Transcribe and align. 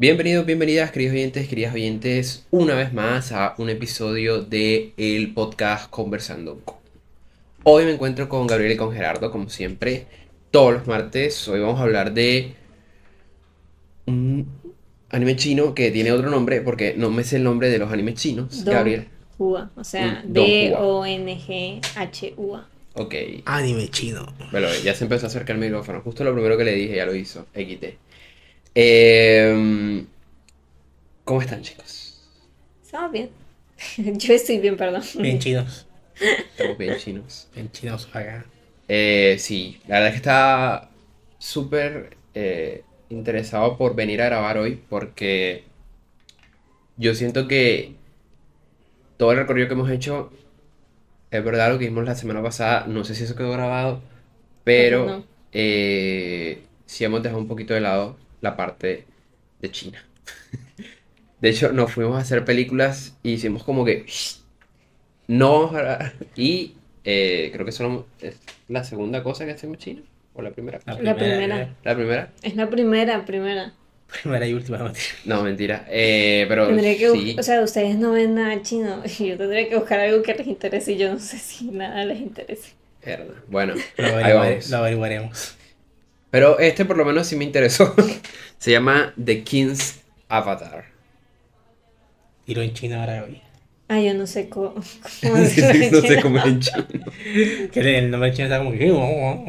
Bienvenidos, 0.00 0.46
bienvenidas, 0.46 0.92
queridos 0.92 1.14
oyentes, 1.14 1.48
queridas 1.48 1.74
oyentes, 1.74 2.46
una 2.52 2.74
vez 2.76 2.92
más 2.92 3.32
a 3.32 3.54
un 3.58 3.68
episodio 3.68 4.42
de 4.42 4.92
el 4.96 5.34
podcast 5.34 5.90
Conversando. 5.90 6.60
Hoy 7.64 7.84
me 7.84 7.90
encuentro 7.92 8.28
con 8.28 8.46
Gabriel 8.46 8.70
y 8.72 8.76
con 8.76 8.92
Gerardo, 8.92 9.32
como 9.32 9.48
siempre, 9.48 10.06
todos 10.52 10.72
los 10.74 10.86
martes. 10.86 11.48
Hoy 11.48 11.58
vamos 11.60 11.80
a 11.80 11.82
hablar 11.82 12.14
de 12.14 12.54
un 14.06 14.46
anime 15.10 15.34
chino 15.34 15.74
que 15.74 15.90
tiene 15.90 16.12
otro 16.12 16.30
nombre, 16.30 16.60
porque 16.60 16.94
no 16.96 17.10
me 17.10 17.24
sé 17.24 17.36
el 17.36 17.42
nombre 17.44 17.68
de 17.68 17.78
los 17.78 17.90
animes 17.92 18.14
chinos, 18.14 18.64
Don 18.64 18.74
Gabriel. 18.74 19.08
Hua, 19.36 19.72
o 19.74 19.82
sea, 19.82 20.22
Mm, 20.24 20.32
Don 20.32 20.46
D-O-N-G-H-U-A. 20.46 21.88
Ok, 22.94 23.14
Anime 23.44 23.88
chino. 23.90 24.32
bueno, 24.52 24.68
ya 24.84 24.94
se 24.94 25.04
empezó 25.04 25.26
a 25.26 25.28
acercar 25.28 25.56
el 25.56 25.62
micrófono. 25.62 26.00
Justo 26.02 26.22
lo 26.24 26.32
primero 26.34 26.56
que 26.56 26.64
le 26.64 26.74
dije 26.74 26.94
ya 26.96 27.04
lo 27.06 27.14
hizo, 27.16 27.46
XT. 27.54 27.96
Eh, 28.80 30.04
¿Cómo 31.24 31.42
están, 31.42 31.62
chicos? 31.62 32.22
Estamos 32.80 33.10
bien. 33.10 33.30
Yo 34.18 34.34
estoy 34.34 34.58
bien, 34.58 34.76
perdón. 34.76 35.02
Bien 35.18 35.40
chinos. 35.40 35.88
Estamos 36.20 36.78
bien 36.78 36.96
chinos. 36.96 37.48
Bien 37.56 37.72
chinos 37.72 38.08
acá. 38.12 38.46
Eh, 38.86 39.34
sí, 39.40 39.80
la 39.88 39.96
verdad 39.96 40.06
es 40.10 40.12
que 40.12 40.16
estaba 40.18 40.90
súper 41.38 42.16
eh, 42.34 42.84
interesado 43.08 43.76
por 43.76 43.96
venir 43.96 44.22
a 44.22 44.26
grabar 44.26 44.58
hoy 44.58 44.80
porque 44.88 45.64
yo 46.96 47.16
siento 47.16 47.48
que 47.48 47.94
todo 49.16 49.32
el 49.32 49.38
recorrido 49.38 49.66
que 49.66 49.74
hemos 49.74 49.90
hecho 49.90 50.30
es 51.32 51.44
verdad 51.44 51.72
lo 51.72 51.80
que 51.80 51.86
vimos 51.86 52.04
la 52.04 52.14
semana 52.14 52.42
pasada, 52.42 52.86
no 52.86 53.02
sé 53.04 53.16
si 53.16 53.24
eso 53.24 53.34
quedó 53.34 53.50
grabado, 53.50 54.00
pero 54.64 55.04
No. 55.06 55.24
eh, 55.52 56.62
sí 56.86 57.04
hemos 57.04 57.22
dejado 57.24 57.40
un 57.42 57.48
poquito 57.48 57.74
de 57.74 57.80
lado 57.80 58.16
la 58.40 58.56
parte 58.56 59.04
de 59.60 59.70
China. 59.70 60.04
De 61.40 61.50
hecho, 61.50 61.72
nos 61.72 61.92
fuimos 61.92 62.16
a 62.16 62.20
hacer 62.22 62.44
películas 62.44 63.16
y 63.22 63.32
hicimos 63.34 63.62
como 63.62 63.84
que 63.84 64.04
no 65.28 65.52
vamos 65.52 65.74
a 65.74 65.78
grabar. 65.78 66.12
Y 66.36 66.74
eh, 67.04 67.50
creo 67.52 67.64
que 67.64 67.72
solo 67.72 68.06
es 68.20 68.36
la 68.68 68.82
segunda 68.84 69.22
cosa 69.22 69.44
que 69.44 69.52
hacemos 69.52 69.78
China. 69.78 70.02
¿O 70.34 70.42
la 70.42 70.50
primera? 70.50 70.78
La 70.86 70.96
primera. 71.16 71.74
¿La 71.84 71.94
primera? 71.94 72.30
Es 72.42 72.54
la 72.56 72.68
primera, 72.70 73.24
primera. 73.24 73.72
Primera 74.22 74.46
y 74.46 74.54
última 74.54 74.78
noticia. 74.78 75.14
No, 75.26 75.42
mentira. 75.42 75.84
Eh, 75.90 76.46
pero 76.48 76.66
Tendría 76.68 76.96
que 76.96 77.10
sí. 77.10 77.36
o 77.38 77.42
sea, 77.42 77.60
ustedes 77.62 77.96
no 77.96 78.12
ven 78.12 78.34
nada 78.34 78.60
chino 78.62 79.02
y 79.04 79.26
yo 79.28 79.36
tendría 79.36 79.68
que 79.68 79.76
buscar 79.76 80.00
algo 80.00 80.22
que 80.22 80.34
les 80.34 80.46
interese 80.46 80.92
y 80.92 80.96
yo 80.98 81.12
no 81.12 81.18
sé 81.18 81.38
si 81.38 81.66
nada 81.70 82.04
les 82.04 82.18
interese. 82.20 82.72
Mierda. 83.04 83.34
Bueno, 83.48 83.74
Lo, 83.96 84.04
ahí 84.06 84.12
averiguare- 84.12 84.50
vamos. 84.50 84.70
lo 84.70 84.76
averiguaremos. 84.78 85.54
Pero 86.30 86.58
este 86.58 86.84
por 86.84 86.96
lo 86.96 87.04
menos 87.04 87.26
sí 87.26 87.36
me 87.36 87.44
interesó. 87.44 87.94
Se 88.58 88.70
llama 88.70 89.14
The 89.22 89.42
King's 89.44 90.00
Avatar. 90.28 90.84
Tiro 92.44 92.62
en 92.62 92.74
China 92.74 93.00
ahora 93.00 93.24
hoy. 93.24 93.42
Ah, 93.88 94.00
yo 94.00 94.12
no 94.14 94.26
sé 94.26 94.48
cómo. 94.50 94.74
cómo 95.22 95.38
no 95.38 95.46
sé 95.46 96.14
en 96.14 96.20
cómo 96.20 96.38
es 96.38 96.44
en 96.44 96.60
chino. 96.60 96.86
Que 97.72 97.98
el 97.98 98.10
nombre 98.10 98.32
chino 98.32 98.44
está 98.44 98.58
como 98.58 98.72
que. 98.72 98.86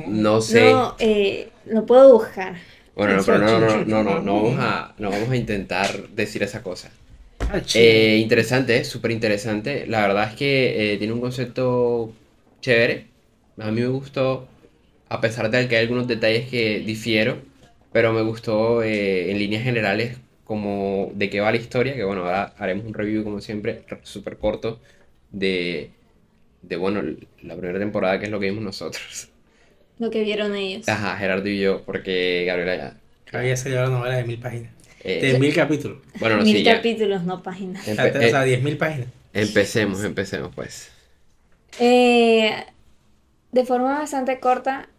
No 0.08 0.42
sé. 0.42 0.72
No, 0.72 0.96
eh, 1.00 1.50
lo 1.66 1.86
puedo 1.86 2.14
buscar. 2.14 2.56
Bueno, 2.96 3.16
no, 3.16 3.24
pero 3.24 3.38
no, 3.38 3.60
no, 3.60 3.86
no, 3.86 4.04
no, 4.04 4.20
no 4.20 4.36
vamos 4.44 4.60
a, 4.60 4.94
no 4.98 5.10
vamos 5.10 5.30
a 5.30 5.36
intentar 5.36 6.10
decir 6.10 6.44
esa 6.44 6.62
cosa. 6.62 6.92
Ah. 7.40 7.62
Eh, 7.74 8.20
interesante, 8.22 8.84
súper 8.84 9.12
interesante. 9.12 9.88
La 9.88 10.02
verdad 10.02 10.30
es 10.30 10.36
que 10.36 10.94
eh, 10.94 10.98
tiene 10.98 11.14
un 11.14 11.22
concepto 11.22 12.14
chévere. 12.62 13.08
A 13.58 13.72
mí 13.72 13.82
me 13.82 13.88
gustó, 13.88 14.48
a 15.10 15.22
pesar 15.22 15.50
de 15.52 15.68
que 15.68 15.78
hay 15.78 15.84
algunos 15.84 16.08
detalles 16.08 16.50
que 16.50 16.80
difiero, 16.82 17.42
pero 17.92 18.14
me 18.14 18.22
gustó 18.22 18.84
eh, 18.84 19.32
en 19.32 19.40
líneas 19.40 19.64
generales 19.64 20.18
como 20.46 21.12
de 21.16 21.30
qué 21.30 21.40
va 21.42 21.52
la 21.52 21.58
historia, 21.58 21.96
que 21.96 22.04
bueno, 22.04 22.24
ahora 22.26 22.54
haremos 22.58 22.86
un 22.86 22.94
review 22.94 23.24
como 23.24 23.42
siempre, 23.42 23.84
súper 24.04 24.38
corto, 24.38 24.80
de, 25.32 25.92
de 26.62 26.76
bueno, 26.78 27.02
la 27.44 27.56
primera 27.58 27.80
temporada, 27.80 28.20
que 28.20 28.26
es 28.26 28.32
lo 28.32 28.40
que 28.40 28.50
vimos 28.50 28.64
nosotros. 28.64 29.30
Lo 30.00 30.10
que 30.10 30.24
vieron 30.24 30.56
ellos. 30.56 30.88
Ajá, 30.88 31.18
Gerardo 31.18 31.48
y 31.50 31.60
yo, 31.60 31.84
porque 31.84 32.44
Gabriela 32.48 32.76
ya... 32.76 33.38
Había 33.40 33.56
salido 33.58 33.84
la 33.84 33.90
novela 33.90 34.16
de 34.18 34.24
mil 34.24 34.40
páginas. 34.40 34.72
eh, 35.04 35.22
De 35.22 35.40
mil 35.40 35.54
capítulos. 35.54 36.00
bueno, 36.20 36.38
no, 36.38 36.44
Mil 36.44 36.56
sí, 36.58 36.64
ya. 36.64 36.76
capítulos, 36.76 37.24
no 37.24 37.44
páginas. 37.44 37.88
O 37.88 37.94
sea, 37.94 38.12
Empe- 38.12 38.18
o 38.26 38.28
sea, 38.28 38.44
eh, 38.44 38.46
diez 38.46 38.62
mil 38.64 38.78
páginas. 38.78 39.08
empecemos, 39.34 40.04
empecemos 40.04 40.54
pues. 40.56 40.92
Eh, 41.80 42.66
de 43.52 43.66
forma 43.66 44.00
bastante 44.00 44.40
corta, 44.40 44.90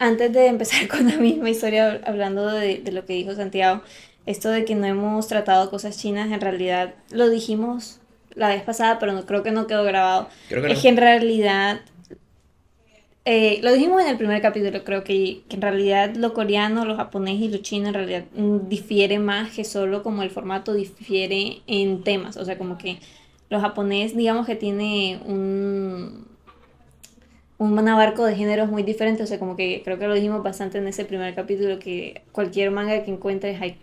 antes 0.00 0.32
de 0.32 0.48
empezar 0.48 0.88
con 0.90 1.08
la 1.08 1.18
misma 1.18 1.50
historia, 1.50 2.02
hablando 2.06 2.46
de, 2.48 2.78
de 2.78 2.92
lo 2.92 3.06
que 3.06 3.14
dijo 3.14 3.34
Santiago, 3.36 3.82
esto 4.26 4.50
de 4.50 4.64
que 4.66 4.76
no 4.76 4.86
hemos 4.86 5.28
tratado 5.28 5.70
cosas 5.70 5.98
chinas, 5.98 6.32
en 6.32 6.40
realidad 6.42 6.94
lo 7.10 7.30
dijimos 7.30 8.00
la 8.34 8.48
vez 8.50 8.62
pasada, 8.64 8.98
pero 9.00 9.12
no 9.12 9.26
creo 9.26 9.42
que 9.44 9.52
no 9.52 9.68
quedó 9.68 9.84
grabado. 9.84 10.28
Creo 10.48 10.62
que 10.62 10.68
Es 10.68 10.78
no. 10.78 10.82
que 10.82 10.88
en 10.90 10.98
realidad, 10.98 11.82
eh, 13.24 13.60
lo 13.62 13.72
dijimos 13.72 14.00
en 14.02 14.08
el 14.08 14.16
primer 14.18 14.40
capítulo, 14.42 14.82
creo 14.84 15.04
que, 15.04 15.44
que 15.48 15.56
en 15.56 15.62
realidad 15.62 16.14
lo 16.16 16.32
coreano, 16.34 16.84
lo 16.86 16.96
japonés 16.96 17.40
y 17.40 17.48
lo 17.48 17.58
chino 17.58 17.88
en 17.88 17.94
realidad 17.94 18.24
difiere 18.34 19.18
más 19.18 19.52
que 19.52 19.64
solo 19.64 20.02
como 20.02 20.22
el 20.22 20.30
formato 20.30 20.72
difiere 20.74 21.62
en 21.66 22.02
temas, 22.02 22.36
o 22.36 22.44
sea, 22.44 22.58
como 22.58 22.78
que 22.78 23.00
lo 23.50 23.60
japonés 23.60 24.16
digamos 24.16 24.46
que 24.46 24.56
tiene 24.56 25.20
un, 25.26 26.26
un 27.60 27.88
abarco 27.88 28.24
de 28.24 28.34
géneros 28.36 28.70
muy 28.70 28.82
diferente, 28.82 29.22
o 29.22 29.26
sea, 29.26 29.38
como 29.38 29.54
que 29.54 29.82
creo 29.84 29.98
que 29.98 30.08
lo 30.08 30.14
dijimos 30.14 30.42
bastante 30.42 30.78
en 30.78 30.86
ese 30.88 31.04
primer 31.04 31.34
capítulo, 31.34 31.78
que 31.78 32.22
cualquier 32.32 32.70
manga 32.70 33.04
que 33.04 33.10
encuentres, 33.10 33.60
hay, 33.60 33.76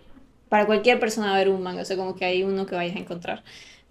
para 0.50 0.66
cualquier 0.66 1.00
persona 1.00 1.28
va 1.28 1.34
a 1.34 1.36
haber 1.36 1.50
un 1.50 1.62
manga, 1.62 1.84
o 1.84 1.86
sea, 1.86 1.96
como 1.96 2.16
que 2.16 2.26
hay 2.26 2.44
uno 2.44 2.66
que 2.66 2.76
vayas 2.76 2.96
a 2.96 3.00
encontrar. 3.00 3.44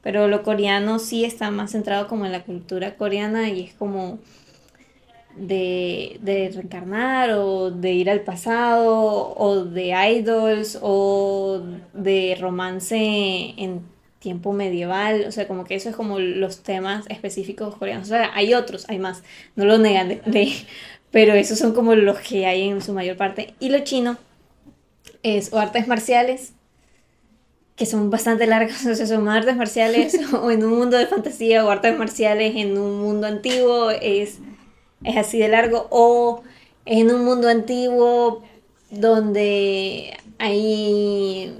Pero 0.02 0.26
lo 0.26 0.42
coreano 0.42 0.98
sí 0.98 1.24
está 1.24 1.52
más 1.52 1.70
centrado 1.70 2.08
como 2.08 2.26
en 2.26 2.32
la 2.32 2.42
cultura 2.42 2.96
coreana 2.96 3.48
y 3.48 3.62
es 3.62 3.74
como 3.74 4.18
de, 5.36 6.18
de 6.20 6.50
reencarnar 6.52 7.30
o 7.32 7.70
de 7.70 7.92
ir 7.92 8.10
al 8.10 8.22
pasado 8.22 9.34
o 9.36 9.64
de 9.64 9.94
idols 10.18 10.78
o 10.82 11.62
de 11.92 12.36
romance 12.40 13.54
en 13.56 13.82
tiempo 14.18 14.52
medieval, 14.52 15.24
o 15.28 15.32
sea, 15.32 15.46
como 15.48 15.64
que 15.64 15.74
eso 15.76 15.88
es 15.90 15.96
como 15.96 16.18
los 16.18 16.62
temas 16.62 17.06
específicos 17.08 17.76
coreanos. 17.76 18.06
O 18.08 18.10
sea, 18.10 18.30
hay 18.34 18.54
otros, 18.54 18.86
hay 18.88 18.98
más, 18.98 19.22
no 19.56 19.64
lo 19.64 19.78
negan, 19.78 20.08
de- 20.08 20.22
de- 20.26 20.52
pero 21.10 21.34
esos 21.34 21.58
son 21.58 21.72
como 21.74 21.94
los 21.94 22.18
que 22.20 22.46
hay 22.46 22.68
en 22.68 22.82
su 22.82 22.92
mayor 22.92 23.16
parte. 23.16 23.54
Y 23.60 23.70
lo 23.70 23.80
chino 23.80 24.18
es 25.22 25.52
o 25.52 25.58
artes 25.58 25.86
marciales, 25.88 26.54
que 27.76 27.86
son 27.86 28.10
bastante 28.10 28.46
largas, 28.46 28.84
o 28.86 28.94
sea, 28.94 29.06
son 29.06 29.28
artes 29.28 29.56
marciales 29.56 30.18
o 30.32 30.50
en 30.50 30.64
un 30.64 30.78
mundo 30.78 30.96
de 30.96 31.06
fantasía 31.06 31.64
o 31.64 31.70
artes 31.70 31.96
marciales 31.98 32.54
en 32.56 32.78
un 32.78 32.98
mundo 33.00 33.26
antiguo, 33.26 33.90
es, 33.90 34.38
es 35.04 35.16
así 35.16 35.38
de 35.38 35.48
largo, 35.48 35.86
o 35.90 36.42
en 36.86 37.10
un 37.12 37.24
mundo 37.24 37.48
antiguo 37.48 38.42
donde 38.90 40.16
hay 40.38 41.52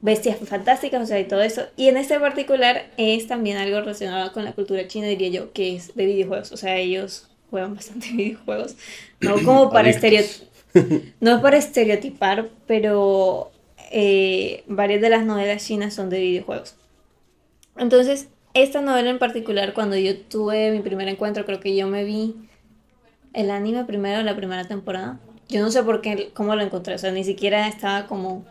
bestias 0.00 0.38
fantásticas, 0.38 1.02
o 1.02 1.06
sea, 1.06 1.18
y 1.18 1.24
todo 1.24 1.42
eso. 1.42 1.62
Y 1.76 1.88
en 1.88 1.96
este 1.96 2.18
particular 2.20 2.90
es 2.96 3.26
también 3.26 3.56
algo 3.56 3.80
relacionado 3.80 4.32
con 4.32 4.44
la 4.44 4.52
cultura 4.52 4.86
china, 4.86 5.06
diría 5.06 5.28
yo, 5.28 5.52
que 5.52 5.76
es 5.76 5.94
de 5.94 6.06
videojuegos. 6.06 6.52
O 6.52 6.56
sea, 6.56 6.76
ellos 6.76 7.28
juegan 7.50 7.74
bastante 7.74 8.08
videojuegos. 8.12 8.76
No 9.20 9.34
como 9.44 9.70
para 9.70 9.88
estereotipar. 9.90 10.48
No 11.20 11.34
es 11.34 11.40
para 11.40 11.56
estereotipar, 11.56 12.50
pero 12.66 13.50
eh, 13.90 14.64
varias 14.66 15.00
de 15.00 15.08
las 15.08 15.24
novelas 15.24 15.66
chinas 15.66 15.94
son 15.94 16.10
de 16.10 16.20
videojuegos. 16.20 16.76
Entonces, 17.76 18.28
esta 18.54 18.80
novela 18.80 19.10
en 19.10 19.18
particular, 19.18 19.72
cuando 19.72 19.96
yo 19.96 20.16
tuve 20.16 20.70
mi 20.70 20.80
primer 20.80 21.08
encuentro, 21.08 21.44
creo 21.46 21.58
que 21.58 21.74
yo 21.74 21.86
me 21.86 22.04
vi 22.04 22.36
el 23.32 23.50
anime 23.50 23.84
primero, 23.84 24.22
la 24.22 24.36
primera 24.36 24.66
temporada. 24.66 25.18
Yo 25.48 25.62
no 25.62 25.70
sé 25.70 25.82
por 25.82 26.00
qué, 26.00 26.30
cómo 26.34 26.54
lo 26.54 26.62
encontré, 26.62 26.94
o 26.94 26.98
sea, 26.98 27.10
ni 27.12 27.24
siquiera 27.24 27.66
estaba 27.68 28.06
como... 28.06 28.44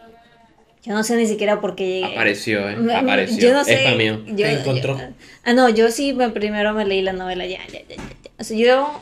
Yo 0.84 0.94
no 0.94 1.04
sé 1.04 1.18
ni 1.18 1.26
siquiera 1.28 1.60
por 1.60 1.76
qué 1.76 1.86
llegué. 2.01 2.06
Apareció, 2.13 2.69
eh. 2.69 2.75
Me- 2.78 2.94
Apareció. 2.96 3.40
Yo 3.50 3.54
no 3.54 3.63
sé. 3.66 3.90
Es 3.92 3.98
mío. 3.98 4.24
yo- 4.28 4.36
Te 4.36 4.51
encontró. 4.54 4.98
yo- 4.98 5.04
ah, 5.44 5.54
no, 5.54 5.69
yo 5.69 5.92
sí 5.92 6.13
me, 6.13 6.30
primero 6.30 6.74
me 6.74 6.86
leí 6.86 7.01
la 7.01 7.13
novela, 7.13 7.46
ya, 7.46 7.60
ya, 7.68 7.80
ya, 7.88 7.96
ya. 7.96 8.04
O 8.40 8.44
sea, 8.44 8.57
yo, 8.57 9.01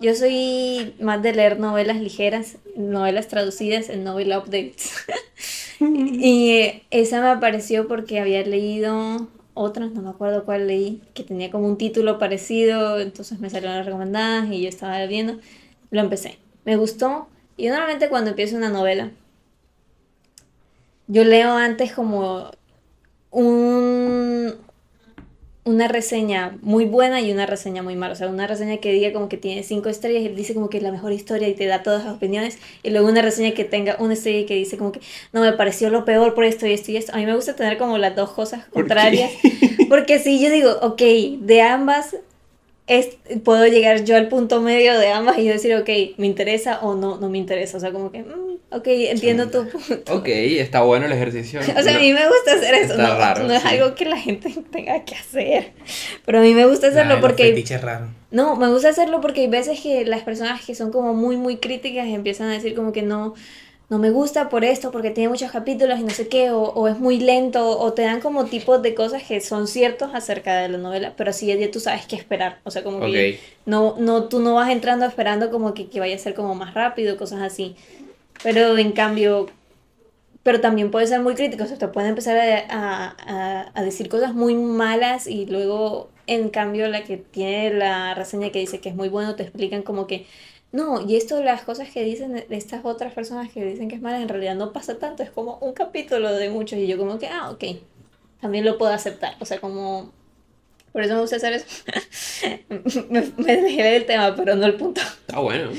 yo 0.00 0.14
soy 0.14 0.94
más 1.00 1.22
de 1.22 1.34
leer 1.34 1.60
novelas 1.60 1.98
ligeras, 1.98 2.56
novelas 2.76 3.28
traducidas 3.28 3.88
en 3.90 4.02
novel 4.02 4.32
updates. 4.32 4.92
y 5.80 6.82
esa 6.90 7.20
me 7.20 7.28
apareció 7.28 7.86
porque 7.88 8.18
había 8.20 8.42
leído 8.44 9.28
otra, 9.54 9.86
no 9.86 10.00
me 10.02 10.10
acuerdo 10.10 10.44
cuál 10.44 10.66
leí, 10.66 11.02
que 11.14 11.22
tenía 11.24 11.50
como 11.50 11.66
un 11.66 11.76
título 11.76 12.18
parecido, 12.18 12.98
entonces 13.00 13.38
me 13.38 13.50
salieron 13.50 13.76
las 13.76 13.86
recomendadas 13.86 14.50
y 14.50 14.62
yo 14.62 14.68
estaba 14.68 15.04
viendo. 15.06 15.38
Lo 15.90 16.00
empecé. 16.00 16.38
Me 16.64 16.76
gustó. 16.76 17.28
Y 17.56 17.64
yo 17.64 17.70
normalmente 17.70 18.08
cuando 18.08 18.30
empiezo 18.30 18.56
una 18.56 18.70
novela, 18.70 19.10
yo 21.06 21.24
leo 21.24 21.52
antes 21.52 21.92
como 21.92 22.50
un, 23.30 24.54
una 25.64 25.86
reseña 25.86 26.58
muy 26.60 26.84
buena 26.86 27.20
y 27.20 27.30
una 27.32 27.46
reseña 27.46 27.82
muy 27.82 27.96
mala. 27.96 28.14
O 28.14 28.16
sea, 28.16 28.28
una 28.28 28.46
reseña 28.46 28.78
que 28.78 28.92
diga 28.92 29.12
como 29.12 29.28
que 29.28 29.36
tiene 29.36 29.62
cinco 29.62 29.88
estrellas 29.88 30.22
y 30.22 30.28
dice 30.28 30.54
como 30.54 30.68
que 30.68 30.78
es 30.78 30.82
la 30.82 30.90
mejor 30.90 31.12
historia 31.12 31.48
y 31.48 31.54
te 31.54 31.66
da 31.66 31.82
todas 31.82 32.04
las 32.04 32.14
opiniones. 32.14 32.58
Y 32.82 32.90
luego 32.90 33.08
una 33.08 33.22
reseña 33.22 33.52
que 33.54 33.64
tenga 33.64 33.96
una 33.98 34.14
estrella 34.14 34.40
y 34.40 34.46
que 34.46 34.54
dice 34.54 34.76
como 34.76 34.92
que 34.92 35.00
no 35.32 35.40
me 35.40 35.52
pareció 35.52 35.90
lo 35.90 36.04
peor 36.04 36.34
por 36.34 36.44
esto 36.44 36.66
y 36.66 36.72
esto 36.72 36.90
y 36.90 36.96
esto. 36.96 37.12
A 37.14 37.18
mí 37.18 37.26
me 37.26 37.34
gusta 37.34 37.54
tener 37.54 37.78
como 37.78 37.98
las 37.98 38.16
dos 38.16 38.30
cosas 38.30 38.66
contrarias. 38.66 39.30
Porque 39.88 40.18
si 40.18 40.40
yo 40.42 40.50
digo, 40.50 40.70
ok, 40.82 41.02
de 41.40 41.62
ambas 41.62 42.16
es, 42.86 43.16
puedo 43.44 43.66
llegar 43.66 44.04
yo 44.04 44.16
al 44.16 44.28
punto 44.28 44.60
medio 44.60 44.98
de 44.98 45.08
ambas 45.08 45.38
y 45.38 45.46
decir, 45.48 45.74
ok, 45.76 45.88
me 46.18 46.26
interesa 46.26 46.80
o 46.80 46.94
no, 46.94 47.18
no 47.18 47.28
me 47.28 47.38
interesa. 47.38 47.76
O 47.76 47.80
sea, 47.80 47.92
como 47.92 48.10
que, 48.10 48.22
mm, 48.22 48.51
ok, 48.74 48.86
entiendo 48.86 49.48
tu 49.50 49.68
punto. 49.68 50.14
Ok, 50.14 50.28
está 50.28 50.82
bueno 50.82 51.06
el 51.06 51.12
ejercicio. 51.12 51.60
O 51.78 51.82
sea, 51.82 51.96
a 51.96 51.98
mí 51.98 52.12
me 52.12 52.26
gusta 52.28 52.54
hacer 52.54 52.74
eso, 52.74 52.92
Está 52.92 53.08
no, 53.08 53.18
raro, 53.18 53.44
no 53.46 53.52
es 53.54 53.62
sí. 53.62 53.68
algo 53.68 53.94
que 53.94 54.04
la 54.04 54.16
gente 54.16 54.50
tenga 54.72 55.04
que 55.04 55.14
hacer. 55.14 55.72
Pero 56.24 56.38
a 56.38 56.42
mí 56.42 56.54
me 56.54 56.66
gusta 56.66 56.88
hacerlo 56.88 57.14
Nah, 57.16 57.20
porque... 57.20 57.64
raros. 57.80 58.10
No, 58.30 58.56
me 58.56 58.68
gusta 58.68 58.88
hacerlo 58.90 59.20
porque 59.20 59.42
hay 59.42 59.46
veces 59.48 59.80
que 59.80 60.04
las 60.06 60.22
personas 60.22 60.64
que 60.64 60.74
son 60.74 60.90
como 60.90 61.14
muy, 61.14 61.36
muy 61.36 61.58
críticas 61.58 62.06
empiezan 62.08 62.48
a 62.48 62.52
decir 62.54 62.74
como 62.74 62.92
que 62.92 63.02
no, 63.02 63.34
no 63.90 63.98
me 63.98 64.10
gusta 64.10 64.48
por 64.48 64.64
esto, 64.64 64.90
porque 64.90 65.10
tiene 65.10 65.28
muchos 65.28 65.50
capítulos 65.50 66.00
y 66.00 66.02
no 66.04 66.10
sé 66.10 66.28
qué, 66.28 66.50
o, 66.50 66.62
o 66.62 66.88
es 66.88 66.98
muy 66.98 67.18
lento, 67.20 67.78
o 67.78 67.92
te 67.92 68.02
dan 68.02 68.20
como 68.20 68.46
tipos 68.46 68.80
de 68.80 68.94
cosas 68.94 69.22
que 69.22 69.40
son 69.42 69.68
ciertos 69.68 70.10
acerca 70.14 70.56
de 70.56 70.70
la 70.70 70.78
novela, 70.78 71.12
pero 71.16 71.32
sí 71.34 71.46
ya 71.46 71.70
tú 71.70 71.78
sabes 71.80 72.06
qué 72.06 72.16
esperar. 72.16 72.60
O 72.64 72.70
sea, 72.70 72.82
como 72.82 73.00
que 73.00 73.34
Ok. 73.34 73.40
no, 73.66 73.96
no, 73.98 74.28
tú 74.28 74.40
no 74.40 74.54
vas 74.54 74.70
entrando 74.70 75.04
esperando 75.04 75.50
como 75.50 75.74
que, 75.74 75.88
que 75.90 76.00
vaya 76.00 76.14
a 76.16 76.18
ser 76.18 76.32
como 76.34 76.54
más 76.54 76.72
rápido, 76.72 77.18
cosas 77.18 77.42
así. 77.42 77.76
Pero 78.42 78.76
en 78.78 78.92
cambio, 78.92 79.46
pero 80.42 80.60
también 80.60 80.90
puede 80.90 81.06
ser 81.06 81.20
muy 81.20 81.34
crítico, 81.34 81.64
o 81.64 81.66
sea, 81.66 81.78
te 81.78 81.88
pueden 81.88 82.10
empezar 82.10 82.36
a, 82.38 83.16
a- 83.18 83.72
a- 83.74 83.82
decir 83.84 84.08
cosas 84.08 84.34
muy 84.34 84.54
malas 84.56 85.26
y 85.28 85.46
luego, 85.46 86.10
en 86.26 86.50
cambio, 86.50 86.88
la 86.88 87.04
que 87.04 87.16
tiene 87.18 87.72
la 87.74 88.14
reseña 88.14 88.50
que 88.50 88.58
dice 88.60 88.80
que 88.80 88.88
es 88.90 88.94
muy 88.96 89.08
bueno, 89.08 89.36
te 89.36 89.44
explican 89.44 89.82
como 89.82 90.06
que, 90.06 90.26
no, 90.72 91.02
y 91.08 91.16
esto, 91.16 91.42
las 91.42 91.62
cosas 91.62 91.90
que 91.90 92.04
dicen 92.04 92.32
de 92.34 92.46
estas 92.56 92.84
otras 92.84 93.12
personas 93.14 93.52
que 93.52 93.64
dicen 93.64 93.88
que 93.88 93.96
es 93.96 94.02
mala, 94.02 94.20
en 94.22 94.28
realidad 94.28 94.56
no 94.56 94.72
pasa 94.72 94.98
tanto, 94.98 95.22
es 95.22 95.30
como 95.30 95.58
un 95.60 95.72
capítulo 95.74 96.32
de 96.34 96.50
muchos 96.50 96.78
y 96.78 96.86
yo 96.88 96.98
como 96.98 97.18
que, 97.18 97.28
ah, 97.28 97.50
ok, 97.50 97.64
también 98.40 98.64
lo 98.64 98.78
puedo 98.78 98.92
aceptar, 98.92 99.36
o 99.40 99.44
sea, 99.46 99.60
como... 99.60 100.12
Por 100.92 101.02
eso 101.02 101.14
me 101.14 101.20
gusta 101.22 101.36
hacer 101.36 101.54
eso. 101.54 101.66
me, 103.10 103.22
me 103.38 103.56
dejé 103.56 103.82
del 103.82 104.06
tema, 104.06 104.34
pero 104.36 104.56
no 104.56 104.66
el 104.66 104.76
punto. 104.76 105.00
Está 105.00 105.40
bueno. 105.40 105.70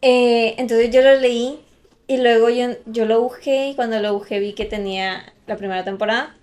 Eh, 0.00 0.54
entonces 0.58 0.90
yo 0.90 1.02
lo 1.02 1.14
leí 1.16 1.58
y 2.08 2.16
luego 2.16 2.48
yo, 2.48 2.70
yo 2.86 3.04
lo 3.04 3.20
busqué 3.20 3.68
y 3.68 3.74
cuando 3.74 4.00
lo 4.00 4.14
busqué 4.14 4.40
vi 4.40 4.54
que 4.54 4.64
tenía 4.64 5.32
la 5.46 5.56
primera 5.56 5.84
temporada 5.84 6.34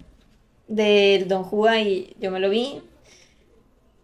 del 0.67 1.27
Don 1.27 1.43
Juan 1.43 1.87
y 1.87 2.15
yo 2.19 2.29
me 2.29 2.39
lo 2.39 2.49
vi. 2.49 2.81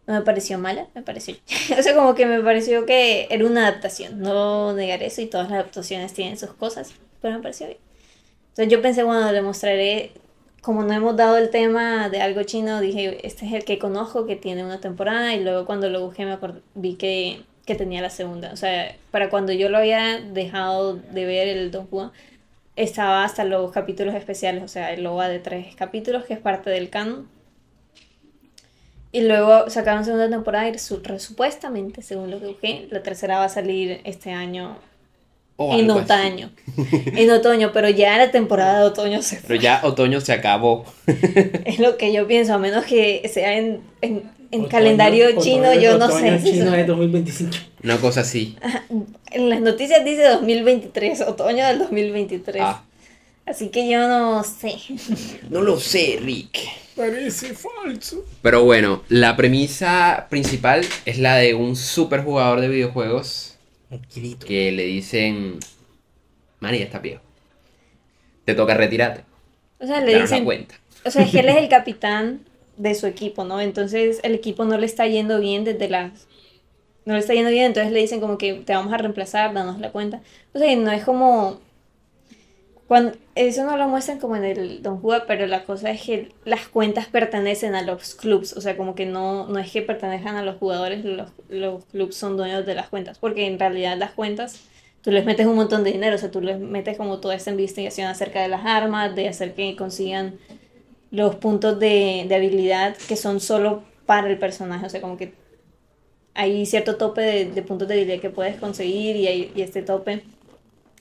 No 0.07 0.15
me 0.15 0.21
pareció 0.21 0.57
mala, 0.57 0.87
me 0.95 1.03
pareció. 1.03 1.35
o 1.77 1.81
sea, 1.83 1.95
como 1.95 2.15
que 2.15 2.25
me 2.25 2.41
pareció 2.41 2.87
que 2.87 3.27
era 3.29 3.45
una 3.45 3.67
adaptación. 3.67 4.19
No 4.19 4.73
negar 4.73 5.03
eso 5.03 5.21
y 5.21 5.27
todas 5.27 5.49
las 5.49 5.59
adaptaciones 5.59 6.13
tienen 6.13 6.37
sus 6.37 6.51
cosas, 6.53 6.93
pero 7.21 7.35
me 7.35 7.43
pareció 7.43 7.67
bien. 7.67 7.79
Entonces 8.49 8.71
yo 8.71 8.81
pensé, 8.81 9.03
bueno, 9.03 9.31
le 9.31 9.41
mostraré. 9.41 10.11
Como 10.63 10.83
no 10.83 10.93
hemos 10.93 11.15
dado 11.15 11.37
el 11.37 11.49
tema 11.49 12.09
de 12.09 12.21
algo 12.21 12.43
chino, 12.43 12.81
dije, 12.81 13.25
este 13.25 13.47
es 13.47 13.53
el 13.53 13.65
que 13.65 13.79
conozco, 13.79 14.27
que 14.27 14.35
tiene 14.35 14.63
una 14.63 14.79
temporada, 14.79 15.33
y 15.33 15.43
luego 15.43 15.65
cuando 15.65 15.89
lo 15.89 16.05
busqué 16.05 16.25
me 16.25 16.33
acordé, 16.33 16.61
vi 16.75 16.95
que, 16.95 17.41
que 17.65 17.75
tenía 17.75 18.01
la 18.01 18.09
segunda. 18.09 18.51
O 18.53 18.55
sea, 18.57 18.95
para 19.11 19.29
cuando 19.29 19.51
yo 19.53 19.69
lo 19.69 19.77
había 19.77 20.19
dejado 20.19 20.95
de 20.95 21.25
ver 21.25 21.47
el 21.47 21.71
Don 21.71 21.87
Juan, 21.87 22.11
estaba 22.75 23.23
hasta 23.23 23.43
los 23.43 23.71
capítulos 23.71 24.15
especiales, 24.15 24.63
o 24.63 24.67
sea, 24.67 24.93
el 24.93 25.05
OVA 25.05 25.29
de 25.29 25.39
tres 25.39 25.75
capítulos, 25.75 26.25
que 26.25 26.33
es 26.33 26.39
parte 26.39 26.69
del 26.69 26.89
canon. 26.89 27.27
Y 29.13 29.21
luego 29.21 29.69
sacaron 29.69 30.05
segunda 30.05 30.29
temporada 30.29 30.69
y 30.69 30.79
su- 30.79 31.01
supuestamente, 31.19 32.01
según 32.01 32.31
lo 32.31 32.39
que 32.39 32.47
busqué, 32.47 32.87
la 32.91 33.03
tercera 33.03 33.39
va 33.39 33.45
a 33.45 33.49
salir 33.49 33.99
este 34.05 34.31
año 34.31 34.77
O 35.57 35.77
en 35.77 35.91
otoño. 35.91 36.49
En 36.77 37.29
otoño, 37.29 37.71
pero 37.73 37.89
ya 37.89 38.17
la 38.17 38.31
temporada 38.31 38.79
de 38.79 38.85
otoño 38.85 39.21
se 39.21 39.37
Pero 39.45 39.55
ya 39.55 39.81
otoño 39.83 40.21
se 40.21 40.31
acabó. 40.31 40.85
Es 41.65 41.79
lo 41.79 41.97
que 41.97 42.13
yo 42.13 42.25
pienso, 42.25 42.53
a 42.53 42.57
menos 42.57 42.85
que 42.85 43.27
sea 43.31 43.57
en, 43.57 43.81
en, 44.01 44.31
en 44.51 44.62
Otoño- 44.62 44.69
calendario 44.69 45.30
otoño- 45.30 45.42
chino, 45.44 45.74
yo 45.74 45.98
no 45.98 46.06
otoño 46.06 46.39
sé. 46.39 46.44
chino 46.51 46.74
es 46.75 46.88
2025. 46.88 47.51
Una 47.83 47.98
cosa 47.98 48.21
así. 48.21 48.57
En 49.31 49.50
las 49.50 49.62
noticias 49.62 50.03
dice 50.03 50.24
2023, 50.24 51.21
otoño 51.21 51.65
del 51.65 51.80
2023. 51.80 52.62
Ah, 52.63 52.83
Así 53.45 53.69
que 53.69 53.89
yo 53.89 54.07
no 54.07 54.44
sé. 54.44 54.75
no 55.50 55.62
lo 55.62 55.80
sé, 55.80 56.19
Rick. 56.21 56.59
Parece 56.95 57.53
falso. 57.56 58.24
Pero 58.42 58.63
bueno, 58.63 59.01
la 59.09 59.36
premisa 59.36 60.27
principal 60.30 60.86
es 61.06 61.18
la 61.18 61.36
de 61.38 61.56
un 61.56 61.75
super 61.75 62.24
jugador 62.24 62.59
de 62.62 62.68
videojuegos 62.68 63.56
que 64.45 64.71
le 64.71 64.83
dicen, 64.83 65.59
Mani, 66.59 66.80
ya 66.80 66.86
está 66.86 67.00
viejo. 67.00 67.21
Te 68.45 68.54
toca 68.54 68.74
retirarte. 68.75 69.24
O 69.80 69.88
sea, 69.88 70.01
le 70.01 70.12
Danos 70.13 70.30
la 70.30 70.36
dicen, 70.36 70.45
cuenta. 70.45 70.75
o 71.06 71.09
sea, 71.12 71.25
que 71.30 71.39
él 71.39 71.50
es 71.50 71.57
el 71.57 71.69
capitán 71.69 72.42
de 72.81 72.95
su 72.95 73.07
equipo, 73.07 73.44
¿no? 73.44 73.62
Entonces 73.62 74.19
el 74.24 74.33
equipo 74.33 74.66
no 74.66 74.78
le 74.78 74.86
está 74.86 75.07
yendo 75.07 75.39
bien 75.39 75.63
desde 75.63 75.89
las... 75.89 76.28
No 77.06 77.13
le 77.13 77.19
está 77.19 77.33
yendo 77.33 77.50
bien, 77.50 77.66
entonces 77.66 77.92
le 77.92 78.00
dicen 78.00 78.19
como 78.19 78.38
que 78.38 78.54
te 78.54 78.74
vamos 78.74 78.94
a 78.94 78.98
reemplazar, 78.98 79.54
danos 79.54 79.80
la 79.80 79.92
cuenta. 79.92 80.22
O 80.54 80.60
sea, 80.60 80.75
no 80.75 80.92
es 80.92 81.04
como... 81.04 81.60
Cuando, 82.88 83.13
eso 83.36 83.63
no 83.63 83.78
lo 83.78 83.88
muestran 83.88 84.19
como 84.19 84.36
en 84.36 84.44
el 84.44 84.83
Don 84.83 85.00
Juan, 85.00 85.22
pero 85.25 85.48
la 85.48 85.63
cosa 85.63 85.92
es 85.92 86.01
que 86.01 86.30
las 86.44 86.68
cuentas 86.68 87.07
pertenecen 87.07 87.74
a 87.74 87.83
los 87.83 88.16
clubs, 88.16 88.51
o 88.57 88.60
sea, 88.60 88.75
como 88.75 88.95
que 88.95 89.06
no, 89.06 89.48
no 89.48 89.60
es 89.60 89.72
que 89.72 89.81
pertenezcan 89.81 90.36
a 90.36 90.44
los 90.44 90.57
jugadores, 90.57 91.06
los, 91.06 91.30
los 91.48 91.86
clubs 91.86 92.16
son 92.16 92.36
dueños 92.36 92.66
de 92.66 92.75
las 92.75 92.89
cuentas, 92.89 93.18
porque 93.18 93.48
en 93.48 93.57
realidad 93.60 93.98
las 93.98 94.12
cuentas 94.12 94.60
tú 95.01 95.12
les 95.12 95.25
metes 95.25 95.45
un 95.48 95.56
montón 95.56 95.86
de 95.86 95.94
dinero, 95.94 96.18
o 96.18 96.19
sea, 96.19 96.31
tú 96.31 96.42
les 96.42 96.60
metes 96.60 96.98
como 96.98 97.19
toda 97.19 97.36
esta 97.36 97.51
investigación 97.51 98.07
acerca 98.07 98.42
de 98.42 98.50
las 98.50 98.66
armas, 98.66 99.16
de 99.16 99.30
hacer 99.30 99.54
que 99.54 99.75
consigan 99.78 100.38
los 101.11 101.35
puntos 101.37 101.79
de, 101.79 102.25
de 102.27 102.35
habilidad 102.35 102.97
que 103.07 103.15
son 103.17 103.39
solo 103.39 103.83
para 104.05 104.29
el 104.29 104.39
personaje, 104.39 104.85
o 104.85 104.89
sea, 104.89 105.01
como 105.01 105.17
que 105.17 105.33
hay 106.33 106.65
cierto 106.65 106.97
tope 106.97 107.21
de, 107.21 107.45
de 107.51 107.61
puntos 107.63 107.87
de 107.87 107.95
habilidad 107.95 108.21
que 108.21 108.29
puedes 108.29 108.57
conseguir 108.57 109.15
y, 109.15 109.27
hay, 109.27 109.51
y 109.55 109.61
este 109.61 109.81
tope 109.83 110.23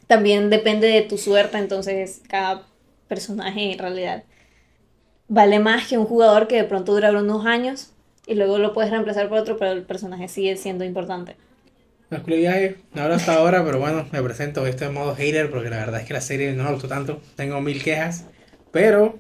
también 0.07 0.51
depende 0.51 0.89
de 0.89 1.03
tu 1.03 1.19
suerte, 1.19 1.59
entonces 1.59 2.23
cada 2.29 2.67
personaje 3.09 3.73
en 3.73 3.79
realidad 3.79 4.25
vale 5.29 5.61
más 5.61 5.89
que 5.89 5.99
un 5.99 6.05
jugador 6.07 6.47
que 6.49 6.57
de 6.57 6.65
pronto 6.65 6.93
dura 6.93 7.11
unos 7.13 7.47
años 7.47 7.93
y 8.27 8.35
luego 8.35 8.59
lo 8.59 8.73
puedes 8.75 8.91
reemplazar 8.91 9.29
por 9.29 9.39
otro, 9.39 9.57
pero 9.59 9.73
el 9.73 9.85
personaje 9.85 10.29
sigue 10.29 10.57
siendo 10.57 10.85
importante. 10.85 11.37
No 12.11 12.23
culo 12.23 12.37
viaje, 12.37 12.77
no 12.93 13.03
hablo 13.03 13.15
hasta 13.15 13.35
ahora, 13.35 13.65
pero 13.65 13.79
bueno, 13.79 14.07
me 14.11 14.23
presento. 14.23 14.67
Estoy 14.67 14.89
en 14.89 14.95
modo 14.95 15.15
hater 15.15 15.51
porque 15.51 15.71
la 15.71 15.77
verdad 15.77 16.01
es 16.01 16.07
que 16.07 16.13
la 16.15 16.21
serie 16.21 16.53
no 16.53 16.65
me 16.65 16.73
gustó 16.73 16.89
tanto. 16.89 17.21
Tengo 17.37 17.61
mil 17.61 17.83
quejas. 17.83 18.27
Pero 18.73 19.17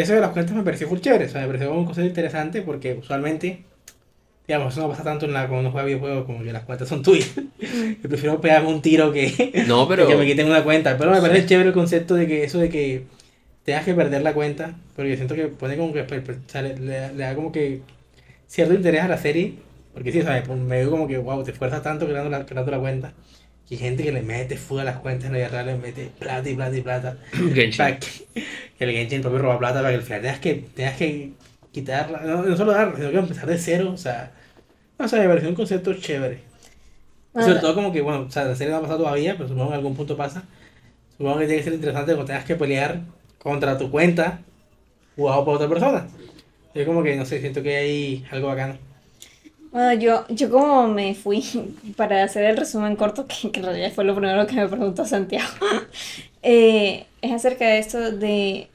eso 0.00 0.14
de 0.14 0.20
las 0.20 0.30
cuentas 0.30 0.54
me 0.56 0.62
pareció 0.62 0.88
full 0.88 1.00
chévere. 1.00 1.26
O 1.26 1.28
sea, 1.28 1.40
me 1.42 1.46
pareció 1.48 1.72
un 1.72 1.84
concepto 1.84 2.08
interesante 2.08 2.62
porque 2.62 2.94
usualmente, 2.94 3.64
digamos, 4.46 4.72
eso 4.72 4.82
no 4.82 4.88
pasa 4.90 5.04
tanto 5.04 5.26
en 5.26 5.32
la, 5.34 5.42
cuando 5.48 5.60
uno 5.60 5.70
juega 5.72 5.86
videojuegos 5.86 6.26
como 6.26 6.42
que 6.42 6.52
las 6.52 6.64
cuentas 6.64 6.88
son 6.88 7.02
tuyas. 7.02 7.30
Yo 8.02 8.08
prefiero 8.08 8.40
pegarme 8.40 8.68
un 8.68 8.82
tiro 8.82 9.12
que, 9.12 9.64
No, 9.66 9.88
pero... 9.88 10.06
que 10.06 10.16
me 10.16 10.26
quiten 10.26 10.46
una 10.48 10.64
cuenta. 10.64 10.96
Pero 10.98 11.10
me 11.12 11.20
parece 11.20 11.46
chévere 11.46 11.68
el 11.70 11.74
concepto 11.74 12.14
de 12.14 12.26
que 12.26 12.44
eso 12.44 12.58
de 12.58 12.68
que 12.70 13.04
tengas 13.64 13.84
que 13.84 13.94
perder 13.94 14.22
la 14.22 14.34
cuenta. 14.34 14.76
Porque 14.96 15.10
yo 15.10 15.16
siento 15.16 15.34
que 15.36 15.48
pone 15.48 15.76
como 15.76 15.92
que 15.92 16.04
per- 16.04 16.24
per- 16.24 16.36
o 16.36 16.48
sea, 16.50 16.62
le, 16.62 16.74
da 17.14 17.34
como 17.34 17.52
que 17.52 17.82
cierto 18.48 18.74
interés 18.74 19.02
a 19.02 19.08
la 19.08 19.18
serie. 19.18 19.54
Porque 19.94 20.12
sí, 20.12 20.22
¿sabes? 20.22 20.44
Pues 20.46 20.58
me 20.58 20.78
veo 20.78 20.90
como 20.90 21.08
que, 21.08 21.18
wow, 21.18 21.42
te 21.44 21.52
esfuerzas 21.52 21.82
tanto 21.82 22.06
creando 22.06 22.30
la, 22.30 22.46
creando 22.46 22.70
la 22.70 22.78
cuenta. 22.80 23.14
Que 23.68 23.74
hay 23.74 23.80
gente 23.80 24.02
que 24.02 24.12
le 24.12 24.22
mete 24.22 24.56
fuga 24.56 24.82
a 24.82 24.84
las 24.84 24.96
cuentas 24.98 25.26
en 25.26 25.32
la 25.32 25.38
vida 25.38 25.48
real, 25.48 25.66
le 25.66 25.76
mete 25.76 26.10
plata 26.18 26.48
y 26.48 26.54
plata 26.54 26.76
y 26.76 26.80
plata. 26.80 27.16
Genshin. 27.32 27.76
Para 27.76 27.98
que, 27.98 28.08
que 28.78 28.84
el 28.84 28.92
Genshin 28.92 29.20
propio 29.20 29.38
roba 29.40 29.58
plata 29.58 29.80
para 29.80 29.90
que 29.90 29.96
al 29.96 30.02
final 30.02 30.22
tengas 30.22 30.38
que, 30.40 30.54
tengas 30.74 30.96
que 30.96 31.32
quitarla. 31.72 32.20
No, 32.20 32.42
no 32.42 32.56
solo 32.56 32.72
darla, 32.72 32.96
sino 32.96 33.10
que 33.10 33.18
empezar 33.18 33.46
de 33.46 33.58
cero. 33.58 33.90
O 33.92 33.96
sea, 33.98 34.32
no 34.98 35.06
sé, 35.06 35.18
me 35.20 35.28
pareció 35.28 35.48
un 35.48 35.54
concepto 35.54 35.92
chévere. 35.94 36.40
Bueno, 37.32 37.48
sobre 37.48 37.60
todo 37.60 37.74
como 37.74 37.92
que, 37.92 38.00
bueno, 38.00 38.20
o 38.22 38.30
sea, 38.30 38.44
la 38.44 38.54
serie 38.54 38.72
no 38.72 38.78
ha 38.78 38.82
pasado 38.82 39.00
todavía, 39.00 39.36
pero 39.36 39.48
supongo 39.48 39.68
que 39.68 39.74
en 39.74 39.78
algún 39.78 39.96
punto 39.96 40.16
pasa. 40.16 40.44
Supongo 41.16 41.38
que 41.38 41.46
tiene 41.46 41.58
que 41.58 41.64
ser 41.64 41.74
interesante 41.74 42.12
cuando 42.12 42.26
tengas 42.26 42.44
que 42.44 42.56
pelear 42.56 43.00
contra 43.38 43.76
tu 43.76 43.90
cuenta 43.90 44.40
jugado 45.14 45.44
por 45.44 45.56
otra 45.56 45.68
persona. 45.68 46.06
Es 46.74 46.86
como 46.86 47.02
que, 47.02 47.16
no 47.16 47.24
sé, 47.24 47.40
siento 47.40 47.62
que 47.62 47.76
hay 47.76 48.26
algo 48.30 48.48
bacano. 48.48 48.78
Bueno, 49.70 50.00
yo, 50.00 50.24
yo 50.28 50.50
como 50.50 50.88
me 50.88 51.14
fui 51.14 51.44
para 51.96 52.22
hacer 52.24 52.44
el 52.44 52.56
resumen 52.56 52.96
corto, 52.96 53.26
que, 53.26 53.50
que 53.50 53.60
en 53.60 53.66
realidad 53.66 53.92
fue 53.94 54.04
lo 54.04 54.14
primero 54.14 54.46
que 54.46 54.54
me 54.56 54.68
preguntó 54.68 55.04
Santiago, 55.04 55.48
eh, 56.42 57.06
es 57.22 57.32
acerca 57.32 57.66
de 57.66 57.78
esto 57.78 58.12
de, 58.12 58.68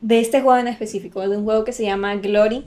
de 0.00 0.20
este 0.20 0.40
juego 0.40 0.58
en 0.58 0.68
específico, 0.68 1.20
de 1.28 1.36
un 1.36 1.44
juego 1.44 1.64
que 1.64 1.72
se 1.72 1.84
llama 1.84 2.14
Glory. 2.16 2.64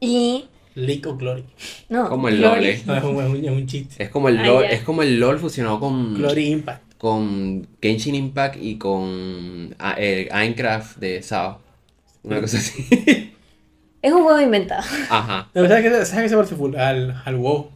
Y... 0.00 0.44
League 0.74 1.06
of 1.06 1.18
Glory. 1.18 1.44
No, 1.88 2.08
Como 2.08 2.28
el 2.28 2.38
Glory. 2.38 2.60
LOL, 2.60 2.64
eh. 2.66 2.82
No, 2.86 2.96
es 2.96 3.04
un, 3.04 3.16
es 3.20 3.30
un, 3.30 3.44
es 3.44 3.50
un 3.50 3.66
chiste. 3.66 4.02
Es 4.02 4.08
como 4.10 4.28
el 4.28 4.38
Ah, 4.38 4.46
LOL, 4.46 4.64
es 4.64 4.80
como 4.82 5.02
el 5.02 5.20
LOL 5.20 5.38
fusionado 5.38 5.78
con, 5.80 6.14
Glory 6.14 6.46
Impact. 6.46 6.94
con 6.98 7.66
Genshin 7.80 8.14
Impact 8.14 8.56
y 8.60 8.78
con 8.78 9.74
ah, 9.78 9.94
eh, 9.98 10.28
Minecraft 10.32 10.96
de 10.98 11.22
SAO. 11.22 11.60
Una 12.22 12.40
cosa 12.40 12.56
así. 12.58 13.31
Es 14.02 14.12
un 14.12 14.24
juego 14.24 14.40
inventado. 14.40 14.82
Ajá. 15.10 15.48
No, 15.54 15.66
¿Sabes 15.68 15.82
qué, 15.82 15.90
¿sabes 16.04 16.22
qué 16.24 16.28
se 16.28 16.36
parece 16.36 16.56
full? 16.56 16.74
Al, 16.76 17.22
al 17.24 17.36
WoW. 17.36 17.70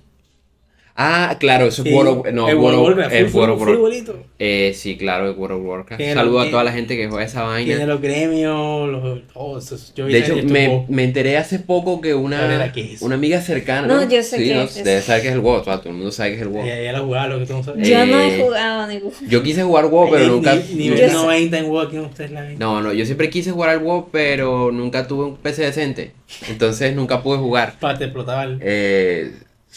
Ah, 0.99 1.37
claro, 1.39 1.67
eso 1.67 1.83
es 1.85 1.93
World 1.93 2.09
of... 2.27 2.33
No, 2.33 2.49
el 2.49 2.57
World 2.57 2.79
of- 2.79 2.85
Warcraft, 2.87 3.13
World 3.13 3.27
of 3.27 3.33
full, 3.33 3.41
War- 3.41 3.59
full 3.69 3.75
igualito. 3.75 4.19
Eh, 4.39 4.73
sí, 4.75 4.97
claro, 4.97 5.31
es 5.31 5.37
World 5.37 5.59
of 5.61 5.67
Warcraft. 5.67 6.03
Saludo 6.15 6.41
a 6.41 6.51
toda 6.51 6.65
la 6.65 6.73
gente 6.73 6.97
que 6.97 7.07
juega 7.09 7.25
esa 7.25 7.43
vaina. 7.43 7.67
Tiene 7.67 7.87
los 7.87 8.01
gremios, 8.01 8.89
los, 8.89 9.29
todo 9.33 9.59
eso. 9.59 9.77
Yo 9.95 10.07
vi 10.07 10.15
De 10.15 10.19
hecho, 10.21 10.37
me, 10.45 10.87
me 10.89 11.05
enteré 11.05 11.37
hace 11.37 11.59
poco 11.59 12.01
que 12.01 12.13
A 12.13 12.15
ver, 12.15 12.23
una, 12.25 12.63
¿a 12.65 12.73
qué 12.73 12.95
es? 12.95 13.03
una 13.03 13.17
amiga 13.17 13.43
cercana. 13.43 13.87
No, 13.87 14.09
yo 14.09 14.23
sé 14.23 14.39
sí, 14.39 14.45
qué 14.49 14.55
no, 14.55 14.63
es. 14.63 14.83
Debe 14.85 15.03
saber 15.03 15.21
que 15.23 15.29
es 15.29 15.35
el 15.35 15.41
WoW, 15.41 15.63
todo 15.63 15.81
el 15.85 15.93
mundo 15.93 16.11
sabe 16.13 16.31
que 16.31 16.37
es 16.37 16.43
el 16.43 16.49
WoW. 16.49 16.65
Ya, 16.67 16.81
ya 16.81 16.93
lo 16.93 17.05
jugaba, 17.05 17.27
lo 17.29 17.39
que 17.41 17.47
tú 17.47 17.53
no 17.53 17.63
sabes. 17.63 17.87
Yo 17.87 18.07
no 18.07 18.19
he 18.21 18.35
Eh, 18.39 18.43
jugado 18.43 18.87
ningún. 18.87 19.13
Yo 19.29 19.43
quise 19.43 19.63
jugar 19.65 19.87
WoW, 19.87 20.09
pero 20.11 20.25
Eh, 20.25 20.29
nunca. 20.29 20.55
Ni, 20.55 20.97
sé- 20.97 21.11
90 21.13 21.59
en 21.59 21.67
WoW 21.67 21.81
aquí 21.81 21.97
no 21.97 22.05
ustedes 22.05 22.31
la 22.31 22.41
ven. 22.41 22.59
No, 22.59 22.81
no, 22.81 22.93
yo 22.95 23.05
siempre 23.05 23.29
quise 23.29 23.51
jugar 23.51 23.69
al 23.71 23.81
WoW, 23.81 24.09
pero 24.11 24.73
nunca 24.73 25.07
tuve 25.07 25.25
un 25.27 25.37
PC 25.37 25.63
decente. 25.63 26.13
Entonces 26.49 26.95
nunca 26.95 27.23
pude 27.23 27.37
jugar. 27.39 27.75
Pa, 27.81 27.99
te 27.99 28.05
explotaba 28.05 28.45
el. 28.45 28.59
Eh, 28.63 29.33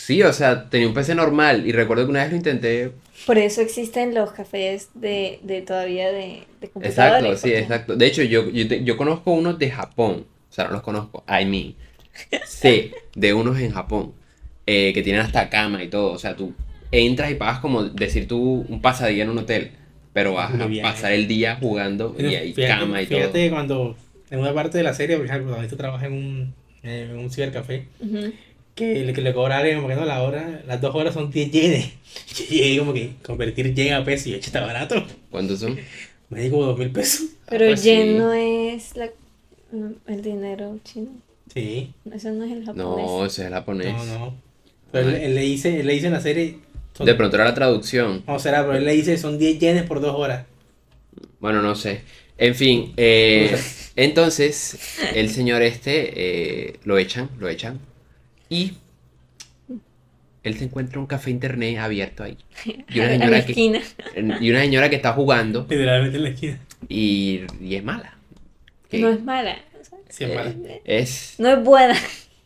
sí, 0.05 0.23
o 0.23 0.33
sea, 0.33 0.69
tenía 0.69 0.87
un 0.87 0.93
PC 0.93 1.15
normal 1.15 1.67
y 1.67 1.71
recuerdo 1.71 2.05
que 2.05 2.11
una 2.11 2.21
vez 2.23 2.31
lo 2.31 2.37
intenté. 2.37 2.91
Por 3.25 3.37
eso 3.37 3.61
existen 3.61 4.13
los 4.15 4.31
cafés 4.31 4.89
de, 4.93 5.39
de 5.43 5.61
todavía 5.61 6.11
de, 6.11 6.43
de 6.61 6.69
computadores. 6.69 7.23
Exacto, 7.23 7.35
sí, 7.37 7.41
porque- 7.41 7.59
exacto. 7.59 7.95
De 7.95 8.05
hecho, 8.07 8.23
yo, 8.23 8.49
yo, 8.49 8.63
yo 8.63 8.97
conozco 8.97 9.31
unos 9.31 9.59
de 9.59 9.69
Japón. 9.71 10.25
O 10.49 10.53
sea, 10.53 10.65
no 10.65 10.71
los 10.71 10.81
conozco. 10.81 11.23
I 11.27 11.45
mean. 11.45 11.75
Sé 12.45 12.91
de 13.15 13.33
unos 13.33 13.59
en 13.59 13.71
Japón 13.71 14.13
eh, 14.65 14.91
que 14.93 15.01
tienen 15.01 15.21
hasta 15.21 15.49
cama 15.49 15.83
y 15.83 15.89
todo. 15.89 16.11
O 16.11 16.17
sea, 16.17 16.35
tú 16.35 16.53
entras 16.91 17.29
y 17.31 17.35
pagas 17.35 17.59
como 17.59 17.83
decir 17.83 18.27
tú 18.27 18.65
un 18.67 18.81
pasadía 18.81 19.23
en 19.23 19.29
un 19.29 19.37
hotel. 19.39 19.71
Pero 20.11 20.33
vas 20.33 20.51
a 20.53 20.67
pasar 20.81 21.11
el 21.13 21.27
día 21.27 21.57
jugando 21.61 22.15
y 22.17 22.25
hay 22.35 22.53
fíjate, 22.53 22.79
cama 22.79 23.01
y 23.01 23.05
todo. 23.05 23.19
fíjate 23.19 23.49
cuando 23.51 23.95
en 24.31 24.39
una 24.39 24.53
parte 24.53 24.77
de 24.79 24.83
la 24.83 24.93
serie, 24.93 25.17
por 25.17 25.25
ejemplo, 25.27 25.51
donde 25.51 25.67
tú 25.67 25.75
trabajas 25.75 26.07
en 26.07 26.13
un, 26.13 26.53
en 26.83 27.15
un 27.17 27.29
cibercafé, 27.29 27.85
Ujú. 27.99 28.33
Que 28.79 29.03
le, 29.05 29.13
que 29.13 29.21
le 29.21 29.33
como 29.33 29.47
que 29.87 29.95
no, 29.95 30.05
la 30.05 30.23
hora, 30.23 30.61
las 30.65 30.79
dos 30.81 30.95
horas 30.95 31.13
son 31.13 31.29
10 31.29 31.51
yenes. 31.51 31.91
Yo 32.35 32.45
llegué 32.45 32.79
como 32.79 32.93
que 32.93 33.11
convertir 33.23 33.73
yen 33.73 33.93
a 33.93 34.03
peso 34.03 34.29
y 34.29 34.33
"Che, 34.33 34.47
está 34.47 34.61
barato. 34.65 35.05
¿Cuántos 35.29 35.59
son? 35.59 35.77
Me 36.29 36.41
di 36.41 36.49
como 36.49 36.63
dos 36.65 36.77
mil 36.79 36.91
pesos. 36.91 37.27
Pero 37.47 37.65
pues 37.67 37.83
yen 37.83 38.07
sí. 38.09 38.13
no 38.15 38.33
es 38.33 38.95
la, 38.95 39.09
el 40.07 40.21
dinero 40.21 40.79
chino. 40.83 41.09
Sí, 41.53 41.91
Eso 42.13 42.31
no 42.31 42.45
es 42.45 42.51
el 42.51 42.65
japonés. 42.65 42.85
No, 42.85 43.25
ese 43.25 43.41
es 43.41 43.47
el 43.47 43.53
japonés. 43.53 43.93
no, 43.93 44.05
no. 44.05 44.35
Pero 44.91 45.09
él, 45.09 45.15
él 45.15 45.35
le 45.35 45.41
dice, 45.41 45.79
él 45.79 45.87
le 45.87 45.93
dice 45.93 46.07
en 46.07 46.13
la 46.13 46.21
serie, 46.21 46.57
son- 46.95 47.05
De 47.07 47.15
pronto 47.15 47.35
era 47.35 47.45
la 47.45 47.53
traducción. 47.55 48.23
no 48.27 48.39
será, 48.39 48.61
pero 48.65 48.77
él 48.77 48.85
le 48.85 48.93
dice 48.93 49.17
son 49.17 49.37
10 49.39 49.59
yenes 49.59 49.83
por 49.83 49.99
dos 50.01 50.15
horas. 50.15 50.45
Bueno, 51.39 51.61
no 51.61 51.75
sé. 51.75 52.01
En 52.37 52.55
fin, 52.55 52.93
eh, 52.97 53.57
entonces 53.95 54.77
el 55.15 55.29
señor 55.29 55.61
este 55.63 56.11
eh, 56.69 56.79
lo 56.85 56.97
echan, 56.97 57.29
lo 57.39 57.49
echan. 57.49 57.79
Y 58.49 58.73
él 60.43 60.57
se 60.57 60.63
encuentra 60.65 60.99
un 60.99 61.05
café 61.05 61.29
internet 61.31 61.77
abierto 61.77 62.23
ahí. 62.23 62.37
Y 62.89 62.99
una 62.99 63.09
señora 63.09 63.45
que, 63.45 63.51
esquina. 63.51 63.79
y 64.41 64.49
una 64.49 64.61
señora 64.61 64.89
que 64.89 64.95
está 64.95 65.13
jugando 65.13 65.65
Literalmente 65.69 66.17
en 66.17 66.23
la 66.23 66.29
esquina. 66.29 66.59
y, 66.87 67.41
y 67.61 67.75
es 67.75 67.83
mala. 67.83 68.17
No 68.91 69.09
es 69.09 69.23
mala. 69.23 69.57
o 69.79 69.83
sea, 69.83 69.99
Sí, 70.09 70.23
es 70.23 70.35
mala. 70.35 70.55
es 70.85 71.35
No 71.37 71.49
es 71.49 71.63
buena, 71.63 71.95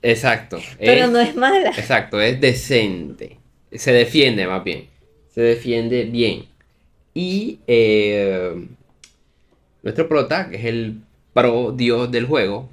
exacto. 0.01 0.59
pero 0.79 1.05
es- 1.05 1.11
no 1.11 1.19
es 1.19 1.35
mala. 1.35 1.69
Exacto, 1.69 2.19
es 2.19 2.39
decente. 2.41 3.37
Se 3.71 3.91
defiende 3.93 4.45
más 4.47 4.63
bien. 4.63 4.87
Se 5.29 5.41
defiende 5.41 6.03
bien. 6.05 6.45
Y 7.15 7.59
eh, 7.67 8.67
nuestro 9.81 10.07
prota, 10.09 10.49
que 10.49 10.57
es 10.57 10.65
el 10.65 10.99
pro 11.33 11.71
dios 11.71 12.11
del 12.11 12.25
juego, 12.25 12.69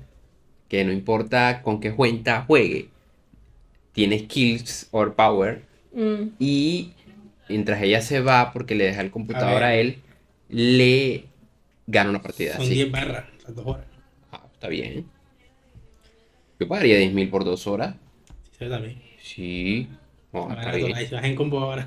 que 0.68 0.84
no 0.84 0.92
importa 0.92 1.62
con 1.62 1.80
qué 1.80 1.92
cuenta 1.94 2.42
juegue, 2.46 2.88
tiene 3.92 4.20
skills 4.20 4.88
or 4.90 5.14
power. 5.14 5.62
Mm. 5.92 6.28
Y 6.38 6.92
mientras 7.48 7.82
ella 7.82 8.00
se 8.00 8.20
va 8.20 8.52
porque 8.52 8.74
le 8.74 8.84
deja 8.84 9.00
el 9.00 9.10
computador 9.10 9.62
A 9.62 9.68
a, 9.68 9.74
él, 9.74 9.98
le 10.48 11.24
gana 11.86 12.10
una 12.10 12.22
partida. 12.22 12.52
Son 12.54 12.62
así. 12.62 12.74
10 12.74 12.90
barras, 12.90 13.24
las 13.44 13.54
dos 13.54 13.66
horas. 13.66 13.86
Ah, 14.32 14.46
está 14.52 14.68
bien. 14.68 15.06
Yo 16.58 16.68
pagaría 16.68 16.96
10.000 16.98 17.30
por 17.30 17.44
dos 17.44 17.66
horas. 17.66 17.94
Sí, 18.52 18.64
yo 18.64 18.70
también. 18.70 19.02
Sí. 19.22 19.88
No, 20.32 20.42
Ahora, 20.42 20.60
está 20.60 20.72
bien. 20.76 20.92
vas 20.92 21.24
en 21.24 21.34
combo 21.34 21.58
ahora. 21.60 21.86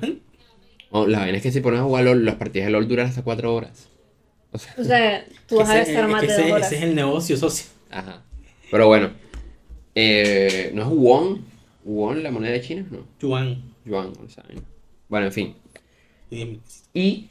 Oh, 0.90 1.06
la 1.06 1.20
vaina 1.20 1.38
es 1.38 1.42
que 1.42 1.50
si 1.50 1.60
pones 1.60 1.80
a 1.80 1.84
jugar 1.84 2.04
LOL, 2.04 2.24
las 2.24 2.34
partidas 2.36 2.66
de 2.66 2.72
LOL 2.72 2.86
duran 2.86 3.06
hasta 3.06 3.22
4 3.22 3.54
horas. 3.54 3.88
O 4.52 4.58
sea, 4.58 4.74
O 4.78 4.84
sea, 4.84 5.24
tú 5.48 5.56
vas 5.56 5.70
a 5.70 5.76
gastar 5.76 6.08
más 6.08 6.20
de 6.22 6.28
ese, 6.28 6.42
dos 6.42 6.50
horas. 6.52 6.66
ese 6.66 6.76
es 6.76 6.82
el 6.82 6.94
negocio, 6.94 7.36
socio. 7.36 7.66
ajá. 7.90 8.22
Pero 8.70 8.86
bueno. 8.88 9.10
Eh, 9.94 10.70
¿No 10.74 10.82
es 10.82 10.88
Won? 10.88 11.44
¿Won 11.84 12.22
la 12.22 12.30
moneda 12.30 12.52
de 12.52 12.60
China? 12.60 12.86
No. 12.90 13.06
Yuan. 13.20 13.62
Yuan, 13.84 14.12
o 14.24 14.28
sea, 14.28 14.42
vaina. 14.46 14.62
Bueno, 15.08 15.26
en 15.26 15.32
fin. 15.32 15.54
Y 16.30 16.36
dime, 16.36 16.58
Y 16.94 17.28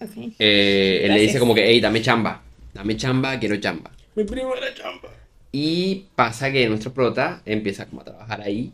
Ok. 0.00 0.34
eh, 0.38 1.02
él 1.04 1.12
le 1.14 1.20
dice 1.20 1.38
como 1.38 1.54
que, 1.54 1.64
hey, 1.66 1.80
dame 1.80 2.00
chamba. 2.02 2.42
Dame 2.72 2.96
chamba, 2.96 3.38
quiero 3.38 3.56
chamba. 3.56 3.90
Mi 4.16 4.24
primera 4.24 4.72
chamba. 4.74 5.08
Y 5.52 6.06
pasa 6.16 6.50
que 6.50 6.68
nuestro 6.68 6.92
prota 6.92 7.42
empieza 7.44 7.86
como 7.86 8.00
a 8.00 8.04
trabajar 8.04 8.40
ahí. 8.40 8.72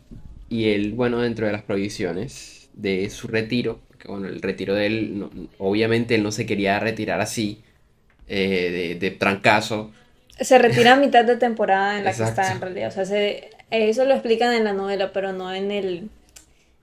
Y 0.49 0.69
él, 0.69 0.93
bueno, 0.93 1.19
dentro 1.19 1.45
de 1.45 1.51
las 1.51 1.61
provisiones 1.61 2.69
de 2.73 3.09
su 3.09 3.27
retiro, 3.27 3.79
que 3.99 4.07
bueno, 4.07 4.27
el 4.27 4.41
retiro 4.41 4.73
de 4.73 4.85
él, 4.87 5.19
no- 5.19 5.29
obviamente 5.59 6.15
él 6.15 6.23
no 6.23 6.31
se 6.31 6.45
quería 6.45 6.79
retirar 6.79 7.21
así, 7.21 7.61
eh, 8.27 8.71
de, 8.71 8.95
de 8.95 9.11
trancazo. 9.15 9.91
Se 10.39 10.57
retira 10.57 10.93
a 10.93 10.95
mitad 10.95 11.23
de 11.25 11.37
temporada 11.37 11.97
en 11.99 12.05
la 12.05 12.11
que 12.11 12.17
Exacto. 12.21 12.41
está 12.41 12.53
en 12.53 12.61
realidad. 12.61 12.87
O 12.89 12.91
sea, 12.91 13.05
se- 13.05 13.49
eso 13.71 14.05
lo 14.05 14.13
explican 14.13 14.53
en 14.53 14.63
la 14.63 14.73
novela, 14.73 15.11
pero 15.13 15.33
no 15.33 15.53
en 15.53 15.71
el, 15.71 16.09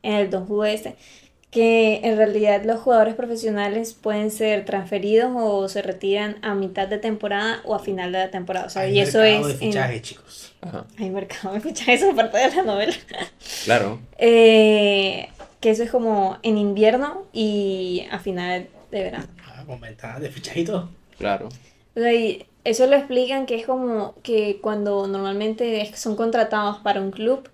en 0.03 0.15
el 0.15 0.31
Don 0.31 0.47
Juego 0.47 0.65
este. 0.65 0.97
Que 1.51 2.01
en 2.05 2.19
realidad 2.19 2.63
los 2.65 2.79
jugadores 2.81 3.15
profesionales 3.15 3.95
pueden 3.95 4.31
ser 4.31 4.67
transferidos 4.67 5.33
o 5.35 5.67
se 5.69 5.81
retiran 5.81 6.37
a 6.43 6.55
mitad 6.55 6.89
de 6.89 6.99
temporada 6.99 7.63
o 7.65 7.75
a 7.75 7.79
final 7.79 8.13
de 8.13 8.19
la 8.19 8.31
temporada. 8.31 8.67
O 8.67 8.71
sea, 8.71 8.83
Hay 8.83 8.99
y 8.99 9.01
eso 9.01 9.19
mercado 9.21 9.49
es. 9.49 9.59
de 9.59 9.65
en- 9.65 9.73
fichaje, 9.73 10.03
chicos. 10.03 10.53
Ajá, 10.61 10.85
Hay 10.99 11.09
mercado 11.11 11.55
de 11.55 11.61
fichaje, 11.61 11.95
eso 11.95 12.15
parte 12.15 12.37
de 12.37 12.55
la 12.55 12.63
novela. 12.65 12.93
claro. 13.65 13.99
Eh, 14.19 15.29
que 15.61 15.71
eso 15.71 15.83
es 15.85 15.91
como 15.91 16.39
en 16.43 16.59
invierno 16.59 17.25
y 17.33 18.07
a 18.11 18.19
final 18.19 18.69
de 18.91 19.03
verano. 19.05 19.27
Ah, 19.47 19.65
con 19.67 19.81
ventanas 19.81 20.21
de 20.21 20.65
todo. 20.65 20.91
Claro. 21.19 21.49
O 21.97 22.01
sea, 22.01 22.13
y 22.13 22.47
eso 22.69 22.87
lo 22.87 22.97
explican 22.97 23.47
que 23.47 23.57
es 23.57 23.67
como 23.67 24.15
que 24.23 24.61
cuando 24.61 25.07
normalmente 25.07 25.91
son 25.97 26.17
contratados 26.17 26.79
para 26.79 27.01
un 27.01 27.11
club, 27.11 27.49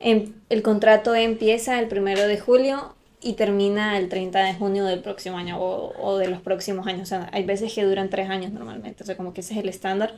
em- 0.00 0.32
el 0.48 0.62
contrato 0.62 1.14
empieza 1.14 1.78
el 1.78 1.88
primero 1.88 2.26
de 2.26 2.38
julio 2.38 2.94
y 3.20 3.34
termina 3.34 3.98
el 3.98 4.08
30 4.08 4.42
de 4.44 4.54
junio 4.54 4.84
del 4.86 5.00
próximo 5.00 5.36
año 5.36 5.58
o, 5.60 6.16
de 6.18 6.28
los 6.28 6.40
próximos 6.40 6.86
años. 6.86 7.02
O 7.02 7.06
sea, 7.06 7.28
hay 7.32 7.44
veces 7.44 7.74
que 7.74 7.84
duran 7.84 8.08
tres 8.10 8.30
años 8.30 8.52
normalmente, 8.52 9.02
o 9.02 9.06
sea, 9.06 9.16
como 9.16 9.34
que 9.34 9.42
ese 9.42 9.54
es 9.54 9.60
el 9.60 9.68
estándar. 9.68 10.14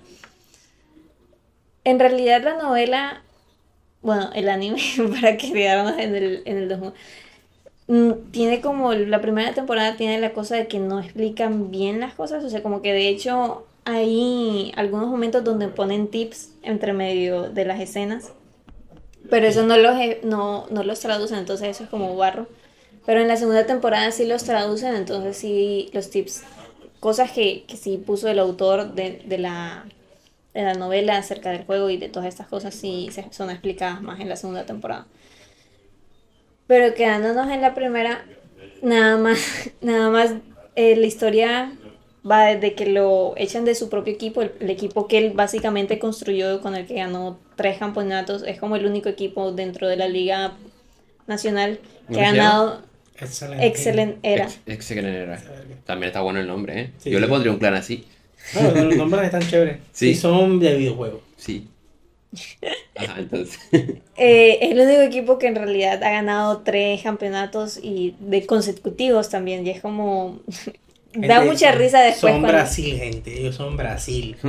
En 1.84 1.99
realidad 1.99 2.42
la 2.44 2.54
novela, 2.54 3.22
bueno, 4.02 4.30
el 4.34 4.49
anime, 4.49 4.80
para 5.20 5.37
quedarnos 5.37 5.99
en 5.99 6.14
el, 6.14 6.42
en 6.44 6.56
el 6.58 6.68
2000, 6.68 6.92
mm, 7.88 8.30
tiene 8.30 8.60
como 8.60 8.94
la 8.94 9.20
primera 9.20 9.52
temporada 9.54 9.96
tiene 9.96 10.20
la 10.20 10.32
cosa 10.32 10.56
de 10.56 10.68
que 10.68 10.78
no 10.78 11.00
explican 11.00 11.70
bien 11.70 12.00
las 12.00 12.14
cosas, 12.14 12.44
o 12.44 12.50
sea, 12.50 12.62
como 12.62 12.82
que 12.82 12.92
de 12.92 13.08
hecho 13.08 13.66
hay 13.84 14.72
algunos 14.76 15.08
momentos 15.08 15.44
donde 15.44 15.68
ponen 15.68 16.08
tips 16.08 16.50
entre 16.62 16.92
medio 16.92 17.50
de 17.50 17.64
las 17.64 17.80
escenas, 17.80 18.32
pero 19.28 19.46
eso 19.46 19.64
no 19.64 19.76
los, 19.76 19.94
no, 20.22 20.66
no 20.70 20.82
los 20.82 21.00
traducen, 21.00 21.38
entonces 21.38 21.68
eso 21.68 21.84
es 21.84 21.90
como 21.90 22.16
barro. 22.16 22.49
Pero 23.06 23.20
en 23.20 23.28
la 23.28 23.37
segunda 23.37 23.66
temporada 23.66 24.10
sí 24.12 24.26
los 24.26 24.44
traducen, 24.44 24.94
entonces 24.94 25.37
sí 25.37 25.90
los 25.92 26.10
tips, 26.10 26.42
cosas 27.00 27.32
que, 27.32 27.64
que 27.66 27.76
sí 27.76 27.96
puso 27.99 28.28
el 28.28 28.38
autor 28.38 28.92
de, 28.92 29.22
de 29.25 29.38
la, 29.38 29.87
de 30.54 30.62
la 30.62 30.75
novela 30.75 31.16
acerca 31.16 31.50
del 31.50 31.64
juego 31.64 31.90
y 31.90 31.96
de 31.96 32.08
todas 32.08 32.28
estas 32.28 32.46
cosas 32.46 32.75
sí 32.75 33.08
son 33.30 33.50
explicadas 33.50 34.02
más 34.02 34.20
en 34.20 34.28
la 34.28 34.37
segunda 34.37 34.66
temporada. 34.66 35.06
Pero 36.66 36.94
quedándonos 36.94 37.50
en 37.50 37.62
la 37.62 37.75
primera, 37.75 38.25
nada 38.82 39.16
más, 39.16 39.38
nada 39.80 40.10
más 40.10 40.34
eh, 40.76 40.96
la 40.96 41.06
historia 41.06 41.72
va 42.28 42.46
desde 42.46 42.74
que 42.74 42.86
lo 42.86 43.34
echan 43.36 43.64
de 43.64 43.74
su 43.74 43.88
propio 43.88 44.12
equipo, 44.12 44.42
el, 44.42 44.52
el 44.60 44.70
equipo 44.70 45.08
que 45.08 45.18
él 45.18 45.32
básicamente 45.34 45.98
construyó 45.98 46.60
con 46.60 46.74
el 46.74 46.86
que 46.86 46.94
ganó 46.94 47.38
tres 47.56 47.78
campeonatos, 47.78 48.42
es 48.46 48.58
como 48.58 48.76
el 48.76 48.86
único 48.86 49.08
equipo 49.08 49.52
dentro 49.52 49.88
de 49.88 49.96
la 49.96 50.08
liga 50.08 50.54
nacional 51.26 51.78
que 52.08 52.14
¿Cómo 52.14 52.20
ha 52.20 52.32
ganado 52.32 52.82
Excelente. 53.20 53.66
excelente 53.66 54.18
era. 54.22 54.44
Ex, 54.44 54.60
ex 54.66 54.88
Generera. 54.88 55.40
También 55.84 56.08
está 56.08 56.20
bueno 56.22 56.40
el 56.40 56.46
nombre, 56.46 56.80
¿eh? 56.80 56.90
Sí, 56.98 57.10
Yo 57.10 57.20
le 57.20 57.28
pondría 57.28 57.52
un 57.52 57.58
clan 57.58 57.74
así. 57.74 58.06
No, 58.54 58.70
los 58.84 58.96
nombres 58.96 59.24
están 59.24 59.42
chéveres. 59.42 59.78
Sí. 59.92 60.14
Sí. 60.14 60.20
son 60.20 60.58
de 60.58 60.76
videojuegos. 60.76 61.20
Sí. 61.36 61.68
Ajá, 62.96 63.16
entonces. 63.18 63.58
Eh, 64.16 64.58
es 64.62 64.70
el 64.72 64.80
único 64.80 65.00
equipo 65.02 65.38
que 65.38 65.48
en 65.48 65.56
realidad 65.56 66.02
ha 66.02 66.10
ganado 66.10 66.58
tres 66.58 67.02
campeonatos 67.02 67.78
y 67.82 68.14
de 68.20 68.46
consecutivos 68.46 69.28
también, 69.28 69.66
y 69.66 69.70
es 69.70 69.80
como 69.80 70.40
da 71.14 71.42
mucha 71.42 71.72
risa 71.72 72.00
después 72.00 72.20
Son 72.32 72.40
cuando- 72.40 72.48
Brasil, 72.48 72.98
gente. 72.98 73.38
Ellos 73.40 73.54
son 73.56 73.76
Brasil. 73.76 74.36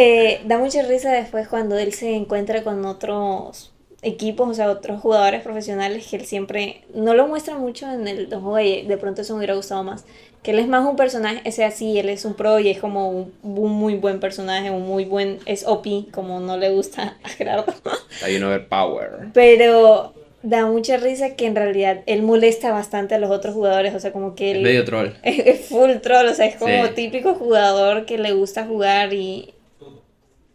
Eh, 0.00 0.42
da 0.44 0.58
mucha 0.58 0.82
risa 0.82 1.10
después 1.10 1.48
cuando 1.48 1.76
él 1.76 1.92
se 1.92 2.14
encuentra 2.14 2.62
con 2.62 2.84
otros 2.86 3.72
equipos, 4.02 4.48
o 4.48 4.54
sea, 4.54 4.70
otros 4.70 5.00
jugadores 5.00 5.42
profesionales 5.42 6.06
que 6.06 6.14
él 6.14 6.24
siempre 6.24 6.82
no 6.94 7.14
lo 7.14 7.26
muestra 7.26 7.58
mucho 7.58 7.90
en 7.92 8.06
el 8.06 8.26
juego 8.28 8.60
y 8.60 8.82
de 8.82 8.96
pronto 8.96 9.22
eso 9.22 9.32
me 9.32 9.38
hubiera 9.38 9.54
gustado 9.56 9.82
más. 9.82 10.04
Que 10.44 10.52
él 10.52 10.60
es 10.60 10.68
más 10.68 10.86
un 10.88 10.94
personaje, 10.94 11.40
ese 11.44 11.64
así, 11.64 11.98
él 11.98 12.08
es 12.10 12.24
un 12.24 12.34
pro 12.34 12.60
y 12.60 12.68
es 12.70 12.78
como 12.78 13.10
un, 13.10 13.32
un 13.42 13.72
muy 13.72 13.96
buen 13.96 14.20
personaje, 14.20 14.70
un 14.70 14.86
muy 14.86 15.04
buen, 15.04 15.40
es 15.46 15.66
OP, 15.66 16.12
como 16.12 16.38
no 16.38 16.56
le 16.56 16.70
gusta 16.70 17.16
a 17.24 17.28
Gerardo. 17.30 17.74
Está 18.12 18.28
bien 18.28 18.44
overpower. 18.44 19.30
Pero 19.34 20.14
da 20.42 20.66
mucha 20.66 20.96
risa 20.96 21.34
que 21.36 21.46
en 21.46 21.56
realidad 21.56 22.00
él 22.06 22.22
molesta 22.22 22.70
bastante 22.72 23.14
a 23.14 23.18
los 23.18 23.30
otros 23.30 23.54
jugadores, 23.54 23.94
o 23.94 24.00
sea, 24.00 24.12
como 24.12 24.34
que 24.34 24.52
él 24.52 24.58
Es 24.58 24.62
medio 24.62 24.84
troll. 24.84 25.08
es, 25.22 25.66
full 25.66 25.90
troll, 26.02 26.26
o 26.28 26.34
sea, 26.34 26.46
es 26.46 26.56
como 26.56 26.86
Sí. 26.86 26.92
típico 26.94 27.34
jugador 27.34 28.06
que 28.06 28.18
le 28.18 28.32
gusta 28.32 28.64
jugar 28.64 29.12
y, 29.12 29.54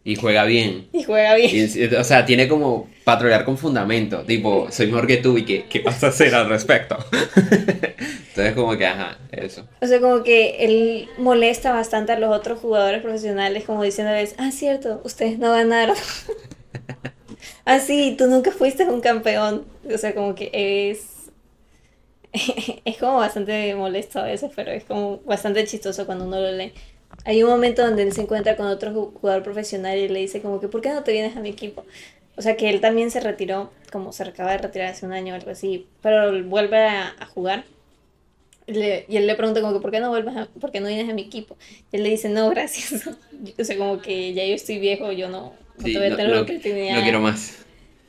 Y 0.04 0.16
juega 0.16 0.44
bien. 0.44 0.88
y 0.92 1.02
juega 1.02 1.34
bien. 1.34 1.50
Y, 1.74 1.94
o 1.94 2.04
sea, 2.04 2.24
tiene 2.26 2.46
como 2.48 2.88
patrullar 3.04 3.44
con 3.44 3.56
fundamento. 3.58 4.22
Tipo, 4.22 4.68
soy 4.70 4.86
mejor 4.86 5.06
que 5.06 5.18
tú 5.18 5.36
y 5.38 5.44
¿qué, 5.44 5.64
qué 5.68 5.80
vas 5.80 6.02
a 6.04 6.08
hacer 6.08 6.34
al 6.34 6.48
respecto? 6.48 6.96
Entonces, 8.28 8.54
como 8.54 8.76
que, 8.76 8.86
ajá, 8.86 9.18
eso. 9.30 9.66
O 9.80 9.86
sea, 9.86 10.00
como 10.00 10.22
que 10.24 10.56
él 10.64 11.08
molesta 11.18 11.72
bastante 11.72 12.12
a 12.12 12.18
los 12.18 12.34
otros 12.36 12.58
jugadores 12.58 13.00
profesionales, 13.02 13.64
como 13.64 13.82
diciéndoles, 13.82 14.34
ah, 14.38 14.50
cierto, 14.50 15.00
ustedes 15.04 15.38
no 15.38 15.52
ganaron. 15.52 15.96
ah, 17.64 17.78
sí, 17.80 18.14
tú 18.18 18.26
nunca 18.26 18.50
fuiste 18.50 18.84
un 18.88 19.00
campeón. 19.00 19.64
O 19.92 19.98
sea, 19.98 20.14
como 20.14 20.34
que 20.34 20.50
es... 20.52 21.30
es 22.84 22.98
como 22.98 23.16
bastante 23.18 23.74
molesto 23.74 24.18
a 24.20 24.24
veces, 24.24 24.50
pero 24.54 24.70
es 24.72 24.84
como 24.84 25.18
bastante 25.20 25.64
chistoso 25.66 26.06
cuando 26.06 26.24
uno 26.26 26.40
lo 26.40 26.52
lee. 26.52 26.72
Hay 27.24 27.42
un 27.42 27.50
momento 27.50 27.82
donde 27.84 28.02
él 28.02 28.12
se 28.12 28.22
encuentra 28.22 28.56
con 28.56 28.66
otro 28.66 28.90
ju- 28.92 29.12
jugador 29.20 29.42
profesional 29.42 29.96
y 29.98 30.08
le 30.08 30.20
dice 30.20 30.42
como 30.42 30.60
que, 30.60 30.68
¿por 30.68 30.80
qué 30.80 30.90
no 30.90 31.02
te 31.04 31.12
vienes 31.12 31.36
a 31.36 31.40
mi 31.40 31.50
equipo? 31.50 31.84
O 32.36 32.42
sea, 32.42 32.56
que 32.56 32.68
él 32.70 32.80
también 32.80 33.10
se 33.10 33.20
retiró, 33.20 33.70
como 33.92 34.12
se 34.12 34.24
acaba 34.24 34.50
de 34.52 34.58
retirar 34.58 34.88
hace 34.88 35.06
un 35.06 35.12
año 35.12 35.32
o 35.34 35.36
algo 35.36 35.50
así, 35.50 35.86
pero 36.02 36.42
vuelve 36.44 36.78
a, 36.78 37.14
a 37.18 37.26
jugar. 37.26 37.64
Le- 38.66 39.04
y 39.08 39.16
él 39.18 39.26
le 39.26 39.34
pregunta 39.36 39.60
como 39.60 39.74
que, 39.74 39.80
¿por 39.80 39.90
qué 39.90 40.00
no 40.00 40.08
vuelves 40.08 40.36
a, 40.36 40.46
por 40.46 40.70
qué 40.72 40.80
no 40.80 40.88
vienes 40.88 41.10
a 41.10 41.14
mi 41.14 41.22
equipo? 41.22 41.56
Y 41.92 41.96
él 41.96 42.02
le 42.02 42.10
dice, 42.10 42.28
no, 42.30 42.48
gracias. 42.50 43.06
o 43.58 43.64
sea, 43.64 43.76
como 43.78 44.00
que 44.00 44.32
ya 44.34 44.44
yo 44.46 44.54
estoy 44.54 44.78
viejo, 44.78 45.12
yo 45.12 45.28
no 45.28 45.52
Sí, 45.82 45.94
no, 45.94 46.16
no- 46.16 46.34
no 46.40 46.46
quiero 47.02 47.20
más. 47.20 47.58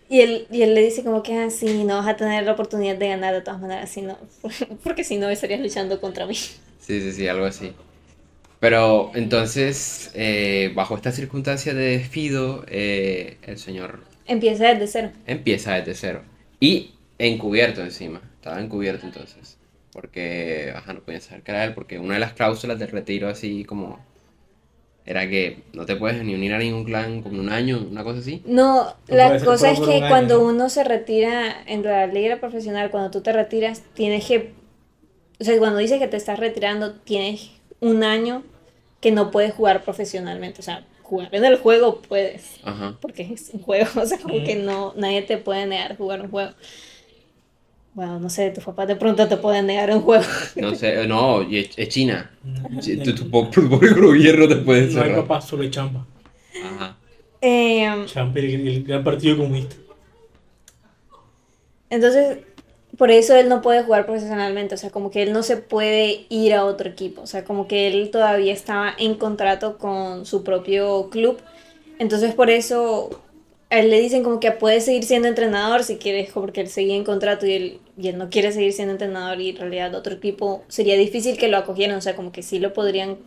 Y 0.08 0.22
él, 0.22 0.46
y 0.52 0.62
él 0.62 0.76
le 0.76 0.84
dice 0.84 1.04
como 1.04 1.24
que, 1.24 1.34
ah, 1.36 1.50
sí, 1.50 1.84
no 1.84 1.98
vas 1.98 2.08
a 2.08 2.16
tener 2.16 2.44
la 2.44 2.52
oportunidad 2.54 2.96
de 2.96 3.08
ganar 3.10 3.34
de 3.34 3.42
todas 3.42 3.60
maneras, 3.60 3.90
si 3.90 4.02
no, 4.04 4.18
porque 4.84 5.04
si 5.04 5.18
no 5.18 5.30
estarías 5.30 5.60
luchando 5.60 6.00
contra 6.00 6.28
mí. 6.28 6.36
Sí, 6.36 7.02
sí, 7.02 7.12
sí, 7.12 7.28
algo 7.28 7.46
así. 7.46 7.72
Pero 8.60 9.12
entonces, 9.16 10.12
eh, 10.16 10.72
bajo 10.76 10.96
esta 10.96 11.12
circunstancia 11.12 11.74
de 11.74 11.98
despido, 11.98 12.66
eh, 12.68 13.38
el 13.44 13.58
señor 13.58 14.02
Empieza 14.28 14.68
desde 14.74 14.88
cero. 14.88 15.12
empieza 15.28 15.76
desde 15.76 15.94
cero. 15.96 16.22
Y 16.60 16.92
encubierto 17.20 17.82
encima. 17.82 18.22
Estaba 18.36 18.62
encubierto 18.62 19.06
entonces. 19.06 19.58
Porque, 19.92 20.74
ajá, 20.76 20.94
no 20.94 21.02
podía 21.02 21.22
saber 21.22 21.44
que 21.44 21.52
era 21.52 21.64
él. 21.66 21.74
Porque 21.74 22.00
una 22.00 22.16
de 22.16 22.20
las 22.22 22.34
cláusulas 22.34 22.80
del 22.80 22.90
retiro 22.90 23.28
así 23.30 23.64
como... 23.66 24.00
Era 25.06 25.30
que 25.30 25.64
no 25.74 25.86
te 25.86 25.96
puedes 25.96 26.24
ni 26.24 26.34
unir 26.34 26.54
a 26.54 26.58
ningún 26.58 26.84
clan 26.84 27.22
como 27.22 27.40
un 27.40 27.50
año, 27.50 27.86
una 27.90 28.04
cosa 28.04 28.20
así. 28.20 28.42
No, 28.46 28.86
No 28.86 28.94
la 29.08 29.40
cosa 29.40 29.70
es 29.70 29.80
que 29.80 29.98
un 30.00 30.08
cuando 30.08 30.40
¿no? 30.40 30.50
uno 30.50 30.70
se 30.70 30.84
retira 30.84 31.64
en 31.68 31.84
la 31.84 32.08
liga 32.08 32.38
profesional, 32.38 32.90
cuando 32.90 33.12
tú 33.12 33.22
te 33.22 33.32
retiras, 33.32 33.84
tienes 33.94 34.26
que, 34.26 34.54
o 35.40 35.44
sea, 35.44 35.58
cuando 35.60 35.78
dices 35.78 36.00
que 36.00 36.08
te 36.08 36.18
estás 36.18 36.40
retirando, 36.40 36.94
tienes 36.94 37.52
un 37.82 38.04
año 38.04 38.44
que 39.00 39.12
no 39.12 39.30
puedes 39.30 39.54
jugar 39.54 39.84
profesionalmente, 39.84 40.62
o 40.62 40.64
sea, 40.64 40.84
jugar 41.04 41.30
en 41.34 41.46
el 41.46 41.58
juego 41.58 42.02
puedes, 42.02 42.58
Ajá. 42.64 42.98
porque 43.00 43.30
es 43.34 43.52
un 43.54 43.62
juego, 43.62 43.88
o 44.02 44.06
sea, 44.08 44.18
como 44.18 44.44
que 44.44 44.56
no, 44.56 44.94
nadie 44.98 45.22
te 45.22 45.38
puede 45.38 45.68
negar 45.68 45.98
jugar 45.98 46.22
un 46.22 46.32
juego. 46.32 46.52
Bueno, 47.96 48.20
no 48.20 48.30
sé, 48.30 48.52
tus 48.52 48.64
papás 48.64 48.88
de 48.88 48.96
pronto 48.96 49.28
te 49.28 49.38
pueden 49.38 49.68
negar 49.68 49.90
un 49.92 50.02
juego. 50.02 50.24
No 50.58 50.74
sé, 50.76 51.06
no, 51.08 51.44
y 51.44 51.60
es, 51.60 51.78
es 51.78 51.90
China. 51.90 52.32
No, 52.44 52.70
Tu, 53.04 53.14
tu 53.16 53.30
gobierno 54.02 54.48
te 54.48 54.56
puede 54.58 54.82
no 54.88 55.02
hay 55.02 55.12
encerrar. 55.12 55.14
papá, 55.14 55.42
solo 55.42 55.64
hay 55.64 55.70
champa. 55.72 56.06
Ajá. 56.60 56.98
Champa, 58.06 58.40
el, 58.40 58.68
el 58.68 58.84
gran 58.84 59.04
partido 59.04 59.38
comunista. 59.38 59.76
Entonces, 61.90 62.40
por 62.98 63.12
eso 63.12 63.36
él 63.36 63.50
no 63.50 63.62
puede 63.62 63.84
jugar 63.84 64.06
profesionalmente, 64.06 64.76
o 64.76 64.78
sea, 64.78 64.90
como 64.90 65.12
que 65.12 65.24
él 65.24 65.34
no 65.34 65.44
se 65.44 65.58
puede 65.58 66.26
ir 66.30 66.54
a 66.54 66.66
otro 66.66 66.90
equipo, 66.90 67.22
o 67.22 67.28
sea, 67.28 67.44
como 67.46 67.68
que 67.68 67.88
él 67.88 68.10
todavía 68.12 68.54
estaba 68.54 68.94
en 68.98 69.16
contrato 69.16 69.78
con 69.78 70.26
su 70.26 70.44
propio 70.44 71.10
club, 71.10 71.38
entonces 72.00 72.34
por 72.34 72.50
eso 72.50 73.22
a 73.76 73.80
él 73.80 73.90
le 73.90 74.00
dicen 74.00 74.24
como 74.24 74.40
que 74.40 74.52
puede 74.52 74.80
seguir 74.82 75.04
siendo 75.04 75.28
entrenador 75.28 75.84
si 75.84 75.98
quieres, 75.98 76.32
porque 76.34 76.62
él 76.62 76.70
seguía 76.70 76.96
en 76.96 77.04
contrato 77.04 77.46
y 77.46 77.54
él, 77.54 77.80
y 77.98 78.08
él 78.08 78.18
no 78.18 78.30
quiere 78.30 78.52
seguir 78.52 78.74
siendo 78.74 78.94
entrenador 78.94 79.40
y 79.42 79.50
en 79.50 79.58
realidad 79.58 79.94
otro 79.96 80.14
equipo 80.14 80.64
sería 80.68 80.96
difícil 80.98 81.38
que 81.38 81.50
lo 81.50 81.58
acogieran, 81.58 81.98
o 81.98 82.02
sea, 82.02 82.16
como 82.16 82.32
que 82.32 82.42
sí 82.42 82.60
lo 82.60 82.74
podrían, 82.74 83.18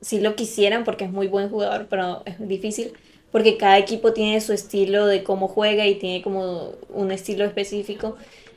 sí 0.00 0.20
lo 0.20 0.34
quisieran 0.36 0.84
porque 0.84 1.04
es 1.04 1.12
muy 1.12 1.28
buen 1.28 1.50
jugador, 1.50 1.86
pero 1.90 2.22
es 2.24 2.36
difícil 2.48 2.92
porque 3.30 3.56
cada 3.56 3.78
equipo 3.78 4.12
tiene 4.12 4.40
su 4.40 4.52
estilo 4.52 5.06
de 5.06 5.22
cómo 5.22 5.48
juega 5.48 5.86
y 5.86 5.96
tiene 5.96 6.22
como 6.22 6.72
un 6.88 7.12
estilo 7.12 7.44
específico. 7.44 8.16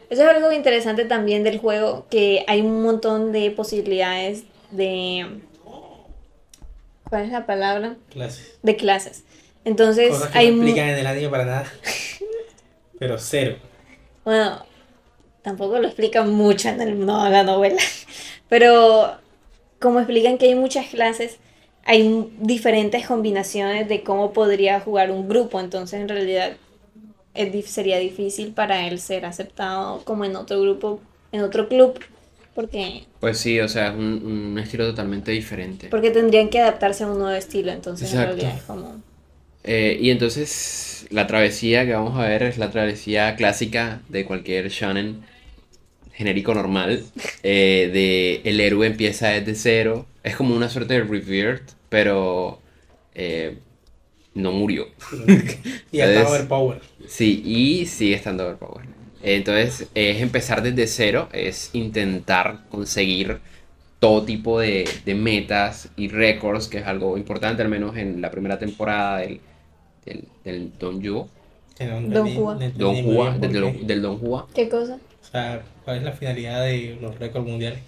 Eso 0.09 0.23
es 0.23 0.29
algo 0.29 0.51
interesante 0.51 1.05
también 1.05 1.43
del 1.43 1.59
juego, 1.59 2.05
que 2.09 2.43
hay 2.47 2.61
un 2.61 2.81
montón 2.81 3.31
de 3.31 3.51
posibilidades 3.51 4.43
de... 4.71 5.41
¿Cuál 7.09 7.25
es 7.25 7.31
la 7.31 7.45
palabra? 7.45 7.95
Clases. 8.09 8.57
De 8.63 8.75
clases. 8.75 9.23
Entonces, 9.65 10.09
Cosas 10.09 10.31
que 10.31 10.37
hay 10.37 10.51
no 10.51 10.57
explican 10.63 10.89
en 10.89 10.97
el 10.99 11.07
anime 11.07 11.29
para 11.29 11.45
nada. 11.45 11.73
Pero 12.99 13.17
cero. 13.17 13.57
Bueno, 14.25 14.65
tampoco 15.41 15.79
lo 15.79 15.87
explican 15.87 16.31
mucho 16.31 16.69
en 16.69 16.81
el, 16.81 17.05
no, 17.05 17.27
la 17.29 17.43
novela, 17.43 17.81
pero 18.49 19.11
como 19.79 19.99
explican 19.99 20.37
que 20.37 20.45
hay 20.45 20.55
muchas 20.55 20.87
clases, 20.87 21.37
hay 21.83 22.29
diferentes 22.39 23.05
combinaciones 23.05 23.89
de 23.89 24.03
cómo 24.03 24.31
podría 24.31 24.79
jugar 24.79 25.11
un 25.11 25.27
grupo, 25.27 25.59
entonces 25.59 25.99
en 25.99 26.07
realidad 26.07 26.53
es 27.33 27.65
sería 27.65 27.97
difícil 27.99 28.53
para 28.53 28.87
él 28.87 28.99
ser 28.99 29.25
aceptado 29.25 30.05
como 30.05 30.23
en 30.23 30.35
otro 30.37 30.61
grupo, 30.61 31.01
en 31.33 31.41
otro 31.41 31.67
club, 31.67 31.99
porque, 32.55 33.05
Pues 33.19 33.39
sí, 33.39 33.59
o 33.59 33.67
sea, 33.67 33.87
es 33.89 33.95
un, 33.95 34.51
un 34.53 34.59
estilo 34.59 34.85
totalmente 34.85 35.31
diferente. 35.31 35.87
porque 35.89 36.11
tendrían 36.11 36.49
que 36.49 36.59
adaptarse 36.59 37.03
a 37.03 37.07
un 37.07 37.17
nuevo 37.17 37.35
estilo, 37.35 37.71
entonces 37.71 38.13
en 38.13 38.19
Exacto. 38.19 38.37
realidad 38.37 38.57
es 38.57 38.63
como... 38.63 39.01
Eh, 39.63 39.97
y 40.01 40.09
entonces 40.09 41.07
la 41.09 41.27
travesía 41.27 41.85
que 41.85 41.93
vamos 41.93 42.17
a 42.19 42.27
ver 42.27 42.43
es 42.43 42.57
la 42.57 42.69
travesía 42.71 43.35
clásica 43.35 44.01
de 44.09 44.25
cualquier 44.25 44.69
shonen 44.69 45.21
genérico 46.13 46.53
normal. 46.53 47.03
eh, 47.43 47.89
de 47.93 48.49
el 48.49 48.59
héroe 48.59 48.87
empieza 48.87 49.29
desde 49.29 49.55
cero. 49.55 50.05
Es 50.23 50.35
como 50.35 50.55
una 50.55 50.69
suerte 50.69 50.95
de 50.95 51.03
Revered, 51.03 51.61
pero 51.89 52.59
eh, 53.15 53.57
no 54.33 54.51
murió. 54.51 54.87
Y 55.91 55.99
Entonces- 55.99 56.27
Overpower. 56.27 56.81
Sí, 57.07 57.41
y 57.45 57.85
sigue 57.85 58.15
estando 58.15 58.45
overpowered. 58.45 58.89
Entonces, 59.21 59.87
es 59.95 60.21
empezar 60.21 60.61
desde 60.61 60.85
cero, 60.87 61.29
es 61.31 61.69
intentar 61.73 62.59
conseguir 62.69 63.37
todo 63.99 64.23
tipo 64.25 64.59
de, 64.59 64.89
de 65.05 65.15
metas 65.15 65.89
y 65.95 66.09
récords, 66.09 66.67
que 66.67 66.79
es 66.79 66.85
algo 66.85 67.17
importante, 67.17 67.61
al 67.61 67.69
menos 67.69 67.95
en 67.95 68.19
la 68.21 68.29
primera 68.31 68.59
temporada 68.59 69.19
del, 69.19 69.39
del, 70.05 70.23
del 70.43 70.71
Don 70.79 71.01
no 71.01 71.27
Don 72.09 72.35
Juan. 72.35 72.59
no 72.59 72.69
Don 72.75 73.03
Juan, 73.03 73.41
del, 73.41 73.87
del 73.87 74.01
Don 74.01 74.17
Juan. 74.19 74.45
¿Qué 74.53 74.69
cosa? 74.69 74.95
O 75.21 75.31
sea, 75.31 75.61
¿cuál 75.83 75.97
es 75.97 76.03
la 76.03 76.11
finalidad 76.11 76.63
de 76.63 76.97
los 77.01 77.17
récords 77.19 77.45
mundiales? 77.47 77.79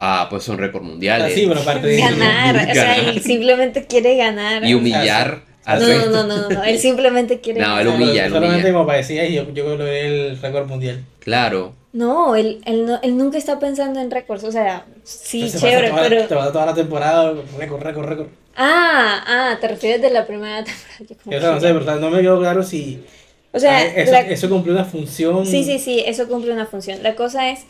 Ah, 0.00 0.26
pues 0.30 0.42
son 0.44 0.58
récords 0.58 0.84
Ah, 0.84 0.88
mundiales. 0.88 1.34
sí, 1.34 1.44
pero 1.48 1.60
aparte 1.60 1.86
de 1.86 1.96
Ganar, 2.00 2.56
o 2.70 2.74
sea, 2.74 2.96
él 2.96 3.20
simplemente 3.22 3.86
quiere 3.86 4.16
ganar. 4.16 4.64
Y 4.64 4.74
humillar 4.74 5.42
al 5.64 5.80
No, 5.80 5.86
no, 5.88 5.94
resto. 5.94 6.10
no, 6.10 6.22
no, 6.26 6.36
no, 6.42 6.48
no, 6.50 6.64
él 6.64 6.78
simplemente 6.78 7.40
quiere 7.40 7.60
No, 7.60 7.66
ganar. 7.66 7.82
él 7.82 7.88
humilla, 7.88 8.26
él 8.26 8.32
Solamente 8.32 8.56
humilla. 8.60 8.72
como 8.72 8.86
para 8.86 8.98
decir, 8.98 9.20
"Ay, 9.20 9.34
yo, 9.34 9.52
yo 9.52 9.76
logré 9.76 10.28
el 10.30 10.40
récord 10.40 10.66
mundial. 10.68 11.04
Claro. 11.20 11.74
No, 11.92 12.36
él, 12.36 12.60
él, 12.64 12.86
no, 12.86 13.00
él 13.02 13.16
nunca 13.16 13.38
está 13.38 13.58
pensando 13.58 13.98
en 14.00 14.10
récords, 14.10 14.44
o 14.44 14.52
sea, 14.52 14.84
sí, 15.04 15.42
Entonces, 15.42 15.60
chévere, 15.60 15.90
pero... 15.94 16.26
Te 16.26 16.34
vas 16.34 16.52
toda 16.52 16.66
la 16.66 16.74
temporada, 16.74 17.34
récord, 17.58 17.82
récord, 17.82 18.06
récord. 18.06 18.28
Ah, 18.60 19.22
ah, 19.26 19.58
te 19.60 19.68
refieres 19.68 20.02
de 20.02 20.10
la 20.10 20.26
primera 20.26 20.64
temporada. 21.06 21.58
Eso 21.58 21.72
no 21.72 21.82
sé, 21.84 22.00
no 22.00 22.10
me 22.10 22.20
quedó 22.20 22.38
claro 22.40 22.62
si 22.64 23.04
O 23.52 23.58
sea, 23.60 23.78
ah, 23.78 23.84
eso, 23.84 24.12
la- 24.12 24.20
eso 24.22 24.48
cumplió 24.48 24.74
una 24.74 24.84
función. 24.84 25.46
sí, 25.46 25.62
sí, 25.64 25.78
sí, 25.78 26.02
eso 26.04 26.26
cumple 26.28 26.52
una 26.52 26.66
función. 26.66 27.02
La 27.02 27.14
cosa 27.14 27.50
es, 27.50 27.60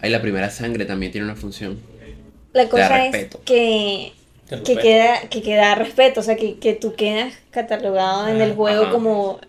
Ahí 0.00 0.10
la 0.10 0.22
primera 0.22 0.48
sangre 0.50 0.84
también 0.84 1.12
tiene 1.12 1.26
una 1.26 1.36
función. 1.36 1.78
la 2.52 2.68
cosa 2.68 3.06
es 3.06 3.28
que, 3.44 4.12
que 4.64 4.76
queda, 4.76 5.20
que 5.28 5.42
queda 5.42 5.74
respeto, 5.74 6.20
o 6.20 6.22
sea, 6.22 6.36
que, 6.36 6.58
que 6.58 6.72
tú 6.74 6.94
quedas 6.94 7.34
catalogado 7.50 8.28
en 8.28 8.40
el 8.40 8.52
Ah, 8.52 8.54
juego 8.56 8.82
ajá. 8.84 8.92
como 8.92 9.40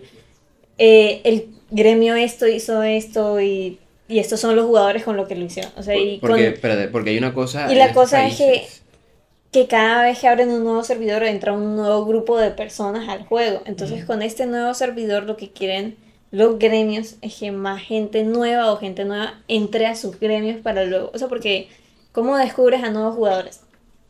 eh, 0.77 1.21
el 1.23 1.47
gremio 1.71 2.15
esto 2.15 2.47
hizo 2.47 2.83
esto 2.83 3.39
y, 3.41 3.79
y 4.07 4.19
estos 4.19 4.39
son 4.39 4.55
los 4.55 4.65
jugadores 4.65 5.03
con 5.03 5.15
lo 5.17 5.27
que 5.27 5.35
lo 5.35 5.45
hicieron. 5.45 5.71
O 5.77 5.83
sea, 5.83 5.95
y 5.95 6.17
porque, 6.19 6.45
con, 6.45 6.53
espérate, 6.53 6.87
porque 6.89 7.09
hay 7.11 7.17
una 7.17 7.33
cosa. 7.33 7.71
Y 7.71 7.75
la 7.75 7.93
cosa 7.93 8.25
es 8.27 8.37
que- 8.37 8.67
que 9.51 9.67
cada 9.67 10.03
vez 10.03 10.19
que 10.19 10.27
abren 10.27 10.49
un 10.49 10.63
nuevo 10.63 10.83
servidor 10.83 11.23
entra 11.23 11.53
un 11.53 11.75
nuevo 11.75 12.05
grupo 12.05 12.37
de 12.37 12.51
personas 12.51 13.09
al 13.09 13.25
juego. 13.25 13.61
Entonces, 13.65 14.05
con 14.05 14.21
este 14.21 14.45
nuevo 14.45 14.73
servidor 14.73 15.23
lo 15.23 15.37
que 15.37 15.51
quieren 15.51 15.97
los 16.31 16.59
gremios 16.59 17.15
es 17.21 17.35
que 17.35 17.51
más 17.51 17.81
gente 17.81 18.23
nueva 18.23 18.71
o 18.71 18.77
gente 18.77 19.05
nueva 19.05 19.41
entre 19.47 19.87
a 19.87 19.95
sus 19.95 20.19
gremios 20.19 20.61
para 20.61 20.85
luego, 20.85 21.09
o 21.13 21.17
sea, 21.17 21.27
porque 21.27 21.69
¿cómo 22.11 22.37
descubres 22.37 22.83
a 22.83 22.91
nuevos 22.91 23.15
jugadores? 23.15 23.61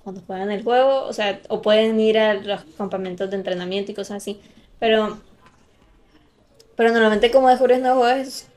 Cuando 0.04 0.22
juegan 0.28 0.52
el 0.52 0.64
juego, 0.64 1.06
o 1.06 1.14
sea, 1.14 1.40
o 1.48 1.62
pueden 1.62 2.00
ir 2.00 2.18
a 2.18 2.34
los 2.34 2.64
campamentos 2.78 3.30
de 3.30 3.38
entrenamiento 3.38 3.92
y 3.92 3.96
cosas 3.96 4.18
así, 4.18 4.42
pero 4.80 5.18
pero 6.76 6.92
normalmente 6.94 7.30
cómo 7.30 7.50
descubres 7.50 7.82
nuevos 7.82 8.00
jugadores, 8.00 8.48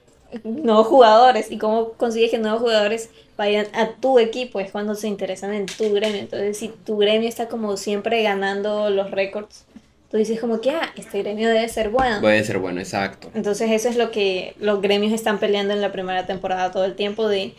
nuevos 0.45 0.87
jugadores 0.87 1.51
y 1.51 1.59
cómo 1.59 1.95
consigues 1.95 2.31
que 2.31 2.38
nuevos 2.38 2.61
jugadores 2.61 3.11
vayan 3.42 3.66
a 3.74 3.88
tu 4.00 4.18
equipo 4.20 4.61
es 4.61 4.70
cuando 4.70 4.94
se 4.94 5.09
interesan 5.09 5.52
en 5.52 5.66
tu 5.66 5.92
gremio. 5.92 6.20
Entonces, 6.20 6.57
si 6.57 6.68
tu 6.68 6.96
gremio 6.96 7.28
está 7.28 7.48
como 7.48 7.76
siempre 7.76 8.22
ganando 8.22 8.88
los 8.90 9.11
récords, 9.11 9.64
tú 10.11 10.16
dices 10.16 10.38
como 10.40 10.61
que, 10.61 10.70
ah, 10.70 10.92
este 10.96 11.22
gremio 11.22 11.48
debe 11.48 11.68
ser 11.68 11.88
bueno. 11.90 12.20
Puede 12.20 12.44
ser 12.44 12.59
bueno, 12.59 12.81
exacto. 12.81 13.31
Entonces, 13.35 13.70
eso 13.70 13.88
es 13.88 13.96
lo 13.96 14.11
que 14.11 14.55
los 14.61 14.81
gremios 14.81 15.12
están 15.12 15.38
peleando 15.38 15.74
en 15.74 15.81
la 15.81 15.90
primera 15.90 16.24
temporada 16.26 16.70
todo 16.70 16.85
el 16.85 16.94
tiempo 16.94 17.26
de, 17.28 17.55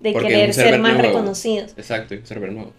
de 0.00 0.12
querer 0.12 0.52
ser 0.54 0.78
más 0.80 0.94
nuevo. 0.94 1.08
reconocidos. 1.08 1.72
Exacto, 1.76 2.14
y 2.14 2.18
un 2.18 2.26
server 2.26 2.52
nuevo. 2.52 2.72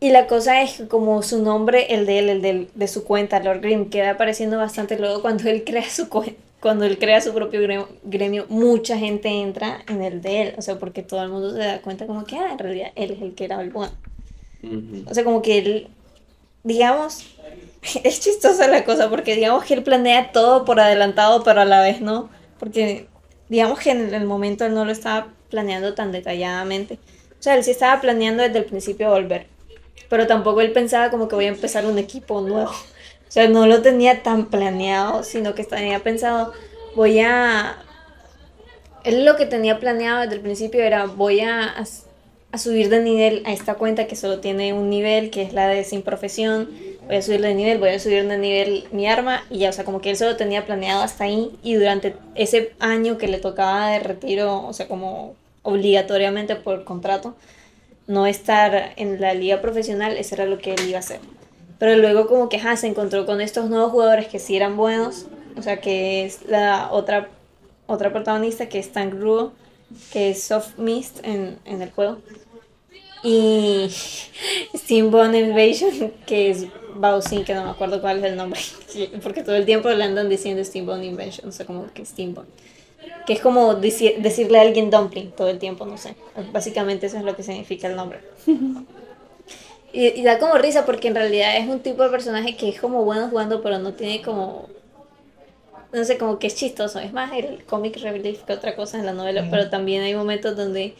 Y 0.00 0.10
la 0.10 0.26
cosa 0.26 0.60
es 0.60 0.72
que 0.74 0.88
como 0.88 1.22
su 1.22 1.42
nombre, 1.42 1.94
el 1.94 2.04
de 2.04 2.18
él, 2.18 2.28
el 2.28 2.42
del- 2.42 2.68
de, 2.74 2.88
su 2.88 3.04
cuenta, 3.04 3.40
Lord 3.40 3.60
Grimm, 3.62 3.88
queda 3.88 4.10
apareciendo 4.10 4.58
bastante 4.58 4.98
luego 4.98 5.22
cuando 5.22 5.48
él 5.48 5.64
crea 5.66 5.88
su 5.88 6.08
cuen- 6.10 6.36
cuando 6.64 6.86
él 6.86 6.98
crea 6.98 7.20
su 7.20 7.34
propio 7.34 7.60
gremio, 7.60 7.90
gremio, 8.04 8.46
mucha 8.48 8.96
gente 8.96 9.28
entra 9.28 9.84
en 9.86 10.02
el 10.02 10.22
de 10.22 10.40
él, 10.40 10.54
o 10.56 10.62
sea, 10.62 10.78
porque 10.78 11.02
todo 11.02 11.22
el 11.22 11.28
mundo 11.28 11.52
se 11.52 11.58
da 11.58 11.82
cuenta 11.82 12.06
como 12.06 12.24
que, 12.24 12.38
ah, 12.38 12.52
en 12.52 12.58
realidad 12.58 12.90
él 12.96 13.10
es 13.10 13.20
el 13.20 13.34
que 13.34 13.44
era 13.44 13.60
el 13.60 13.68
bueno. 13.68 13.92
Ujú. 14.62 15.04
O 15.06 15.12
sea, 15.12 15.24
como 15.24 15.42
que 15.42 15.58
él, 15.58 15.88
digamos, 16.62 17.26
es 18.02 18.18
chistosa 18.18 18.66
la 18.66 18.82
cosa, 18.86 19.10
porque 19.10 19.34
digamos 19.36 19.62
que 19.64 19.74
él 19.74 19.82
planea 19.82 20.32
todo 20.32 20.64
por 20.64 20.80
adelantado, 20.80 21.44
pero 21.44 21.60
a 21.60 21.66
la 21.66 21.82
vez 21.82 22.00
no, 22.00 22.30
porque 22.58 23.08
digamos 23.50 23.78
que 23.78 23.90
en 23.90 24.14
el 24.14 24.24
momento 24.24 24.64
él 24.64 24.72
no 24.72 24.86
lo 24.86 24.92
estaba 24.92 25.34
planeando 25.50 25.92
tan 25.92 26.12
detalladamente. 26.12 26.94
O 27.38 27.42
sea, 27.42 27.56
él 27.56 27.62
sí 27.62 27.72
estaba 27.72 28.00
planeando 28.00 28.42
desde 28.42 28.60
el 28.60 28.64
principio 28.64 29.10
volver, 29.10 29.48
pero 30.08 30.26
tampoco 30.26 30.62
él 30.62 30.72
pensaba 30.72 31.10
como 31.10 31.28
que 31.28 31.34
voy 31.34 31.44
a 31.44 31.48
empezar 31.48 31.84
un 31.84 31.98
equipo 31.98 32.40
nuevo. 32.40 32.72
O 33.34 33.36
sea, 33.36 33.48
no 33.48 33.66
lo 33.66 33.82
tenía 33.82 34.22
tan 34.22 34.46
planeado, 34.46 35.24
sino 35.24 35.56
que 35.56 35.64
tenía 35.64 35.98
pensado, 36.04 36.52
voy 36.94 37.18
a... 37.18 37.82
Él 39.02 39.24
lo 39.24 39.34
que 39.34 39.44
tenía 39.44 39.80
planeado 39.80 40.20
desde 40.20 40.36
el 40.36 40.40
principio 40.40 40.80
era, 40.84 41.06
voy 41.06 41.40
a, 41.40 41.74
a 42.52 42.58
subir 42.58 42.90
de 42.90 43.00
nivel 43.00 43.42
a 43.44 43.52
esta 43.52 43.74
cuenta 43.74 44.06
que 44.06 44.14
solo 44.14 44.38
tiene 44.38 44.72
un 44.72 44.88
nivel, 44.88 45.30
que 45.30 45.42
es 45.42 45.52
la 45.52 45.66
de 45.66 45.82
sin 45.82 46.02
profesión. 46.02 46.70
Voy 47.08 47.16
a 47.16 47.22
subir 47.22 47.40
de 47.40 47.56
nivel, 47.56 47.78
voy 47.78 47.88
a 47.88 47.98
subir 47.98 48.24
de 48.24 48.38
nivel 48.38 48.84
mi 48.92 49.08
arma 49.08 49.42
y 49.50 49.58
ya, 49.58 49.70
o 49.70 49.72
sea, 49.72 49.82
como 49.82 50.00
que 50.00 50.10
él 50.10 50.16
solo 50.16 50.36
tenía 50.36 50.64
planeado 50.64 51.02
hasta 51.02 51.24
ahí 51.24 51.58
y 51.64 51.74
durante 51.74 52.14
ese 52.36 52.70
año 52.78 53.18
que 53.18 53.26
le 53.26 53.38
tocaba 53.38 53.88
de 53.88 53.98
retiro, 53.98 54.64
o 54.64 54.72
sea, 54.72 54.86
como 54.86 55.34
obligatoriamente 55.64 56.54
por 56.54 56.84
contrato, 56.84 57.34
no 58.06 58.28
estar 58.28 58.92
en 58.94 59.20
la 59.20 59.34
liga 59.34 59.60
profesional, 59.60 60.16
eso 60.16 60.36
era 60.36 60.46
lo 60.46 60.58
que 60.58 60.74
él 60.74 60.88
iba 60.88 60.98
a 60.98 61.00
hacer. 61.00 61.18
Pero 61.78 61.96
luego 62.00 62.26
como 62.28 62.48
que 62.48 62.56
ajá, 62.58 62.76
se 62.76 62.86
encontró 62.86 63.26
con 63.26 63.40
estos 63.40 63.68
nuevos 63.68 63.90
jugadores 63.90 64.28
que 64.28 64.38
sí 64.38 64.56
eran 64.56 64.76
buenos, 64.76 65.26
o 65.56 65.62
sea, 65.62 65.80
que 65.80 66.24
es 66.24 66.40
la 66.48 66.88
otra, 66.92 67.28
otra 67.86 68.12
protagonista 68.12 68.68
que 68.68 68.78
es 68.78 68.92
Tank 68.92 69.14
Ruo, 69.14 69.52
que 70.12 70.30
es 70.30 70.42
Soft 70.42 70.78
Mist 70.78 71.18
en, 71.24 71.58
en 71.64 71.82
el 71.82 71.90
juego. 71.90 72.18
Y 73.22 73.88
Steamboat 74.76 75.34
Invasion, 75.34 76.12
que 76.26 76.50
es 76.50 76.66
Bowsin, 76.94 77.44
que 77.44 77.54
no 77.54 77.64
me 77.64 77.70
acuerdo 77.70 78.00
cuál 78.00 78.18
es 78.18 78.24
el 78.24 78.36
nombre, 78.36 78.60
porque 79.22 79.42
todo 79.42 79.56
el 79.56 79.64
tiempo 79.64 79.88
le 79.90 80.04
andan 80.04 80.28
diciendo 80.28 80.62
Steamboat 80.64 81.02
Invasion, 81.02 81.48
o 81.48 81.52
sea, 81.52 81.66
como 81.66 81.86
que 81.92 82.04
Steamboat. 82.04 82.46
Que 83.26 83.32
es 83.34 83.40
como 83.40 83.74
deci- 83.80 84.16
decirle 84.18 84.58
a 84.58 84.62
alguien 84.62 84.90
dumpling 84.90 85.30
todo 85.32 85.48
el 85.48 85.58
tiempo, 85.58 85.86
no 85.86 85.96
sé. 85.98 86.14
Básicamente 86.52 87.06
eso 87.06 87.16
es 87.16 87.24
lo 87.24 87.34
que 87.34 87.42
significa 87.42 87.88
el 87.88 87.96
nombre. 87.96 88.20
Y, 89.94 90.08
y 90.08 90.24
da 90.24 90.40
como 90.40 90.58
risa 90.58 90.84
porque 90.84 91.06
en 91.06 91.14
realidad 91.14 91.56
es 91.56 91.68
un 91.68 91.78
tipo 91.78 92.02
de 92.02 92.10
personaje 92.10 92.56
que 92.56 92.68
es 92.68 92.80
como 92.80 93.04
bueno 93.04 93.28
jugando, 93.28 93.62
pero 93.62 93.78
no 93.78 93.94
tiene 93.94 94.22
como. 94.22 94.68
No 95.92 96.04
sé, 96.04 96.18
como 96.18 96.40
que 96.40 96.48
es 96.48 96.56
chistoso. 96.56 96.98
Es 96.98 97.12
más 97.12 97.32
el 97.32 97.64
comic 97.64 97.96
relief 97.98 98.42
que 98.42 98.52
otra 98.52 98.74
cosa 98.74 98.98
en 98.98 99.06
la 99.06 99.12
novela, 99.12 99.46
pero 99.48 99.70
también 99.70 100.02
hay 100.02 100.16
momentos 100.16 100.56
donde 100.56 100.94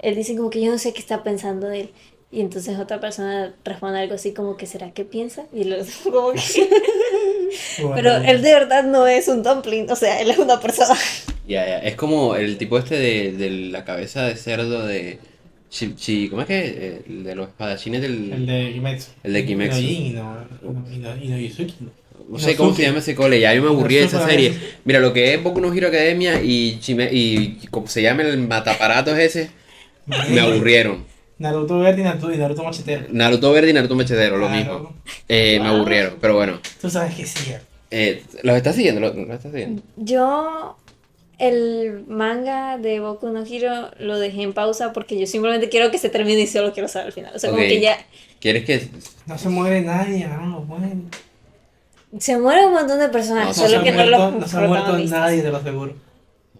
él 0.00 0.14
dice 0.14 0.34
como 0.34 0.48
que 0.48 0.62
yo 0.62 0.70
no 0.72 0.78
sé 0.78 0.94
qué 0.94 1.00
está 1.00 1.22
pensando 1.22 1.70
él. 1.70 1.90
Y 2.32 2.40
entonces 2.40 2.78
otra 2.78 2.98
persona 2.98 3.54
responde 3.64 4.00
algo 4.00 4.14
así 4.14 4.32
como 4.32 4.56
que 4.56 4.66
¿será 4.66 4.90
que 4.92 5.04
piensa? 5.04 5.44
Y 5.52 5.64
luego 5.64 5.84
como 6.04 6.32
que... 6.32 6.68
Pero 7.94 8.16
él 8.16 8.42
de 8.42 8.52
verdad 8.54 8.84
no 8.84 9.06
es 9.06 9.28
un 9.28 9.42
dumpling, 9.42 9.90
o 9.90 9.96
sea, 9.96 10.20
él 10.20 10.30
es 10.30 10.38
una 10.38 10.58
persona. 10.60 10.98
Ya, 11.46 11.66
ya. 11.66 11.78
Es 11.78 11.94
como 11.94 12.36
el 12.36 12.56
tipo 12.58 12.78
este 12.78 12.96
de, 12.98 13.32
de 13.32 13.50
la 13.50 13.84
cabeza 13.84 14.22
de 14.24 14.36
cerdo 14.36 14.86
de. 14.86 15.18
¿Cómo 16.30 16.42
es 16.42 16.46
que? 16.48 16.58
Eh, 16.66 17.02
El 17.08 17.24
de 17.24 17.34
los 17.34 17.48
espadachines 17.48 18.00
del. 18.02 18.32
El 18.32 18.46
de 18.46 18.72
Kimetsu. 18.74 19.10
El 19.22 19.32
de 19.32 19.44
Kimetsu. 19.46 19.78
Y 19.78 20.10
no, 20.10 20.36
Jin, 20.88 21.04
y 21.22 21.52
no, 22.28 22.38
sé 22.38 22.56
cómo 22.56 22.74
se 22.74 22.82
llama 22.82 22.98
ese 23.00 23.14
cole, 23.14 23.40
ya 23.40 23.52
yo 23.54 23.62
me 23.62 23.68
aburrí 23.68 23.96
de 23.96 24.04
esa 24.04 24.26
serie. 24.26 24.54
Mira, 24.84 25.00
lo 25.00 25.12
que 25.12 25.34
es 25.34 25.42
Boku 25.42 25.60
no 25.60 25.72
Hero 25.72 25.88
Academia 25.88 26.40
y, 26.42 26.78
Chime- 26.80 27.10
y 27.12 27.66
como 27.70 27.86
se 27.86 28.02
llama 28.02 28.22
el 28.22 28.38
mataparatos 28.38 29.18
ese, 29.18 29.50
me 30.06 30.40
aburrieron. 30.40 31.04
Naruto 31.38 31.80
Verde 31.80 32.00
y 32.02 32.04
Naruto, 32.04 32.32
y 32.32 32.38
Naruto 32.38 32.62
Machetero. 32.62 33.06
Naruto 33.10 33.52
Verde 33.52 33.70
y 33.70 33.72
Naruto 33.72 33.96
Mechedero, 33.96 34.38
lo 34.38 34.48
mismo. 34.48 34.94
Eh, 35.28 35.58
Me 35.60 35.66
aburrieron, 35.68 36.14
pero 36.20 36.36
bueno. 36.36 36.60
Tú 36.80 36.88
sabes 36.88 37.14
que 37.16 37.26
sí. 37.26 37.52
Eh, 37.90 38.22
¿Los 38.42 38.56
estás 38.56 38.76
siguiendo? 38.76 39.00
¿Los, 39.00 39.16
los 39.16 39.28
estás 39.30 39.50
siguiendo? 39.52 39.82
Yo 39.96 40.76
el 41.38 42.04
manga 42.06 42.78
de 42.78 43.00
Boku 43.00 43.28
no 43.28 43.44
Hero 43.44 43.90
lo 43.98 44.18
dejé 44.18 44.42
en 44.42 44.52
pausa 44.52 44.92
porque 44.92 45.18
yo 45.18 45.26
simplemente 45.26 45.68
quiero 45.68 45.90
que 45.90 45.98
se 45.98 46.08
termine 46.08 46.40
y 46.42 46.46
solo 46.46 46.72
quiero 46.72 46.88
saber 46.88 47.06
al 47.08 47.12
final. 47.12 47.32
O 47.34 47.38
sea, 47.38 47.50
como 47.50 47.62
que 47.62 47.80
ya 47.80 47.96
¿Quieres 48.40 48.64
que.? 48.64 48.88
No 49.26 49.38
se 49.38 49.48
muere 49.48 49.80
nadie, 49.80 50.26
no, 50.28 50.46
no 50.46 50.60
mueren. 50.60 51.08
se 52.18 52.38
muere 52.38 52.66
un 52.66 52.72
montón 52.74 52.98
de 52.98 53.08
personas, 53.08 53.56
No, 53.56 53.62
No 53.62 53.68
solo 53.68 53.82
que 53.82 53.90
no 53.90 53.96
muerto, 54.04 54.10
los 54.10 54.34
no 54.40 54.48
se 54.48 54.56
ha 54.56 54.60
muerto 54.60 54.98
nadie, 54.98 55.42
te 55.42 55.50
lo 55.50 55.56
aseguro. 55.58 55.94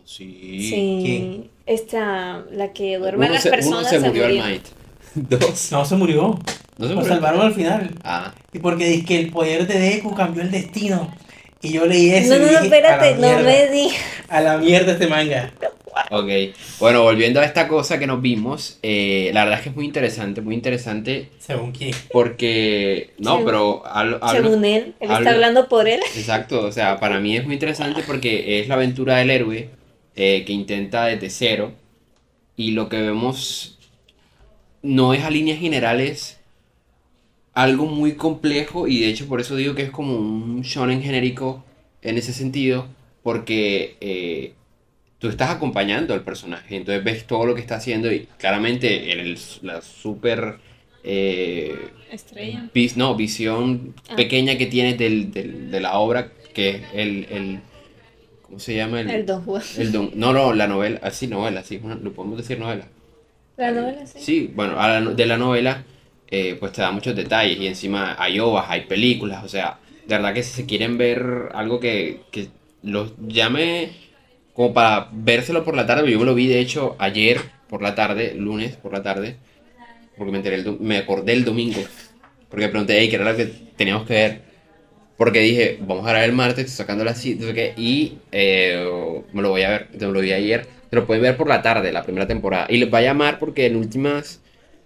Sí. 0.04 0.70
Sí, 0.70 1.00
¿Quién? 1.02 1.50
esta, 1.66 2.44
la 2.50 2.72
que 2.72 2.98
duerme 2.98 3.26
a 3.26 3.28
Uno 3.28 3.34
las 3.34 3.42
se, 3.42 3.48
uno 3.48 3.56
personas 3.56 3.88
se 3.88 4.00
murió 4.00 4.26
al 4.26 4.32
murió. 4.32 4.44
Might. 4.44 4.64
Dos. 5.14 5.72
No, 5.72 5.84
se 5.84 5.96
murió. 5.96 6.38
No 6.78 6.88
se 6.88 6.94
Lo 6.94 7.00
murió. 7.00 7.14
salvaron 7.14 7.40
al 7.42 7.54
final. 7.54 7.90
Ah, 8.02 8.34
Y 8.52 8.58
porque 8.58 8.86
dice 8.88 9.04
que 9.04 9.20
el 9.20 9.30
poder 9.30 9.66
de 9.66 9.78
Deku 9.78 10.14
cambió 10.14 10.42
el 10.42 10.50
destino. 10.50 11.14
Y 11.64 11.72
yo 11.72 11.86
leí 11.86 12.10
eso. 12.10 12.30
No, 12.30 12.36
y 12.36 12.38
no, 12.40 12.44
no, 12.46 12.50
dije, 12.52 12.64
espérate, 12.64 13.06
a 13.08 13.10
la 13.10 13.16
no 13.16 13.20
mierda, 13.42 13.42
me 13.42 13.68
digas. 13.72 13.96
A 14.28 14.40
la 14.40 14.58
mierda 14.58 14.92
este 14.92 15.06
manga. 15.06 15.52
ok. 16.10 16.28
Bueno, 16.80 17.02
volviendo 17.02 17.40
a 17.40 17.44
esta 17.44 17.68
cosa 17.68 17.98
que 17.98 18.06
nos 18.06 18.20
vimos, 18.20 18.78
eh, 18.82 19.30
la 19.32 19.44
verdad 19.44 19.58
es 19.60 19.62
que 19.64 19.68
es 19.70 19.76
muy 19.76 19.84
interesante, 19.84 20.40
muy 20.40 20.54
interesante 20.54 21.30
Según 21.38 21.72
quién. 21.72 21.92
porque. 22.12 23.10
No, 23.18 23.30
Según- 23.32 23.44
pero 23.46 23.82
hablo- 23.86 24.18
hablo- 24.22 24.42
Según 24.42 24.64
él, 24.64 24.94
él 25.00 25.10
hablo- 25.10 25.18
está 25.18 25.30
hablando 25.30 25.68
por 25.68 25.88
él. 25.88 26.00
Exacto, 26.16 26.60
o 26.66 26.72
sea, 26.72 26.98
para 27.00 27.18
mí 27.20 27.36
es 27.36 27.44
muy 27.44 27.54
interesante 27.54 28.02
porque 28.06 28.60
es 28.60 28.68
la 28.68 28.74
aventura 28.74 29.16
del 29.16 29.30
héroe 29.30 29.70
eh, 30.16 30.44
que 30.46 30.52
intenta 30.52 31.06
desde 31.06 31.30
cero 31.30 31.72
y 32.56 32.70
lo 32.72 32.88
que 32.88 32.98
vemos 33.00 33.78
no 34.82 35.14
es 35.14 35.24
a 35.24 35.30
líneas 35.30 35.58
generales 35.58 36.38
algo 37.54 37.86
muy 37.86 38.14
complejo 38.14 38.86
y 38.88 39.00
de 39.00 39.08
hecho 39.08 39.26
por 39.26 39.40
eso 39.40 39.56
digo 39.56 39.74
que 39.74 39.82
es 39.82 39.90
como 39.90 40.16
un 40.16 40.62
shonen 40.62 41.02
genérico 41.02 41.64
en 42.02 42.18
ese 42.18 42.32
sentido 42.32 42.86
porque 43.22 43.96
eh, 44.00 44.52
tú 45.18 45.28
estás 45.28 45.50
acompañando 45.50 46.12
al 46.14 46.22
personaje, 46.22 46.76
entonces 46.76 47.02
ves 47.04 47.26
todo 47.26 47.46
lo 47.46 47.54
que 47.54 47.60
está 47.60 47.76
haciendo 47.76 48.12
y 48.12 48.28
claramente 48.38 49.12
el, 49.12 49.38
la 49.62 49.80
super... 49.82 50.58
eh, 51.04 51.90
Estrella. 52.10 52.68
vis- 52.74 52.96
no, 52.96 53.14
visión 53.14 53.94
Ah. 54.08 54.16
pequeña 54.16 54.56
que 54.58 54.66
tienes 54.66 54.98
del, 54.98 55.32
del- 55.32 55.70
de 55.70 55.80
la 55.80 55.98
obra, 55.98 56.30
que 56.54 56.70
es 56.70 56.82
el, 56.94 57.26
el 57.30 57.58
¿cómo 58.42 58.58
se 58.58 58.74
llama? 58.76 59.00
El, 59.00 59.10
El 59.10 59.26
Don 59.26 59.42
Juan. 59.44 59.62
el 59.78 59.92
don- 59.92 60.10
no, 60.14 60.32
no, 60.32 60.52
la 60.52 60.66
novela, 60.66 61.00
así 61.02 61.26
novela, 61.26 61.62
sí, 61.62 61.80
lo 62.02 62.12
podemos 62.12 62.36
decir 62.38 62.58
novela. 62.58 62.86
La 63.56 63.70
novela, 63.70 64.06
sí. 64.06 64.18
Sí, 64.20 64.52
bueno, 64.54 64.78
a 64.80 64.88
la 65.00 65.10
de 65.12 65.26
la 65.26 65.36
novela, 65.36 65.84
eh, 66.36 66.56
pues 66.58 66.72
te 66.72 66.82
da 66.82 66.90
muchos 66.90 67.14
detalles 67.14 67.60
y 67.60 67.68
encima 67.68 68.16
hay 68.18 68.40
ovas, 68.40 68.66
hay 68.68 68.86
películas, 68.86 69.44
o 69.44 69.48
sea, 69.48 69.78
de 70.04 70.16
verdad 70.16 70.34
que 70.34 70.42
si 70.42 70.50
se 70.50 70.66
quieren 70.66 70.98
ver 70.98 71.50
algo 71.54 71.78
que, 71.78 72.22
que 72.32 72.48
los 72.82 73.12
llame 73.28 73.92
como 74.52 74.74
para 74.74 75.10
vérselo 75.12 75.64
por 75.64 75.76
la 75.76 75.86
tarde, 75.86 76.10
yo 76.10 76.18
me 76.18 76.24
lo 76.24 76.34
vi 76.34 76.48
de 76.48 76.58
hecho 76.58 76.96
ayer 76.98 77.40
por 77.68 77.82
la 77.82 77.94
tarde, 77.94 78.34
lunes 78.34 78.74
por 78.74 78.92
la 78.92 79.04
tarde, 79.04 79.36
porque 80.16 80.32
me 80.32 80.38
enteré 80.38 80.56
el 80.56 80.80
me 80.80 80.98
acordé 80.98 81.34
el 81.34 81.44
domingo, 81.44 81.80
porque 82.48 82.66
pregunté, 82.66 83.08
¿qué 83.08 83.14
era 83.14 83.30
lo 83.30 83.36
que 83.36 83.46
teníamos 83.76 84.04
que 84.04 84.14
ver? 84.14 84.40
Porque 85.16 85.38
dije, 85.38 85.78
vamos 85.82 86.04
a 86.04 86.10
grabar 86.10 86.28
el 86.28 86.34
martes, 86.34 86.72
sacando 86.72 87.04
la 87.04 87.14
cita, 87.14 87.44
y 87.76 88.18
eh, 88.32 88.84
me 89.32 89.40
lo 89.40 89.50
voy 89.50 89.62
a 89.62 89.70
ver, 89.70 89.82
entonces 89.92 90.08
me 90.08 90.14
lo 90.14 90.20
vi 90.20 90.32
ayer. 90.32 90.66
Se 90.90 90.96
lo 90.96 91.06
pueden 91.06 91.22
ver 91.22 91.36
por 91.36 91.48
la 91.48 91.62
tarde, 91.62 91.92
la 91.92 92.02
primera 92.02 92.26
temporada. 92.26 92.66
Y 92.68 92.78
les 92.78 92.92
va 92.92 92.98
a 92.98 93.02
llamar 93.02 93.38
porque 93.38 93.66
en 93.66 93.76
últimas 93.76 94.40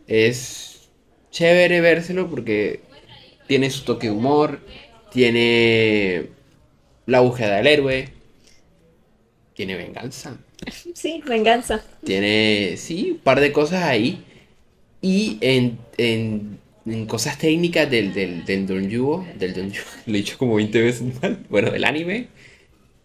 es 0.06 0.67
chévere 1.30 1.80
vérselo 1.80 2.28
porque 2.30 2.80
tiene 3.46 3.70
su 3.70 3.84
toque 3.84 4.08
de 4.08 4.12
humor, 4.14 4.60
tiene 5.12 6.28
la 7.06 7.20
búsqueda 7.20 7.56
del 7.56 7.66
héroe, 7.68 8.08
tiene 9.54 9.76
venganza, 9.76 10.38
Sí, 10.94 11.22
venganza. 11.26 11.82
tiene, 12.04 12.76
sí, 12.76 13.12
un 13.12 13.18
par 13.18 13.40
de 13.40 13.52
cosas 13.52 13.82
ahí. 13.84 14.24
Y 15.02 15.38
en, 15.42 15.78
en, 15.98 16.58
en 16.86 17.06
cosas 17.06 17.38
técnicas 17.38 17.90
del, 17.90 18.12
del, 18.14 18.44
del 18.44 18.66
Donjuo, 18.66 19.26
del 19.36 19.54
Donjuo, 19.54 19.84
lo 20.06 20.14
he 20.14 20.18
dicho 20.18 20.38
como 20.38 20.56
20 20.56 20.82
veces 20.82 21.22
mal, 21.22 21.44
bueno, 21.48 21.70
del 21.70 21.84
anime, 21.84 22.28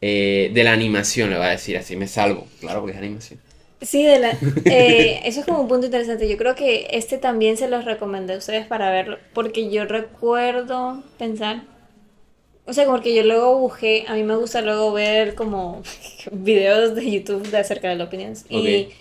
eh, 0.01 0.51
de 0.53 0.63
la 0.63 0.73
animación, 0.73 1.29
le 1.31 1.37
voy 1.37 1.47
a 1.47 1.51
decir 1.51 1.77
así, 1.77 1.95
me 1.95 2.07
salvo, 2.07 2.47
claro, 2.59 2.81
porque 2.81 2.93
es 2.93 2.99
animación. 2.99 3.39
Sí, 3.83 4.03
de 4.03 4.19
la, 4.19 4.37
eh, 4.65 5.21
eso 5.25 5.41
es 5.41 5.45
como 5.45 5.61
un 5.61 5.67
punto 5.67 5.85
interesante. 5.87 6.27
Yo 6.29 6.37
creo 6.37 6.55
que 6.55 6.87
este 6.91 7.17
también 7.17 7.57
se 7.57 7.67
los 7.67 7.85
recomendé 7.85 8.33
a 8.33 8.37
ustedes 8.37 8.65
para 8.65 8.89
verlo, 8.89 9.19
porque 9.33 9.69
yo 9.69 9.85
recuerdo 9.85 11.03
pensar, 11.17 11.63
o 12.65 12.73
sea, 12.73 12.85
como 12.85 13.01
que 13.01 13.13
yo 13.13 13.23
luego 13.23 13.59
busqué, 13.59 14.05
a 14.07 14.15
mí 14.15 14.23
me 14.23 14.35
gusta 14.37 14.61
luego 14.61 14.93
ver 14.93 15.35
como 15.35 15.83
videos 16.31 16.95
de 16.95 17.11
YouTube 17.11 17.47
de 17.49 17.57
acerca 17.57 17.89
de 17.89 17.95
las 17.95 18.07
opiniones. 18.07 18.45
Y, 18.49 18.85
Ok. 18.85 18.93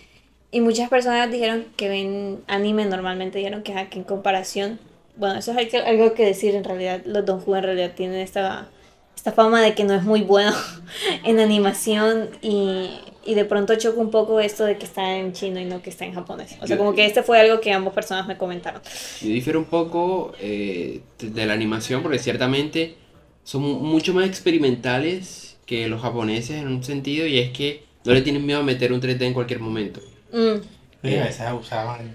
y 0.51 0.61
muchas 0.61 0.90
personas 0.90 1.31
dijeron 1.31 1.66
que 1.77 1.88
ven 1.88 2.42
anime 2.49 2.85
normalmente, 2.87 3.38
dijeron 3.38 3.62
que, 3.62 3.75
que 3.88 3.99
en 3.99 4.05
comparación, 4.05 4.81
bueno, 5.16 5.38
eso 5.38 5.53
es 5.57 5.75
algo 5.75 6.14
que 6.14 6.25
decir 6.27 6.55
en 6.57 6.64
realidad, 6.64 7.03
los 7.05 7.25
Don 7.25 7.42
en 7.47 7.62
realidad 7.62 7.92
tienen 7.95 8.18
esta, 8.21 8.68
esta 9.16 9.33
fama 9.33 9.62
de 9.62 9.75
que 9.75 9.85
no 9.85 9.95
es 9.95 10.03
muy 10.03 10.23
bueno 10.23 10.53
en 11.25 11.38
animación 11.40 12.31
y, 12.42 12.90
y 13.24 13.35
de 13.35 13.44
pronto 13.44 13.74
choca 13.76 14.00
un 14.00 14.11
poco 14.11 14.40
esto 14.40 14.64
de 14.64 14.76
que 14.78 14.85
está 14.85 15.16
en 15.16 15.32
chino 15.32 15.61
y 15.61 15.64
no 15.64 15.80
que 15.82 15.90
está 15.90 16.04
en 16.04 16.14
japonés. 16.14 16.52
O 16.61 16.66
sea, 16.66 16.76
Yo- 16.76 16.78
como 16.78 16.94
que 16.94 17.04
este 17.06 17.22
fue 17.22 17.40
algo 17.40 17.61
que 17.61 17.72
ambas 17.72 17.94
personas 17.94 18.26
me 18.26 18.37
comentaron. 18.37 18.80
Yo 19.20 19.28
difiero 19.28 19.58
un 19.58 19.66
poco 19.66 20.32
eh, 20.40 21.00
de- 21.18 21.46
la 21.46 21.52
animación 21.52 22.02
porque 22.02 22.18
ciertamente 22.18 22.96
son 23.44 23.62
mu- 23.62 23.78
mucho 23.80 24.12
más 24.14 24.26
experimentales 24.26 25.56
que 25.66 25.88
los 25.88 26.00
japoneses 26.02 26.56
en 26.62 26.68
un 26.68 26.82
sentido 26.85 27.26
y 27.26 27.38
es 27.38 27.50
que 27.50 27.85
no 28.04 28.12
le 28.12 28.22
tienen 28.22 28.44
miedo 28.44 28.61
a 28.61 28.62
meter 28.64 28.92
un 28.92 29.00
3D 29.00 29.26
en 29.26 29.32
cualquier 29.35 29.61
momento. 29.61 30.00
Mm, 30.32 31.06
Oye, 31.06 31.20
a 31.20 31.24
veces 31.24 31.40
abusaban. 31.42 32.14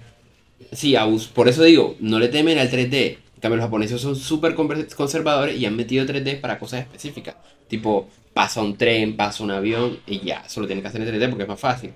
Sí, 0.71 0.95
abus- 0.95 1.27
por 1.29 1.47
eso 1.47 1.63
digo, 1.63 1.95
no 1.99 2.19
le 2.19 2.27
temen 2.27 2.57
al 2.57 2.69
3D. 2.69 3.17
Cambio, 3.41 3.57
los 3.57 3.65
japoneses 3.65 4.01
son 4.01 4.15
súper 4.15 4.55
conservadores 4.55 5.57
y 5.59 5.65
han 5.65 5.75
metido 5.75 6.05
3D 6.05 6.39
para 6.41 6.59
cosas 6.59 6.81
específicas. 6.81 7.35
Tipo, 7.67 8.07
pasa 8.33 8.61
un 8.61 8.77
tren, 8.77 9.15
pasa 9.15 9.43
un 9.43 9.51
avión 9.51 9.99
y 10.07 10.19
ya, 10.21 10.47
solo 10.49 10.67
tienen 10.67 10.81
que 10.81 10.89
hacer 10.89 11.01
en 11.01 11.07
3D 11.07 11.29
porque 11.29 11.43
es 11.43 11.49
más 11.49 11.59
fácil. 11.59 11.93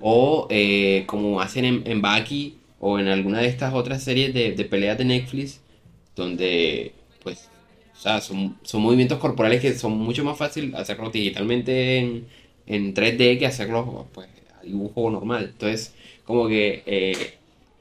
O 0.00 0.46
eh, 0.50 1.04
como 1.06 1.40
hacen 1.40 1.64
en, 1.64 1.82
en 1.86 2.00
Baki 2.02 2.58
o 2.80 2.98
en 2.98 3.08
alguna 3.08 3.40
de 3.40 3.48
estas 3.48 3.74
otras 3.74 4.02
series 4.02 4.32
de, 4.34 4.52
de 4.52 4.64
peleas 4.64 4.96
de 4.98 5.04
Netflix, 5.04 5.60
donde, 6.16 6.92
pues, 7.22 7.50
o 7.96 8.00
sea, 8.00 8.20
son, 8.20 8.56
son 8.62 8.82
movimientos 8.82 9.18
corporales 9.18 9.60
que 9.60 9.74
son 9.74 9.98
mucho 9.98 10.24
más 10.24 10.38
fácil 10.38 10.74
hacerlos 10.76 11.12
digitalmente 11.12 11.98
en, 11.98 12.26
en 12.66 12.94
3D 12.94 13.38
que 13.38 13.46
hacerlos, 13.46 13.86
pues, 14.12 14.28
a 14.58 14.62
dibujo 14.64 15.10
normal. 15.10 15.50
Entonces, 15.52 15.94
como 16.24 16.46
que 16.48 16.82
eh, 16.86 17.34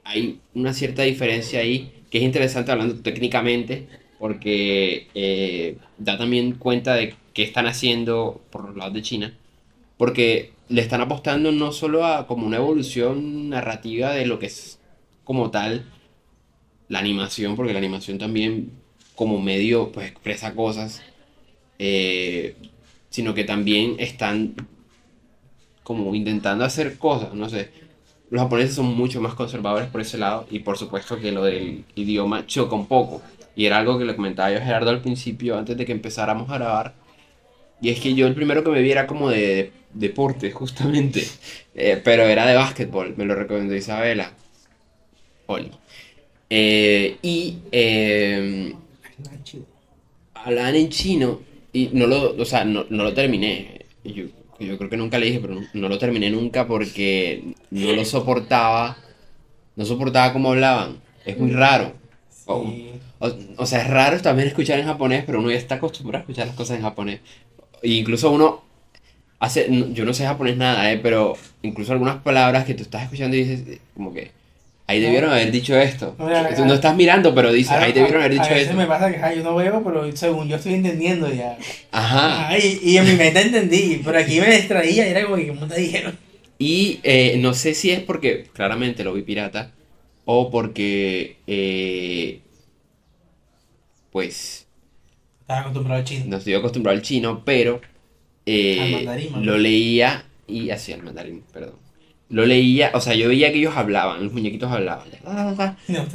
hay 0.04 0.40
una 0.54 0.74
cierta 0.74 1.04
diferencia 1.04 1.60
ahí 1.60 1.92
que 2.10 2.20
es 2.20 2.24
interesante 2.24 2.72
hablando 2.72 3.02
técnicamente 3.02 3.88
porque 4.20 5.08
eh, 5.14 5.78
da 5.98 6.18
también 6.18 6.54
cuenta 6.54 6.96
de 6.96 7.16
qué 7.34 7.44
están 7.44 7.68
haciendo 7.68 8.42
por 8.50 8.66
los 8.66 8.76
lados 8.76 8.94
de 8.94 9.02
China 9.02 9.38
porque 9.98 10.54
le 10.70 10.82
están 10.82 11.02
apostando 11.02 11.52
no 11.52 11.72
solo 11.72 12.06
a 12.06 12.28
como 12.28 12.46
una 12.46 12.58
evolución 12.58 13.50
narrativa 13.50 14.12
de 14.12 14.26
lo 14.26 14.40
que 14.40 14.48
es 14.48 14.80
como 15.24 15.52
tal 15.52 15.86
la 16.88 17.00
animación 17.00 17.56
porque 17.56 17.74
la 17.74 17.80
animación 17.80 18.18
también 18.18 18.72
como 19.16 19.40
medio 19.42 19.92
pues 19.92 20.10
expresa 20.12 20.54
cosas 20.56 21.02
eh, 21.80 22.56
sino 23.10 23.34
que 23.34 23.44
también 23.44 23.96
están 24.00 24.56
como 25.84 26.14
intentando 26.16 26.66
hacer 26.66 26.98
cosas 26.98 27.34
no 27.34 27.50
sé 27.50 27.87
los 28.30 28.42
japoneses 28.42 28.76
son 28.76 28.88
mucho 28.96 29.22
más 29.22 29.34
conservadores 29.36 29.90
por 29.90 30.02
ese 30.02 30.18
lado 30.18 30.48
y 30.52 30.60
por 30.60 30.78
supuesto 30.78 31.20
que 31.20 31.32
lo 31.32 31.44
del 31.44 31.86
idioma 31.96 32.46
choca 32.46 32.76
un 32.76 32.88
poco. 32.88 33.22
Y 33.56 33.66
era 33.66 33.78
algo 33.80 33.98
que 33.98 34.06
le 34.06 34.16
comentaba 34.16 34.52
yo 34.52 34.58
a 34.60 34.62
Gerardo 34.62 34.90
al 34.92 35.02
principio 35.02 35.58
antes 35.58 35.78
de 35.78 35.86
que 35.86 35.92
empezáramos 35.92 36.50
a 36.52 36.56
grabar. 36.58 36.94
Y 37.82 37.90
es 37.90 38.00
que 38.00 38.14
yo 38.16 38.28
el 38.28 38.36
primero 38.36 38.64
que 38.64 38.72
me 38.72 38.82
vi 38.82 38.92
era 38.92 39.08
como 39.08 39.30
de, 39.30 39.40
de- 39.40 39.72
deporte, 39.94 40.52
justamente. 40.52 41.24
Eh, 41.80 42.02
pero 42.04 42.24
era 42.24 42.46
de 42.48 42.56
básquetbol, 42.56 43.14
me 43.18 43.26
lo 43.26 43.36
recomendó 43.36 43.76
Isabela. 43.76 44.32
Oli. 45.48 45.72
Eh, 46.50 47.18
y 47.22 47.60
eh, 47.72 48.74
hablaban 50.34 50.76
en 50.76 50.90
chino 50.90 51.42
y 51.74 51.90
no 51.94 52.08
lo, 52.08 52.36
o 52.36 52.46
sea, 52.46 52.64
no, 52.66 52.86
no 52.90 53.04
lo 53.04 53.14
terminé. 53.14 53.86
Y 54.04 54.26
Yo, 54.60 54.66
yo 54.68 54.78
creo 54.78 54.90
que 54.90 54.98
nunca 54.98 55.20
le 55.20 55.28
dije, 55.28 55.40
pero 55.40 55.60
no, 55.74 55.90
lo 55.90 55.98
terminé 56.00 56.30
nunca 56.30 56.68
porque 56.68 57.54
no 57.72 57.92
lo 57.94 58.06
soportaba. 58.06 58.98
No 59.76 59.86
soportaba 59.86 60.34
cómo 60.34 60.52
hablaban. 60.52 60.98
Es 61.26 61.38
muy 61.38 61.52
raro. 61.52 61.94
O, 62.46 62.64
Sí. 62.64 62.92
o- 63.20 63.36
o 63.58 63.66
sea, 63.66 63.82
es 63.82 63.90
raro 63.90 64.20
también 64.22 64.48
escuchar 64.48 64.80
en 64.80 64.86
japonés, 64.88 65.24
pero 65.26 65.40
uno 65.40 65.52
ya 65.52 65.58
está 65.58 65.76
acostumbrado 65.76 66.20
a 66.20 66.24
escuchar 66.24 66.48
las 66.48 66.56
cosas 66.56 66.78
en 66.78 66.84
japonés. 66.84 67.20
E 67.84 67.90
incluso 67.90 68.32
uno 68.32 68.64
hace, 69.40 69.68
yo 69.94 70.06
no 70.06 70.14
sé 70.14 70.26
japonés 70.26 70.58
nada, 70.58 70.92
eh, 70.92 71.00
pero 71.02 71.36
incluso 71.62 71.94
algunas 71.94 72.22
palabras 72.24 72.66
que 72.66 72.74
tú 72.74 72.84
estás 72.84 73.04
escuchando 73.04 73.36
y 73.38 73.44
dices, 73.44 73.80
como 73.96 74.14
que, 74.14 74.32
ahí 74.88 75.00
debieron 75.02 75.32
haber 75.32 75.52
dicho 75.52 75.78
esto. 75.78 76.16
No, 76.18 76.30
ya, 76.30 76.56
Tú 76.56 76.66
no 76.66 76.74
estás 76.74 76.96
mirando, 76.96 77.36
pero 77.36 77.52
dices, 77.54 77.74
ahí 77.74 77.92
debieron 77.94 78.22
haber 78.22 78.32
dicho 78.34 78.46
a 78.46 78.50
veces 78.50 78.64
esto. 78.68 78.78
me 78.78 78.88
pasa 78.88 79.12
que 79.12 79.18
ajá, 79.18 79.34
yo 79.34 79.44
no 79.44 79.56
veo, 79.56 79.84
pero 79.84 80.16
según 80.16 80.48
yo 80.48 80.56
estoy 80.56 80.74
entendiendo 80.76 81.32
ya. 81.32 81.58
Ajá. 81.92 82.46
Ajá, 82.48 82.58
y, 82.58 82.80
y 82.84 82.98
en 82.98 83.06
mi 83.06 83.14
mente 83.14 83.42
entendí, 83.42 84.02
pero 84.04 84.18
aquí 84.18 84.40
me 84.40 84.56
distraía 84.56 85.06
y 85.08 85.12
era 85.12 85.24
como 85.24 85.36
que, 85.36 85.48
¿cómo 85.50 85.68
te 85.68 85.80
dijeron? 85.80 86.18
Y 86.60 87.00
eh, 87.04 87.38
no 87.40 87.54
sé 87.54 87.74
si 87.76 87.92
es 87.92 88.00
porque 88.00 88.46
claramente 88.54 89.04
lo 89.04 89.14
vi 89.14 89.22
pirata 89.22 89.72
o 90.26 90.50
porque, 90.50 91.38
eh, 91.48 92.40
pues, 94.12 94.66
Estaba 95.42 95.62
acostumbrado 95.62 96.00
al 96.00 96.06
chino. 96.06 96.26
no 96.28 96.38
estoy 96.38 96.54
acostumbrado 96.56 96.98
al 96.98 97.04
chino, 97.04 97.44
pero 97.46 97.80
eh, 98.46 98.80
Al 98.82 98.92
mandarín, 98.92 99.32
más 99.34 99.42
lo 99.46 99.58
leía 99.58 100.26
y 100.48 100.70
así 100.72 100.94
al 100.94 101.04
mandarín, 101.04 101.44
perdón. 101.54 101.76
Lo 102.30 102.46
leía, 102.46 102.92
o 102.94 103.02
sea, 103.02 103.16
yo 103.16 103.30
veía 103.30 103.52
que 103.52 103.60
ellos 103.60 103.76
hablaban, 103.78 104.24
los 104.24 104.34
muñequitos 104.34 104.72
hablaban. 104.72 105.08
No. 105.88 106.06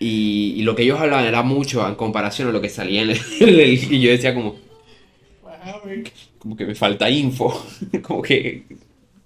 Y, 0.00 0.54
y 0.56 0.62
lo 0.62 0.76
que 0.76 0.82
ellos 0.84 1.00
hablaban 1.00 1.26
era 1.26 1.42
mucho 1.42 1.86
en 1.86 1.96
comparación 1.96 2.48
a 2.48 2.52
lo 2.52 2.60
que 2.60 2.68
salía 2.68 3.02
en 3.02 3.10
el, 3.10 3.20
en 3.40 3.48
el- 3.48 3.92
y 3.92 4.00
yo 4.00 4.10
decía 4.10 4.34
como, 4.34 4.56
como 6.38 6.56
que 6.56 6.66
me 6.66 6.74
falta 6.74 7.10
info, 7.10 7.50
como 8.02 8.22
que 8.22 8.64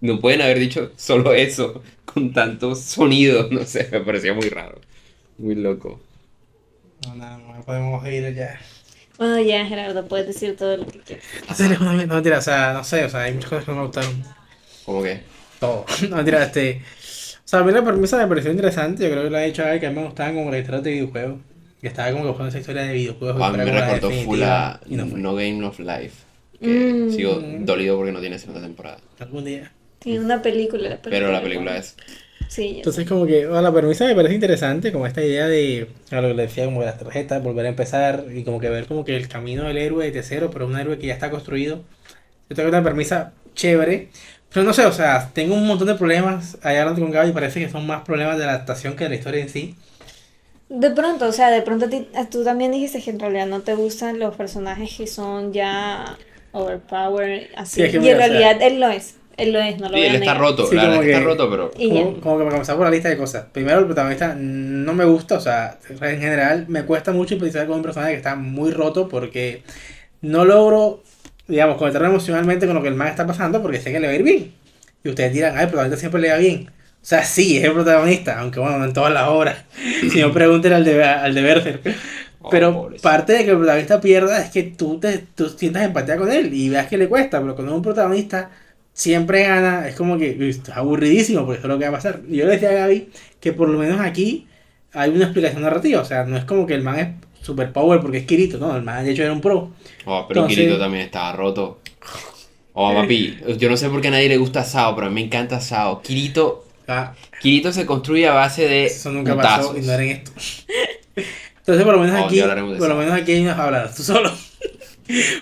no 0.01 0.21
pueden 0.21 0.42
haber 0.42 0.59
dicho 0.59 0.92
solo 0.97 1.33
eso 1.33 1.83
con 2.05 2.33
tantos 2.33 2.81
sonidos, 2.81 3.51
no 3.53 3.64
sé, 3.64 3.88
me 3.92 4.01
parecía 4.01 4.35
muy 4.35 4.49
raro, 4.49 4.81
muy 5.38 5.55
loco. 5.55 6.01
No, 7.07 7.14
nada 7.16 7.38
más, 7.38 7.64
podemos 7.64 8.07
ir 8.07 8.35
ya. 8.35 8.61
Bueno, 9.18 9.40
ya, 9.40 9.66
Gerardo, 9.66 10.07
puedes 10.09 10.27
decir 10.27 10.57
todo 10.57 10.77
lo 10.77 10.87
que 10.87 11.01
quieras. 11.01 11.27
No 11.49 11.55
sé, 11.55 11.68
no, 11.68 11.79
no, 11.79 11.92
mentira, 12.14 12.38
o 12.38 12.42
sea, 12.42 12.73
no 12.73 12.85
sé, 12.85 13.05
o 13.05 13.09
sea, 13.09 13.21
hay 13.23 13.35
muchas 13.35 13.51
cosas 13.51 13.64
que 13.64 13.71
no 13.73 13.77
me 13.79 13.83
gustaron. 13.85 14.23
Como 14.85 15.03
que, 15.03 15.23
Todo. 15.62 15.87
No, 16.11 16.16
mentira, 16.16 16.42
este. 16.42 16.83
O 17.44 17.48
sea, 17.53 17.61
a 17.61 17.64
mí 17.64 17.72
la 17.72 17.85
premisa 17.85 18.16
me 18.18 18.27
pareció 18.27 18.51
interesante. 18.51 19.05
Yo 19.05 19.11
creo 19.11 19.25
que 19.25 19.31
lo 19.31 19.37
ha 19.37 19.42
dicho 19.42 19.62
a 19.64 19.79
que 19.79 19.87
a 19.87 19.90
mí 19.90 19.96
me 19.96 20.05
gustaban 20.05 20.35
como 20.35 20.51
las 20.51 20.61
historias 20.61 20.83
de 20.85 20.90
videojuegos. 20.92 21.38
Que 21.81 21.88
estaba 21.88 22.11
como 22.12 22.22
que 22.25 22.29
buscando 22.29 22.48
esa 22.51 22.59
historia 22.61 22.83
de 22.83 22.92
videojuegos. 22.94 23.42
a 23.42 23.51
mí 23.53 23.59
me 23.59 23.64
recordó 23.64 24.11
full 24.11 24.42
a 24.42 24.81
no. 24.87 25.05
No 25.07 25.35
Game 25.35 25.64
of 25.64 25.79
Life, 25.81 26.14
que 26.61 26.68
Mm. 26.68 27.11
sigo 27.12 27.42
dolido 27.61 27.96
porque 27.96 28.12
no 28.12 28.20
tiene 28.20 28.38
segunda 28.38 28.61
temporada, 28.62 28.98
Algún 29.18 29.44
día. 29.44 29.70
Tiene 29.98 30.20
una 30.25 30.40
película, 30.42 30.83
la 30.88 30.96
película. 30.96 31.11
pero 31.11 31.33
la 31.33 31.42
película 31.42 31.77
es... 31.77 31.96
Sí, 32.48 32.75
Entonces, 32.79 33.09
como 33.09 33.25
que 33.27 33.46
bueno, 33.46 33.62
la 33.62 33.72
premisa 33.72 34.05
me 34.07 34.14
parece 34.14 34.35
interesante, 34.35 34.92
como 34.92 35.07
esta 35.07 35.22
idea 35.25 35.46
de, 35.48 35.87
a 36.11 36.20
lo 36.20 36.29
que 36.29 36.35
le 36.35 36.42
decía, 36.42 36.64
como 36.66 36.81
de 36.81 36.87
las 36.87 36.98
tarjetas, 36.98 37.42
volver 37.42 37.66
a 37.66 37.68
empezar 37.70 38.27
y 38.35 38.42
como 38.44 38.61
que 38.61 38.68
ver 38.68 38.87
como 38.87 39.05
que 39.05 39.16
el 39.16 39.27
camino 39.29 39.64
del 39.64 39.79
héroe 39.79 40.11
de 40.11 40.22
cero, 40.22 40.51
pero 40.53 40.66
un 40.66 40.77
héroe 40.79 40.98
que 40.98 41.07
ya 41.07 41.14
está 41.14 41.31
construido. 41.31 41.83
Yo 42.51 42.57
tengo 42.57 42.68
una 42.68 42.83
premisa 42.83 43.33
chévere, 43.55 44.09
pero 44.53 44.65
no 44.67 44.73
sé, 44.73 44.85
o 44.87 44.93
sea, 44.93 45.31
tengo 45.33 45.55
un 45.55 45.67
montón 45.67 45.87
de 45.88 45.95
problemas 45.95 46.59
allá 46.62 46.81
hablando 46.83 47.01
con 47.03 47.11
Gaby 47.11 47.31
y 47.31 47.33
parece 47.33 47.61
que 47.61 47.71
son 47.71 47.87
más 47.87 48.03
problemas 48.03 48.38
de 48.38 48.47
la 48.47 48.53
adaptación 48.53 48.95
que 48.97 49.05
de 49.05 49.11
la 49.11 49.17
historia 49.17 49.41
en 49.43 49.49
sí. 49.49 49.75
De 50.69 50.91
pronto, 50.91 51.27
o 51.27 51.33
sea, 51.33 51.51
de 51.51 51.62
pronto 51.62 51.87
a 51.87 51.88
ti- 51.91 52.09
tú 52.31 52.45
también 52.45 52.73
dijiste 52.73 53.03
que 53.03 53.11
en 53.11 53.21
realidad 53.21 53.47
no 53.47 53.61
te 53.61 53.75
gustan 53.75 54.19
los 54.19 54.35
personajes 54.37 54.95
que 54.97 55.07
son 55.07 55.53
ya 55.53 56.17
overpowered, 56.53 57.49
así. 57.57 57.77
Sí, 57.77 57.83
es 57.83 57.91
que 57.91 57.97
y 57.99 58.01
mira, 58.01 58.12
en 58.12 58.17
o 58.17 58.21
sea- 58.25 58.29
realidad 58.29 58.62
él 58.67 58.81
lo 58.81 58.88
es. 58.88 59.17
Él 59.38 59.53
lo 59.55 59.61
es, 59.61 59.79
no 59.81 59.88
lo 59.88 59.95
Sí, 59.97 60.01
él 60.03 60.07
está 60.17 60.19
negar. 60.21 60.38
roto, 60.38 60.67
Sí, 60.67 60.77
que 60.77 61.11
está 61.11 61.21
roto, 61.21 61.51
pero... 61.51 61.71
Como, 61.71 62.21
como 62.21 62.37
que 62.37 62.45
para 62.45 62.51
comenzar 62.51 62.77
por 62.77 62.85
la 62.85 62.91
lista 62.91 63.09
de 63.09 63.17
cosas. 63.17 63.47
Primero, 63.51 63.79
el 63.79 63.87
protagonista 63.87 64.35
no 64.37 64.93
me 64.93 65.07
gusta, 65.07 65.37
o 65.37 65.41
sea, 65.41 65.79
en 65.88 66.21
general 66.21 66.67
me 66.69 66.85
cuesta 66.85 67.12
mucho 67.12 67.35
empatizar 67.35 67.67
con 67.67 67.77
un 67.77 67.83
personaje 67.83 68.12
que 68.12 68.19
está 68.19 68.35
muy 68.37 68.71
roto 68.73 69.09
porque 69.09 69.62
no 70.21 70.45
logro, 70.45 71.03
digamos, 71.49 71.77
conectarme 71.77 72.09
emocionalmente 72.09 72.67
con 72.67 72.75
lo 72.77 72.83
que 72.83 72.89
el 72.89 72.95
man 72.95 73.09
está 73.09 73.27
pasando 73.27 73.63
porque 73.63 73.81
sé 73.81 73.93
que 73.93 74.01
le 74.01 74.07
va 74.07 74.13
a 74.13 74.17
ir 74.17 74.23
bien. 74.23 74.55
Y 75.05 75.09
ustedes 75.11 75.33
dirán, 75.33 75.55
ay, 75.57 75.65
el 75.65 75.69
protagonista 75.69 75.99
siempre 76.01 76.21
le 76.21 76.31
va 76.31 76.37
bien. 76.39 76.71
O 77.03 77.05
sea, 77.05 77.25
sí, 77.25 77.59
es 77.59 77.65
el 77.65 77.73
protagonista, 77.73 78.39
aunque 78.41 78.61
bueno, 78.61 78.79
no 78.79 78.85
en 78.85 78.93
todas 78.93 79.13
las 79.13 79.29
obras. 79.29 79.65
Si 80.13 80.21
no, 80.21 80.33
pregúntenle 80.33 80.77
al 80.77 80.85
de, 80.85 81.05
al 81.05 81.35
de 81.35 81.43
Berserk. 81.43 81.83
Oh, 82.41 82.51
Pero 82.51 82.71
pobrecito. 82.71 83.01
parte 83.01 83.33
de 83.33 83.45
que 83.45 83.51
el 83.53 83.57
protagonista 83.59 84.01
pierda 84.01 84.43
es 84.43 84.51
que 84.51 84.63
tú, 84.65 84.99
te, 85.01 85.19
tú 85.19 85.49
sientas 85.51 85.85
empatía 85.85 86.17
con 86.17 86.31
él 86.31 86.53
y 86.55 86.69
veas 86.69 86.89
que 86.89 86.99
le 86.99 87.09
cuesta. 87.09 87.41
Pero 87.41 87.55
cuando 87.55 87.75
un 87.75 87.83
protagonista 87.83 88.51
siempre 88.93 89.43
gana, 89.45 89.89
es 89.89 89.95
como 89.97 90.19
que 90.19 90.49
es 90.49 90.69
aburridísimo, 90.71 91.45
porque 91.47 91.59
eso 91.59 91.67
es 91.69 91.73
lo 91.73 91.79
que 91.79 91.85
va 91.87 91.91
a 91.91 91.95
pasar. 91.95 92.23
Yo 92.29 92.45
le 92.47 92.53
decía 92.53 92.71
a 92.71 92.73
Gaby 92.75 93.11
que 93.41 93.53
por 93.53 93.69
lo 93.69 93.79
menos 93.79 94.01
aquí 94.01 94.49
hay 94.93 95.11
una 95.11 95.25
explicación 95.25 95.63
narrativa. 95.63 96.01
O 96.01 96.05
sea, 96.05 96.25
no 96.25 96.37
es 96.37 96.45
como 96.45 96.67
que 96.67 96.75
el 96.75 96.83
man 96.83 96.99
es 96.99 97.09
super 97.43 97.73
power 97.73 98.01
porque 98.01 98.19
es 98.19 98.25
Kirito, 98.27 98.59
no, 98.59 98.75
el 98.77 98.83
man 98.83 99.05
de 99.05 99.13
hecho 99.13 99.23
era 99.23 99.33
un 99.33 99.41
pro. 99.41 99.71
Oh, 100.07 100.25
pero 100.29 100.41
Entonces- 100.41 100.57
Kirito 100.65 100.79
también 100.79 101.05
estaba 101.05 101.33
roto. 101.33 101.81
Oh, 102.75 102.95
papi, 102.95 103.39
yo 103.59 103.69
no 103.69 103.77
sé 103.77 103.91
por 103.91 104.01
qué 104.01 104.09
a 104.09 104.13
nadie 104.13 104.29
le 104.31 104.39
gusta 104.39 104.65
Sao, 104.65 104.95
pero 104.95 105.09
a 105.09 105.11
mí 105.11 105.17
me 105.17 105.27
encanta 105.27 105.61
Sao. 105.61 106.01
Kirito, 106.03 106.65
Ah, 106.89 107.15
Kirito 107.41 107.73
se 107.73 107.87
construye 107.87 108.27
a 108.27 108.33
base 108.33 108.67
de 108.67 108.87
eso 108.87 109.11
nunca 109.13 109.37
pasó 109.37 109.69
putazos. 109.73 109.85
y 109.85 109.87
no 109.87 109.93
era 109.93 110.03
en 110.03 110.09
esto. 110.11 110.33
Entonces, 111.59 111.85
por 111.85 111.95
lo 111.95 112.01
menos 112.01 112.21
Oh, 112.21 112.25
aquí, 112.27 112.41
por 112.41 112.89
lo 112.89 112.97
menos 112.97 113.15
aquí 113.15 113.33
hay 113.33 113.41
una 113.43 113.53
hablar 113.63 113.95
tú 113.95 114.03
solo. 114.03 114.33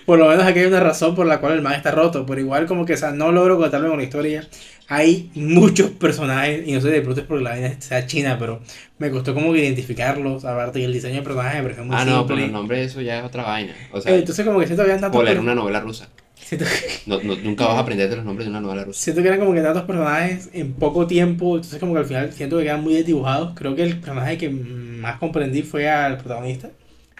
Por 0.06 0.18
lo 0.18 0.28
menos 0.28 0.44
aquí 0.44 0.60
hay 0.60 0.66
una 0.66 0.80
razón 0.80 1.14
por 1.14 1.26
la 1.26 1.40
cual 1.40 1.54
el 1.54 1.62
man 1.62 1.74
está 1.74 1.90
roto. 1.90 2.24
Pero 2.26 2.40
igual 2.40 2.66
como 2.66 2.84
que, 2.84 2.94
o 2.94 2.96
sea, 2.96 3.12
no 3.12 3.32
logro 3.32 3.58
contarme 3.58 3.88
con 3.88 3.98
la 3.98 4.04
historia. 4.04 4.48
Hay 4.88 5.30
muchos 5.34 5.90
personajes, 5.92 6.66
y 6.66 6.72
no 6.72 6.80
sé 6.80 6.88
de 6.88 7.00
pronto 7.00 7.20
es 7.20 7.26
porque 7.26 7.44
la 7.44 7.50
vaina 7.50 7.76
sea 7.80 8.06
china, 8.06 8.36
pero 8.40 8.60
me 8.98 9.10
costó 9.10 9.34
como 9.34 9.52
que 9.52 9.60
identificarlos. 9.64 10.44
Aparte 10.44 10.80
que 10.80 10.84
el 10.84 10.92
diseño 10.92 11.16
de 11.16 11.22
personajes 11.22 11.56
me 11.58 11.62
pareció 11.62 11.84
muy 11.84 11.94
Ah, 11.96 12.04
no, 12.04 12.18
simple. 12.18 12.34
pero 12.34 12.46
el 12.46 12.52
nombre 12.52 12.82
eso 12.82 13.00
ya 13.00 13.18
es 13.20 13.24
otra 13.24 13.44
vaina. 13.44 13.72
O 13.92 14.00
sea, 14.00 14.14
Entonces 14.16 14.44
como 14.44 14.58
que 14.58 14.66
siento 14.66 14.84
que 14.84 14.90
tantos 14.90 15.10
por 15.12 15.24
leer 15.24 15.38
una 15.38 15.54
novela 15.54 15.78
rusa. 15.80 16.08
siento, 16.34 16.64
No, 17.06 17.22
no- 17.22 17.36
nunca 17.36 17.66
vas 17.66 17.76
a 17.76 17.80
aprenderte 17.80 18.16
los 18.16 18.24
nombres 18.24 18.46
de 18.46 18.50
una 18.50 18.60
novela 18.60 18.82
rusa. 18.84 19.00
siento 19.00 19.22
que 19.22 19.28
eran 19.28 19.38
como 19.40 19.54
que 19.54 19.60
tantos 19.60 19.84
personajes 19.84 20.50
en 20.54 20.72
poco 20.72 21.06
tiempo. 21.06 21.54
Entonces 21.54 21.78
como 21.78 21.92
que 21.92 22.00
al 22.00 22.06
final 22.06 22.32
siento 22.32 22.58
que 22.58 22.64
quedan 22.64 22.82
muy 22.82 22.94
desdibujados. 22.94 23.52
Creo 23.54 23.76
que 23.76 23.84
el 23.84 23.96
personaje 24.00 24.38
que 24.38 24.50
más 24.50 25.18
comprendí 25.20 25.62
fue 25.62 25.88
al 25.88 26.16
protagonista. 26.18 26.70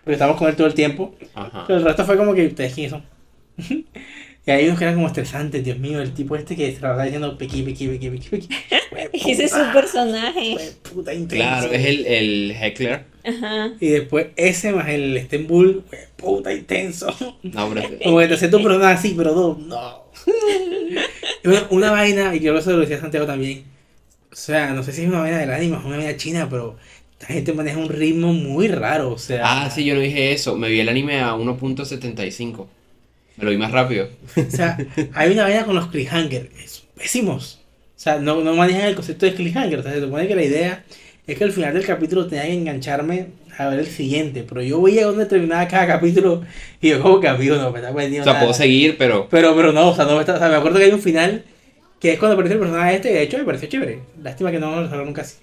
Porque 0.05 0.13
estamos 0.13 0.37
con 0.37 0.49
él 0.49 0.57
todo 0.57 0.67
el 0.67 0.75
tiempo. 0.75 1.15
Ajá. 1.35 1.65
Pero 1.67 1.79
el 1.79 1.85
resto 1.85 2.05
fue 2.05 2.17
como 2.17 2.35
que 2.35 2.47
ustedes 2.47 2.75
quiénes 2.75 2.91
son. 2.91 3.05
y 4.47 4.51
hay 4.51 4.67
unos 4.67 4.79
que 4.79 4.85
eran 4.85 4.95
como 4.95 5.07
estresantes, 5.07 5.63
Dios 5.63 5.79
mío, 5.79 6.01
el 6.01 6.13
tipo 6.13 6.37
este 6.37 6.57
que 6.57 6.75
se 6.75 6.81
la 6.81 6.93
va 6.93 7.05
diciendo 7.05 7.37
pequi, 7.37 7.63
pequi, 7.63 7.89
pequi, 7.89 8.11
pequi, 8.11 8.29
pequi. 8.29 8.49
Ese 9.31 9.45
es 9.45 9.51
su 9.53 9.73
personaje. 9.73 10.55
Fue 10.55 10.93
puta 10.93 11.15
intenso. 11.15 11.45
Claro, 11.45 11.73
es 11.73 11.87
el, 11.87 12.07
el 12.07 12.57
heckler. 12.61 13.05
Ajá. 13.25 13.73
Y 13.79 13.89
después 13.89 14.29
ese 14.37 14.73
más 14.73 14.89
el 14.89 15.21
Stenbull, 15.27 15.85
fue 15.89 16.09
puta 16.17 16.53
intenso. 16.53 17.15
No, 17.43 17.69
pero 17.69 17.89
Como 18.03 18.19
que 18.19 18.29
te 18.29 18.35
hace 18.35 18.49
tu 18.49 18.63
persona 18.63 18.91
así, 18.91 19.15
pero 19.17 19.35
dos, 19.35 19.59
no. 19.59 20.05
Y 21.45 21.49
una, 21.49 21.67
una 21.71 21.91
vaina, 21.91 22.35
y 22.35 22.41
creo 22.41 22.55
que 22.55 22.61
eso 22.61 22.73
lo 22.73 22.81
decía 22.81 23.01
Santiago 23.01 23.27
también. 23.27 23.65
O 24.33 24.37
sea, 24.37 24.73
no 24.73 24.83
sé 24.83 24.93
si 24.93 25.03
es 25.03 25.09
una 25.09 25.21
vaina 25.21 25.39
del 25.39 25.51
anime 25.51 25.77
o 25.77 25.87
una 25.87 25.97
vaina 25.97 26.17
china, 26.17 26.49
pero 26.49 26.77
esta 27.21 27.33
gente 27.35 27.53
maneja 27.53 27.79
un 27.79 27.89
ritmo 27.89 28.33
muy 28.33 28.69
raro. 28.69 29.13
O 29.13 29.19
sea, 29.19 29.43
Ah, 29.45 29.71
sí, 29.71 29.85
yo 29.85 29.95
no 29.95 30.01
dije 30.01 30.33
eso. 30.33 30.57
Me 30.57 30.69
vi 30.71 30.81
el 30.81 30.89
anime 30.89 31.21
a 31.21 31.35
1.75. 31.37 32.67
Me 33.37 33.45
lo 33.45 33.51
vi 33.51 33.57
más 33.59 33.73
rápido. 33.73 34.09
O 34.37 34.51
sea, 34.51 34.77
hay 35.15 35.33
una 35.33 35.45
vaina 35.45 35.65
con 35.65 35.75
los 35.75 35.89
cliffhangers, 35.89 36.49
es 36.63 36.85
pésimos. 36.97 37.61
O 37.97 38.03
sea, 38.03 38.19
no, 38.19 38.41
no 38.43 38.55
manejan 38.55 38.83
el 38.87 38.95
concepto 38.95 39.27
de 39.27 39.35
cliffhanger. 39.35 39.79
O 39.81 39.83
sea, 39.83 39.93
se 39.93 40.01
supone 40.01 40.27
que 40.29 40.35
la 40.35 40.43
idea 40.45 40.85
es 41.27 41.37
que 41.39 41.45
al 41.45 41.53
final 41.53 41.75
del 41.75 41.85
capítulo 41.87 42.27
tenía 42.27 42.45
que 42.45 42.55
engancharme 42.55 43.27
a 43.59 43.69
ver 43.69 43.81
el 43.81 43.87
siguiente. 43.87 44.45
Pero 44.49 44.63
yo 44.63 44.81
veía 44.83 45.07
dónde 45.07 45.27
terminaba 45.27 45.69
cada 45.69 45.87
capítulo 45.87 46.43
y 46.81 46.89
yo 46.91 47.03
como 47.03 47.21
que 47.21 47.29
amigo, 47.29 47.57
no 47.57 47.71
me 47.71 47.79
está 47.81 47.93
O 47.93 47.95
perdiendo 47.95 48.25
sea, 48.25 48.33
nada. 48.35 48.45
puedo 48.47 48.55
seguir, 48.55 48.97
pero 48.99 49.29
Pero, 49.31 49.55
pero 49.55 49.73
no, 49.73 49.91
o 49.91 49.95
sea, 49.95 50.07
no 50.07 50.15
me 50.15 50.21
está, 50.21 50.35
o 50.35 50.39
sea, 50.39 50.49
me 50.49 50.57
acuerdo 50.57 50.79
que 50.79 50.85
hay 50.87 50.93
un 50.93 51.01
final 51.03 51.45
que 52.01 52.13
es 52.13 52.19
cuando 52.19 52.35
aparece 52.35 52.55
el 52.55 52.61
personaje 52.61 52.97
este, 52.97 53.11
y 53.11 53.15
de 53.15 53.23
hecho 53.23 53.39
me 53.39 53.45
pareció 53.45 53.69
chévere. 53.69 54.01
Lástima 54.23 54.51
que 54.51 54.59
no 54.59 54.81
lo 54.81 54.89
sacaron 54.89 55.13
casi. 55.13 55.37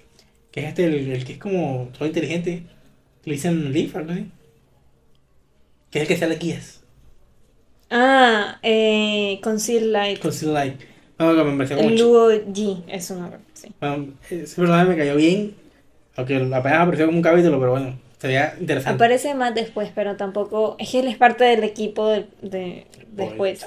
Que 0.50 0.60
es 0.60 0.66
este, 0.68 0.84
el, 0.86 1.10
el 1.10 1.24
que 1.24 1.32
es 1.34 1.38
como 1.38 1.88
todo 1.96 2.06
inteligente. 2.06 2.62
Le 3.24 3.32
dicen 3.34 3.72
Leaf, 3.72 3.96
algo 3.96 4.12
así. 4.12 4.30
Que 5.90 5.98
es 5.98 6.02
el 6.02 6.08
que 6.08 6.16
sale 6.16 6.36
guías. 6.36 6.82
Ah, 7.90 8.58
eh, 8.62 9.40
Conceal 9.42 9.92
Light. 9.92 10.20
Con 10.20 10.32
Still 10.32 10.52
Light. 10.52 10.80
Bueno, 11.18 11.34
que 11.36 11.50
me 11.50 11.56
pareció 11.56 11.78
El 11.78 11.98
Lugo 11.98 12.30
G 12.30 12.84
es 12.86 13.10
una 13.10 13.30
sí. 13.54 13.72
Bueno, 13.80 14.08
ese 14.30 14.54
personaje 14.54 14.88
me 14.90 14.96
cayó 14.96 15.16
bien. 15.16 15.54
Aunque 16.16 16.36
apenas 16.36 16.80
apareció 16.80 17.06
como 17.06 17.18
un 17.18 17.22
capítulo, 17.22 17.58
pero 17.58 17.72
bueno, 17.72 17.98
se 18.18 18.26
veía 18.26 18.54
interesante. 18.60 18.96
Aparece 18.96 19.34
más 19.34 19.54
después, 19.54 19.90
pero 19.94 20.16
tampoco. 20.16 20.76
Es 20.78 20.90
que 20.90 21.00
él 21.00 21.08
es 21.08 21.16
parte 21.16 21.44
del 21.44 21.64
equipo 21.64 22.08
de, 22.08 22.26
de- 22.42 22.86
después. 23.12 23.66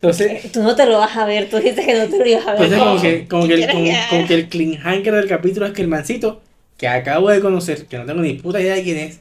Entonces, 0.00 0.52
Tú 0.52 0.62
no 0.62 0.76
te 0.76 0.86
lo 0.86 0.98
vas 0.98 1.16
a 1.16 1.24
ver, 1.26 1.48
tú 1.48 1.56
dices 1.58 1.84
que 1.84 1.94
no 1.94 2.06
te 2.06 2.18
lo 2.18 2.26
ibas 2.26 2.46
a 2.46 2.54
ver. 2.54 2.72
entonces 2.72 2.78
como 2.78 3.00
que, 3.00 3.26
como 3.28 3.48
que, 3.48 3.54
el, 3.54 3.60
¿Qué 3.60 3.72
como, 3.72 3.90
como 4.10 4.26
que 4.28 4.34
el 4.34 4.48
cliffhanger 4.48 5.14
del 5.14 5.26
capítulo 5.28 5.66
es 5.66 5.72
que 5.72 5.82
el 5.82 5.88
mancito, 5.88 6.42
que 6.76 6.86
acabo 6.88 7.30
de 7.30 7.40
conocer, 7.40 7.86
que 7.86 7.96
no 7.98 8.04
tengo 8.04 8.20
ni 8.20 8.34
puta 8.34 8.60
idea 8.60 8.74
de 8.74 8.82
quién 8.82 8.98
es, 8.98 9.20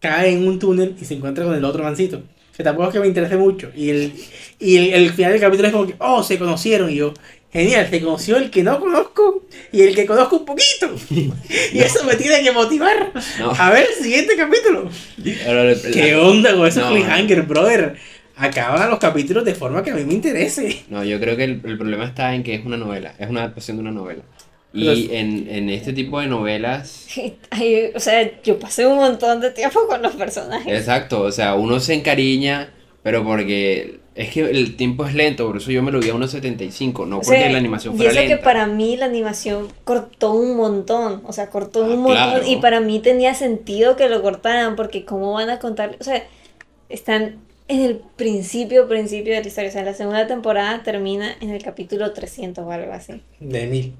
cae 0.00 0.30
en 0.32 0.46
un 0.46 0.58
túnel 0.58 0.96
y 1.00 1.04
se 1.04 1.14
encuentra 1.14 1.44
con 1.44 1.54
el 1.54 1.64
otro 1.64 1.82
mancito. 1.84 2.22
Que 2.56 2.64
tampoco 2.64 2.88
es 2.88 2.94
que 2.94 3.00
me 3.00 3.06
interese 3.06 3.36
mucho. 3.36 3.70
Y 3.76 3.90
el, 3.90 4.12
y 4.58 4.76
el, 4.76 4.92
el 4.94 5.10
final 5.12 5.30
del 5.30 5.40
capítulo 5.40 5.68
es 5.68 5.72
como 5.72 5.86
que, 5.86 5.94
oh, 6.00 6.24
se 6.24 6.40
conocieron. 6.40 6.90
Y 6.90 6.96
yo, 6.96 7.14
genial, 7.52 7.86
se 7.88 8.00
conoció 8.00 8.36
el 8.36 8.50
que 8.50 8.64
no 8.64 8.80
conozco 8.80 9.44
y 9.70 9.82
el 9.82 9.94
que 9.94 10.04
conozco 10.06 10.38
un 10.38 10.44
poquito. 10.44 10.90
y 11.10 11.78
eso 11.78 12.02
me 12.04 12.16
tiene 12.16 12.42
que 12.42 12.50
motivar 12.50 13.12
no. 13.38 13.52
a 13.56 13.70
ver 13.70 13.86
el 13.96 14.02
siguiente 14.02 14.34
capítulo. 14.36 14.90
¿Qué 15.92 16.16
onda 16.16 16.52
con 16.56 16.66
esos 16.66 16.82
No. 16.82 16.90
cliffhangers, 16.90 17.46
brother? 17.46 17.96
Acaban 18.38 18.88
los 18.90 18.98
capítulos 18.98 19.44
de 19.44 19.54
forma 19.54 19.82
que 19.82 19.90
a 19.90 19.94
mí 19.94 20.04
me 20.04 20.14
interese. 20.14 20.84
No, 20.88 21.02
yo 21.04 21.18
creo 21.20 21.36
que 21.36 21.44
el, 21.44 21.60
el 21.64 21.76
problema 21.76 22.04
está 22.04 22.34
en 22.34 22.42
que 22.42 22.54
es 22.54 22.64
una 22.64 22.76
novela, 22.76 23.14
es 23.18 23.28
una 23.28 23.40
adaptación 23.42 23.76
de 23.78 23.80
una 23.82 23.90
novela. 23.92 24.22
Y 24.72 24.84
Los- 24.84 24.98
en, 25.10 25.48
en 25.50 25.70
este 25.70 25.92
tipo 25.92 26.20
de 26.20 26.26
novelas, 26.28 27.06
Ay, 27.50 27.90
o 27.94 28.00
sea, 28.00 28.40
yo 28.42 28.58
pasé 28.58 28.86
un 28.86 28.96
montón 28.96 29.40
de 29.40 29.50
tiempo 29.50 29.80
con 29.88 30.02
los 30.02 30.14
personajes. 30.14 30.72
exacto, 30.72 31.22
o 31.22 31.32
sea, 31.32 31.54
uno 31.54 31.80
se 31.80 31.94
encariña, 31.94 32.70
pero 33.02 33.24
porque 33.24 34.00
es 34.14 34.30
que 34.30 34.40
el 34.42 34.76
tiempo 34.76 35.06
es 35.06 35.14
lento, 35.14 35.46
por 35.46 35.56
eso 35.56 35.70
yo 35.70 35.82
me 35.82 35.90
lo 35.90 36.00
vi 36.00 36.10
a 36.10 36.14
1.75, 36.14 37.06
no 37.06 37.18
O 37.18 37.20
porque 37.22 37.38
sea, 37.40 37.50
la 37.50 37.58
animación 37.58 37.94
y 37.94 37.96
fuera 37.96 38.12
eso 38.12 38.20
que 38.20 38.28
lenta. 38.28 38.44
para 38.44 38.66
mí 38.66 38.96
la 38.96 39.06
animación 39.06 39.68
cortó 39.84 40.32
un 40.32 40.56
montón, 40.56 41.22
o 41.24 41.32
sea, 41.32 41.48
cortó 41.50 41.84
Ah, 41.84 41.88
un 41.88 42.02
montón 42.02 42.14
claro. 42.40 42.46
y 42.46 42.56
para 42.56 42.80
mí 42.80 43.00
tenía 43.00 43.34
sentido 43.34 43.96
que 43.96 44.08
lo 44.08 44.20
cortaran 44.22 44.76
porque 44.76 45.04
cómo 45.04 45.32
van 45.32 45.48
a 45.50 45.58
contar, 45.60 45.96
o 46.00 46.04
sea, 46.04 46.22
están 46.88 47.38
en 47.68 47.80
el 47.82 48.00
principio, 48.16 48.88
principio 48.88 49.34
de 49.34 49.42
la 49.42 49.46
historia, 49.46 49.68
o 49.70 49.72
sea, 49.72 49.82
la 49.84 49.94
segunda 49.94 50.26
temporada 50.26 50.82
termina 50.82 51.36
en 51.40 51.50
el 51.50 51.62
capítulo 51.62 52.12
300 52.12 52.64
o 52.64 52.70
algo 52.72 52.92
así, 52.92 53.20
De 53.40 53.66
mil. 53.66 53.94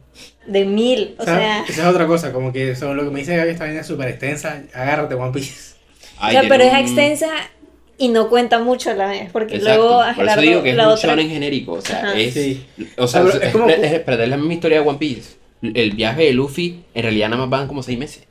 de 0.47 0.65
mil, 0.65 1.15
o 1.19 1.23
O 1.23 1.25
sea, 1.27 1.39
sea, 1.39 1.65
esa 1.69 1.83
es 1.83 1.87
otra 1.89 2.07
cosa, 2.07 2.33
como 2.33 2.53
que 2.53 2.75
sobre 2.75 2.95
lo 2.95 3.05
que 3.05 3.11
me 3.11 3.21
dice 3.21 3.37
Gaby, 3.37 3.51
esta 3.51 3.65
vaina 3.65 3.81
es 3.81 3.87
súper 3.87 4.09
extensa. 4.09 4.63
Agárrate, 4.73 5.15
One 5.15 5.33
Piece. 5.33 5.75
o 6.21 6.31
sea, 6.31 6.43
pero 6.49 6.65
es 6.65 6.75
extensa 6.75 7.29
y 7.99 8.09
no 8.09 8.29
cuenta 8.29 8.59
mucho 8.61 8.91
a 8.91 8.95
la 8.95 9.09
vez, 9.09 9.31
porque 9.33 9.57
Exacto, 9.57 9.81
luego 9.83 10.03
por 10.17 10.25
eso 10.27 10.41
digo 10.41 10.63
que 10.63 10.71
es 10.71 10.77
la 10.77 10.87
un 10.87 10.93
otra... 10.95 11.11
shonen 11.11 11.29
genérico, 11.29 11.73
o 11.73 11.81
sea, 11.83 11.99
Ajá. 11.99 12.15
es... 12.19 12.33
Sí. 12.33 12.65
O 12.97 13.07
sea, 13.07 13.23
Pero 13.25 13.35
es, 13.37 13.43
es 13.43 13.53
como- 13.53 13.69
es- 13.69 13.93
espérate, 13.93 14.23
es 14.25 14.29
la 14.31 14.37
misma 14.37 14.55
historia 14.55 14.81
de 14.81 14.89
One 14.89 14.99
Piece. 14.99 15.37
El 15.61 15.91
viaje 15.93 16.23
de 16.23 16.33
Luffy, 16.33 16.85
en 16.95 17.03
realidad 17.03 17.29
nada 17.29 17.43
más 17.43 17.51
van 17.51 17.67
como 17.69 17.83
seis 17.83 17.99
meses. 17.99 18.23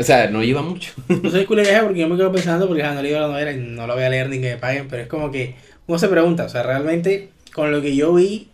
O 0.00 0.02
sea, 0.02 0.28
no 0.30 0.42
lleva 0.42 0.62
mucho. 0.62 0.92
No 1.22 1.30
soy 1.30 1.44
culé 1.46 1.64
porque 1.82 2.00
yo 2.00 2.08
me 2.08 2.16
quedo 2.16 2.32
pensando, 2.32 2.66
porque 2.66 2.82
no 2.82 3.02
leo 3.02 3.20
la 3.20 3.28
novela 3.28 3.52
y 3.52 3.58
no 3.58 3.86
la 3.86 3.94
voy 3.94 4.02
a 4.04 4.08
leer 4.10 4.28
ni 4.30 4.40
que 4.40 4.52
me 4.54 4.56
paguen, 4.56 4.88
pero 4.88 5.02
es 5.02 5.08
como 5.08 5.30
que 5.30 5.54
uno 5.86 5.98
se 5.98 6.08
pregunta, 6.08 6.44
o 6.44 6.48
sea, 6.48 6.62
realmente 6.62 7.30
con 7.52 7.70
lo 7.70 7.82
que 7.82 7.94
yo 7.94 8.14
vi, 8.14 8.48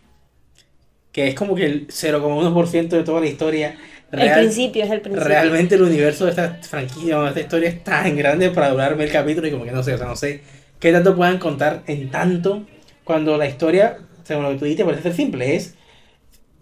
que 1.13 1.29
es 1.29 1.35
como 1.35 1.55
que 1.55 1.65
el 1.65 1.87
0,1% 1.89 2.97
de 2.97 3.03
toda 3.05 3.21
la 3.21 3.27
historia, 3.27 3.77
El 4.13 4.33
principio 4.33 4.85
es 4.85 4.91
el 4.91 5.01
principio. 5.01 5.29
realmente 5.29 5.75
el 5.77 5.83
universo 5.83 6.25
de 6.25 6.31
esta 6.31 6.59
franquicia 6.63 7.19
de 7.21 7.29
esta 7.29 7.41
historia 7.41 7.69
es 7.71 7.83
tan 7.85 8.17
grande 8.17 8.51
para 8.51 8.71
durarme 8.71 9.05
el 9.05 9.11
capítulo 9.13 9.47
y 9.47 9.51
como 9.51 9.65
que 9.65 9.73
no 9.73 9.83
sé, 9.83 9.95
o 9.95 9.99
sea, 9.99 10.07
no 10.07 10.17
sé 10.17 10.43
qué 10.79 10.93
tanto 10.93 11.17
puedan 11.17 11.39
contar 11.39 11.83
en 11.87 12.11
tanto 12.11 12.65
cuando 13.05 13.37
la 13.39 13.47
historia, 13.49 13.99
según 14.25 14.45
lo 14.45 14.51
que 14.51 14.57
tú 14.57 14.65
dijiste, 14.65 14.85
parece 14.85 15.03
ser 15.05 15.15
simple, 15.15 15.57
es 15.57 15.75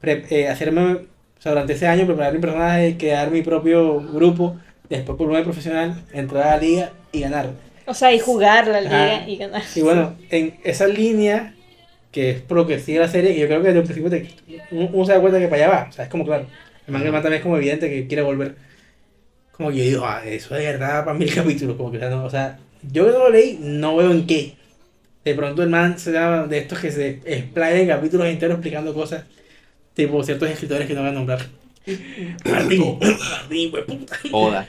pre- 0.01 0.25
eh, 0.31 0.49
hacerme, 0.49 0.93
o 0.95 1.01
sea, 1.41 1.53
durante 1.53 1.75
ese 1.75 1.87
año 1.87 2.07
preparar 2.07 2.35
mi 2.35 2.41
personaje, 2.41 2.97
crear 2.99 3.31
mi 3.31 3.43
propio 3.43 4.01
grupo, 4.01 4.57
después 4.89 5.17
por 5.19 5.29
un 5.29 5.43
profesional, 5.43 6.03
entrar 6.13 6.45
a 6.45 6.57
la 6.57 6.63
liga 6.63 6.93
y 7.13 7.21
ganar. 7.21 7.51
O 7.87 7.95
sea, 7.95 8.13
y 8.13 8.19
jugar 8.19 8.67
la 8.69 8.81
liga 8.81 9.17
Ajá. 9.17 9.29
y 9.29 9.37
ganar. 9.37 9.63
Y 9.75 9.81
bueno, 9.83 10.17
en 10.31 10.59
esa 10.65 10.87
línea, 10.87 11.55
que 12.11 12.31
es 12.31 12.41
por 12.41 12.57
lo 12.57 12.67
que 12.67 12.79
sigue 12.79 12.99
la 12.99 13.09
serie, 13.09 13.35
que 13.35 13.41
yo 13.41 13.47
creo 13.47 13.61
que 13.61 13.69
desde 13.69 13.81
el 13.81 13.85
principio 13.85 14.11
te, 14.11 14.31
uno 14.71 14.91
uno 14.93 15.07
se 15.07 15.13
da 15.13 15.21
cuenta 15.21 15.39
que 15.39 15.49
para 15.49 15.65
allá 15.65 15.75
va. 15.75 15.89
O 15.89 15.93
sea, 15.93 16.05
es 16.05 16.11
como 16.11 16.25
claro. 16.25 16.47
El 16.87 16.93
manga 16.93 17.11
también 17.13 17.35
es 17.35 17.43
como 17.43 17.57
evidente 17.57 17.89
que 17.89 18.07
quiere 18.07 18.23
volver. 18.23 18.57
Como 19.53 19.71
que 19.71 19.77
yo 19.79 19.85
digo, 19.85 20.05
ah, 20.05 20.23
eso 20.25 20.55
de 20.55 20.65
verdad 20.65 21.05
para 21.05 21.17
mil 21.17 21.33
capítulos. 21.35 21.77
Como 21.77 21.91
que, 21.91 21.99
o 21.99 22.01
sea, 22.01 22.11
no, 22.11 22.25
o 22.25 22.31
sea, 22.31 22.59
yo 22.91 23.07
que 23.07 23.13
no 23.13 23.19
lo 23.19 23.31
leí, 23.31 23.59
no 23.61 23.97
veo 23.97 24.11
en 24.11 24.27
qué. 24.27 24.55
De 25.25 25.35
pronto 25.35 25.63
el 25.63 25.71
man 25.71 25.99
se 25.99 26.13
llama 26.13 26.47
de 26.47 26.59
estos 26.59 26.79
que 26.79 26.93
se 26.93 27.21
explayan 27.25 27.81
en 27.81 27.89
capítulos 27.89 28.27
enteros 28.27 28.57
explicando 28.57 28.93
cosas. 28.93 29.25
Tipo 29.95 30.23
ciertos 30.23 30.51
escritores 30.51 30.87
que 30.87 30.95
no 30.95 31.01
voy 31.01 31.11
a 31.11 31.13
nombrar. 31.13 31.41
Martín, 32.45 32.99
Martín, 33.01 33.71
pues 33.71 33.85
puta. 33.85 34.17
Oda. 34.33 34.67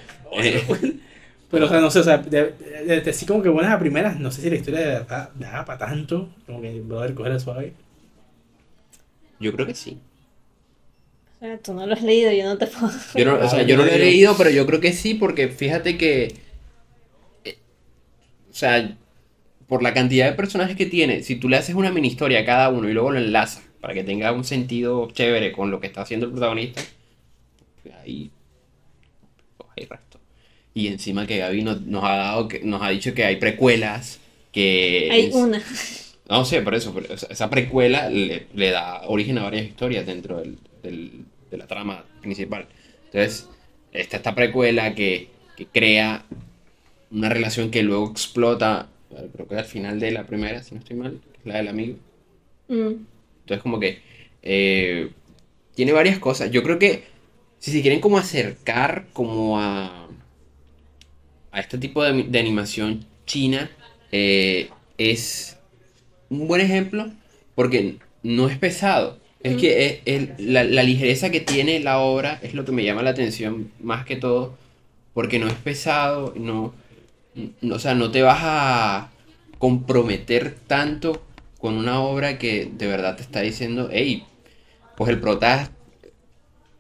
Pero, 1.51 1.66
o 1.68 1.70
sea, 1.70 1.80
no 1.80 1.89
sé, 1.91 1.99
o 1.99 2.03
sea, 2.03 2.18
de, 2.18 2.53
de- 2.86 3.01
de- 3.01 3.09
así 3.09 3.26
como 3.26 3.41
que 3.41 3.49
buenas 3.49 3.72
a 3.74 3.80
primeras, 3.80 4.20
no 4.20 4.32
sé 4.32 4.41
si 4.41 4.49
la 4.49 4.55
historia 4.55 4.80
de 4.82 4.86
verdad 4.88 5.30
da 5.36 5.63
para 5.63 5.80
tanto. 5.80 6.30
Como 6.45 6.61
que, 6.61 6.82
brother, 6.82 7.13
coger 7.13 7.39
suave. 7.39 7.74
yo 9.39 9.51
creo 9.53 9.66
que 9.68 9.76
sí. 9.76 9.99
O 11.36 11.45
sea, 11.45 11.57
tú 11.59 11.74
no 11.74 11.86
lo 11.86 11.93
has 11.93 12.01
leído, 12.01 12.32
yo 12.32 12.45
no 12.45 12.57
te 12.57 12.68
puedo. 12.68 12.91
Yo 13.13 13.26
no, 13.26 13.36
o 13.36 13.49
sea, 13.49 13.63
yo 13.63 13.78
no 13.78 13.86
lo 13.86 13.91
he 13.91 13.99
leído, 13.99 14.36
pero 14.38 14.49
yo 14.49 14.66
creo 14.66 14.80
que 14.82 14.93
sí, 14.93 15.13
porque 15.16 15.49
fíjate 15.49 15.97
que. 15.97 16.36
eh, 17.43 17.57
O 18.51 18.53
sea, 18.53 18.97
por 19.68 19.84
la 19.84 19.93
cantidad 19.93 20.28
de 20.30 20.34
personajes 20.38 20.76
que 20.78 20.86
tiene, 20.88 21.24
si 21.24 21.36
tú 21.38 21.49
le 21.49 21.57
haces 21.57 21.76
una 21.76 21.91
mini 21.91 22.09
historia 22.09 22.41
a 22.41 22.45
cada 22.45 22.70
uno 22.70 22.89
y 22.89 22.93
luego 22.93 23.11
lo 23.11 23.20
enlazas 23.20 23.63
para 23.82 23.93
que 23.93 24.03
tenga 24.03 24.32
un 24.34 24.43
sentido 24.45 25.09
chévere 25.11 25.51
con 25.53 25.72
lo 25.72 25.80
que 25.82 25.88
está 25.88 26.01
haciendo 26.01 26.28
el 26.28 26.34
protagonista, 26.34 26.82
ahí. 27.94 28.32
pues 29.58 29.70
hay 29.78 29.86
resto. 29.86 30.20
Y 30.74 30.88
encima 30.88 31.26
que 31.26 31.38
Gaby 31.38 31.62
nos, 31.64 31.82
nos 31.82 32.04
ha 32.04 32.16
dado, 32.18 32.48
que, 32.48 32.60
nos 32.60 32.82
ha 32.82 32.90
dicho 32.90 33.14
que 33.14 33.24
hay 33.26 33.38
precuelas, 33.38 34.20
que. 34.52 35.10
Hay 35.12 35.26
es- 35.28 35.36
una. 35.36 35.62
no 36.30 36.44
sé, 36.46 36.62
por 36.62 36.76
eso, 36.76 36.94
pero 36.94 37.14
esa 37.14 37.28
esa 37.28 37.50
precuela 37.50 38.10
le, 38.10 38.48
le 38.54 38.72
da 38.72 39.04
origen 39.08 39.38
a 39.38 39.44
varias 39.44 39.66
historias 39.66 40.06
dentro 40.06 40.40
del, 40.40 40.58
del- 40.84 41.26
de 41.52 41.58
la 41.58 41.68
trama 41.68 42.04
principal. 42.22 42.68
Entonces, 43.06 43.48
está 43.94 44.18
esta 44.18 44.36
precuela 44.36 44.96
que, 44.96 45.30
que 45.56 45.66
crea 45.68 46.26
una 47.12 47.30
relación 47.30 47.72
que 47.72 47.84
luego 47.84 48.10
explota, 48.12 48.90
creo 49.34 49.48
que 49.48 49.56
al 49.56 49.64
final 49.66 50.00
de 50.00 50.12
la 50.12 50.26
primera, 50.26 50.62
si 50.64 50.74
no 50.76 50.80
estoy 50.82 50.98
mal, 50.98 51.22
es 51.40 51.46
la 51.46 51.58
del 51.58 51.68
amigo. 51.70 51.98
Mm. 52.68 52.94
Entonces, 53.42 53.62
como 53.62 53.80
que 53.80 54.02
eh, 54.42 55.12
tiene 55.76 55.94
varias 55.94 56.20
cosas. 56.20 56.52
Yo 56.52 56.64
creo 56.64 56.80
que 56.80 57.04
si 57.66 57.72
se 57.72 57.82
quieren 57.82 58.01
como 58.01 58.18
acercar 58.20 59.07
como 59.13 59.59
a, 59.59 60.07
a 61.51 61.59
este 61.59 61.78
tipo 61.78 62.03
de, 62.03 62.24
de 62.24 62.39
animación 62.39 63.05
china, 63.26 63.70
eh, 64.11 64.70
es 64.97 65.57
un 66.30 66.47
buen 66.47 66.61
ejemplo 66.61 67.11
porque 67.55 67.97
no 68.24 68.49
es 68.49 68.57
pesado. 68.57 69.20
Es 69.43 69.57
que 69.57 69.86
es- 69.88 69.99
es- 70.24 70.39
la, 70.39 70.63
la 70.63 70.84
ligereza 70.84 71.32
que 71.32 71.41
tiene 71.41 71.80
la 71.80 71.99
obra 71.99 72.39
es 72.43 72.53
lo 72.53 72.66
que 72.66 72.72
me 72.72 72.84
llama 72.84 73.03
la 73.03 73.11
atención 73.11 73.72
más 73.82 74.05
que 74.05 74.16
todo, 74.16 74.57
porque 75.13 75.39
no 75.39 75.47
es 75.47 75.55
pesado, 75.55 76.34
no, 76.38 76.74
no- 77.61 77.76
o 77.76 77.80
sea, 77.80 77.95
no 77.95 78.11
te 78.11 78.22
vas 78.24 78.39
a 78.43 79.11
comprometer 79.59 80.55
tanto 80.68 81.24
con 81.59 81.76
una 81.78 82.01
obra 82.01 82.38
que 82.39 82.70
de 82.72 82.88
verdad 82.88 83.16
te 83.18 83.24
está 83.24 83.41
diciendo, 83.41 83.89
hey, 83.91 84.26
pues 84.97 85.09
el 85.11 85.20
prota 85.20 85.72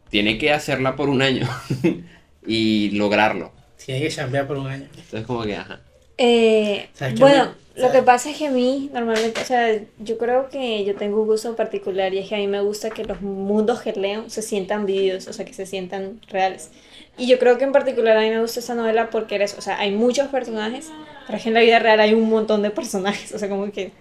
tiene 0.09 0.37
que 0.37 0.51
hacerla 0.51 0.95
por 0.95 1.09
un 1.09 1.21
año 1.21 1.47
y 2.45 2.91
lograrlo. 2.91 3.51
Si 3.77 3.91
hay 3.91 4.01
que 4.01 4.09
chambear 4.09 4.47
por 4.47 4.57
un 4.57 4.67
año. 4.67 4.85
Entonces 4.95 5.25
como 5.25 5.43
que, 5.43 5.55
ajá. 5.55 5.81
Eh, 6.17 6.89
¿Sabes 6.93 7.15
qué 7.15 7.21
bueno, 7.21 7.45
me- 7.75 7.81
lo 7.81 7.91
que 7.91 8.01
pasa 8.03 8.29
es 8.29 8.37
que 8.37 8.47
a 8.47 8.51
mí 8.51 8.89
normalmente, 8.93 9.41
o 9.41 9.45
sea, 9.45 9.81
yo 9.99 10.17
creo 10.17 10.49
que 10.49 10.85
yo 10.85 10.95
tengo 10.95 11.21
un 11.21 11.27
gusto 11.27 11.55
particular 11.57 12.13
y 12.13 12.19
es 12.19 12.29
que 12.29 12.35
a 12.35 12.37
mí 12.37 12.47
me 12.47 12.61
gusta 12.61 12.89
que 12.91 13.03
los 13.03 13.21
mundos 13.21 13.81
que 13.81 13.91
leo 13.93 14.29
se 14.29 14.41
sientan 14.41 14.85
vividos, 14.85 15.27
o 15.27 15.33
sea, 15.33 15.43
que 15.45 15.53
se 15.53 15.65
sientan 15.65 16.21
reales. 16.29 16.71
Y 17.17 17.27
yo 17.27 17.37
creo 17.37 17.57
que 17.57 17.65
en 17.65 17.73
particular 17.73 18.15
a 18.17 18.21
mí 18.21 18.29
me 18.29 18.39
gusta 18.39 18.61
esta 18.61 18.75
novela 18.75 19.09
porque 19.09 19.35
eres, 19.35 19.55
o 19.57 19.61
sea, 19.61 19.77
hay 19.79 19.91
muchos 19.91 20.29
personajes, 20.29 20.93
pero 21.25 21.37
es 21.37 21.43
que 21.43 21.49
en 21.49 21.55
la 21.55 21.61
vida 21.61 21.79
real 21.79 21.99
hay 21.99 22.13
un 22.13 22.29
montón 22.29 22.61
de 22.61 22.71
personajes, 22.71 23.33
o 23.33 23.39
sea, 23.39 23.49
como 23.49 23.69
que 23.71 23.91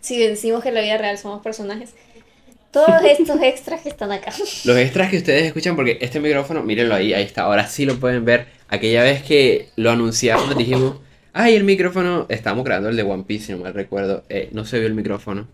si 0.00 0.18
decimos 0.18 0.62
que 0.62 0.68
en 0.70 0.74
la 0.76 0.80
vida 0.82 0.98
real 0.98 1.18
somos 1.18 1.42
personajes, 1.42 1.94
todos 2.72 3.02
estos 3.04 3.40
extras 3.42 3.82
que 3.82 3.88
están 3.90 4.10
acá. 4.12 4.32
Los 4.64 4.76
extras 4.76 5.10
que 5.10 5.18
ustedes 5.18 5.44
escuchan, 5.44 5.76
porque 5.76 5.98
este 6.00 6.18
micrófono, 6.20 6.62
mírenlo 6.62 6.94
ahí, 6.94 7.12
ahí 7.14 7.22
está, 7.24 7.42
ahora 7.42 7.66
sí 7.68 7.84
lo 7.84 7.96
pueden 8.00 8.24
ver. 8.24 8.46
Aquella 8.68 9.02
vez 9.02 9.22
que 9.22 9.68
lo 9.76 9.90
anunciamos, 9.90 10.56
dijimos, 10.56 10.96
ay, 11.32 11.54
el 11.54 11.64
micrófono, 11.64 12.26
estábamos 12.28 12.64
grabando 12.64 12.88
el 12.88 12.96
de 12.96 13.02
One 13.02 13.24
Piece, 13.24 13.46
si 13.46 13.52
no 13.52 13.58
mal 13.58 13.74
recuerdo, 13.74 14.24
eh, 14.28 14.48
no 14.52 14.64
se 14.64 14.78
vio 14.78 14.88
el 14.88 14.94
micrófono. 14.94 15.46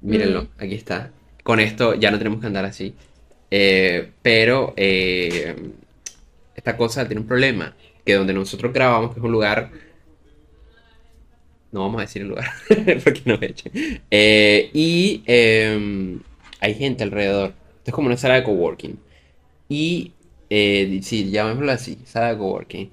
Mírenlo, 0.00 0.42
Mm. 0.44 0.48
aquí 0.58 0.74
está. 0.74 1.10
Con 1.42 1.60
esto 1.60 1.94
ya 1.94 2.10
no 2.10 2.18
tenemos 2.18 2.40
que 2.40 2.46
andar 2.46 2.64
así. 2.64 2.94
Eh, 3.50 4.10
pero 4.20 4.74
eh, 4.76 5.54
esta 6.54 6.76
cosa 6.76 7.06
tiene 7.06 7.22
un 7.22 7.26
problema, 7.28 7.74
que 8.04 8.14
donde 8.14 8.32
nosotros 8.34 8.72
grabamos, 8.72 9.12
que 9.14 9.20
es 9.20 9.24
un 9.24 9.32
lugar... 9.32 9.70
No 11.70 11.80
vamos 11.80 11.98
a 11.98 12.02
decir 12.02 12.22
el 12.22 12.28
lugar, 12.28 12.48
porque 13.04 13.22
no 13.26 13.34
he 13.40 13.46
hecho. 13.46 13.68
Eh, 14.10 14.70
y 14.72 15.22
em, 15.26 16.18
hay 16.60 16.74
gente 16.74 17.04
alrededor. 17.04 17.54
Esto 17.78 17.90
es 17.90 17.94
como 17.94 18.06
una 18.06 18.16
sala 18.16 18.34
de 18.34 18.44
coworking. 18.44 18.98
Y, 19.68 20.12
eh, 20.50 21.00
sí, 21.02 21.30
llamémoslo 21.30 21.72
así, 21.72 21.98
sala 22.04 22.32
de 22.32 22.38
coworking. 22.38 22.90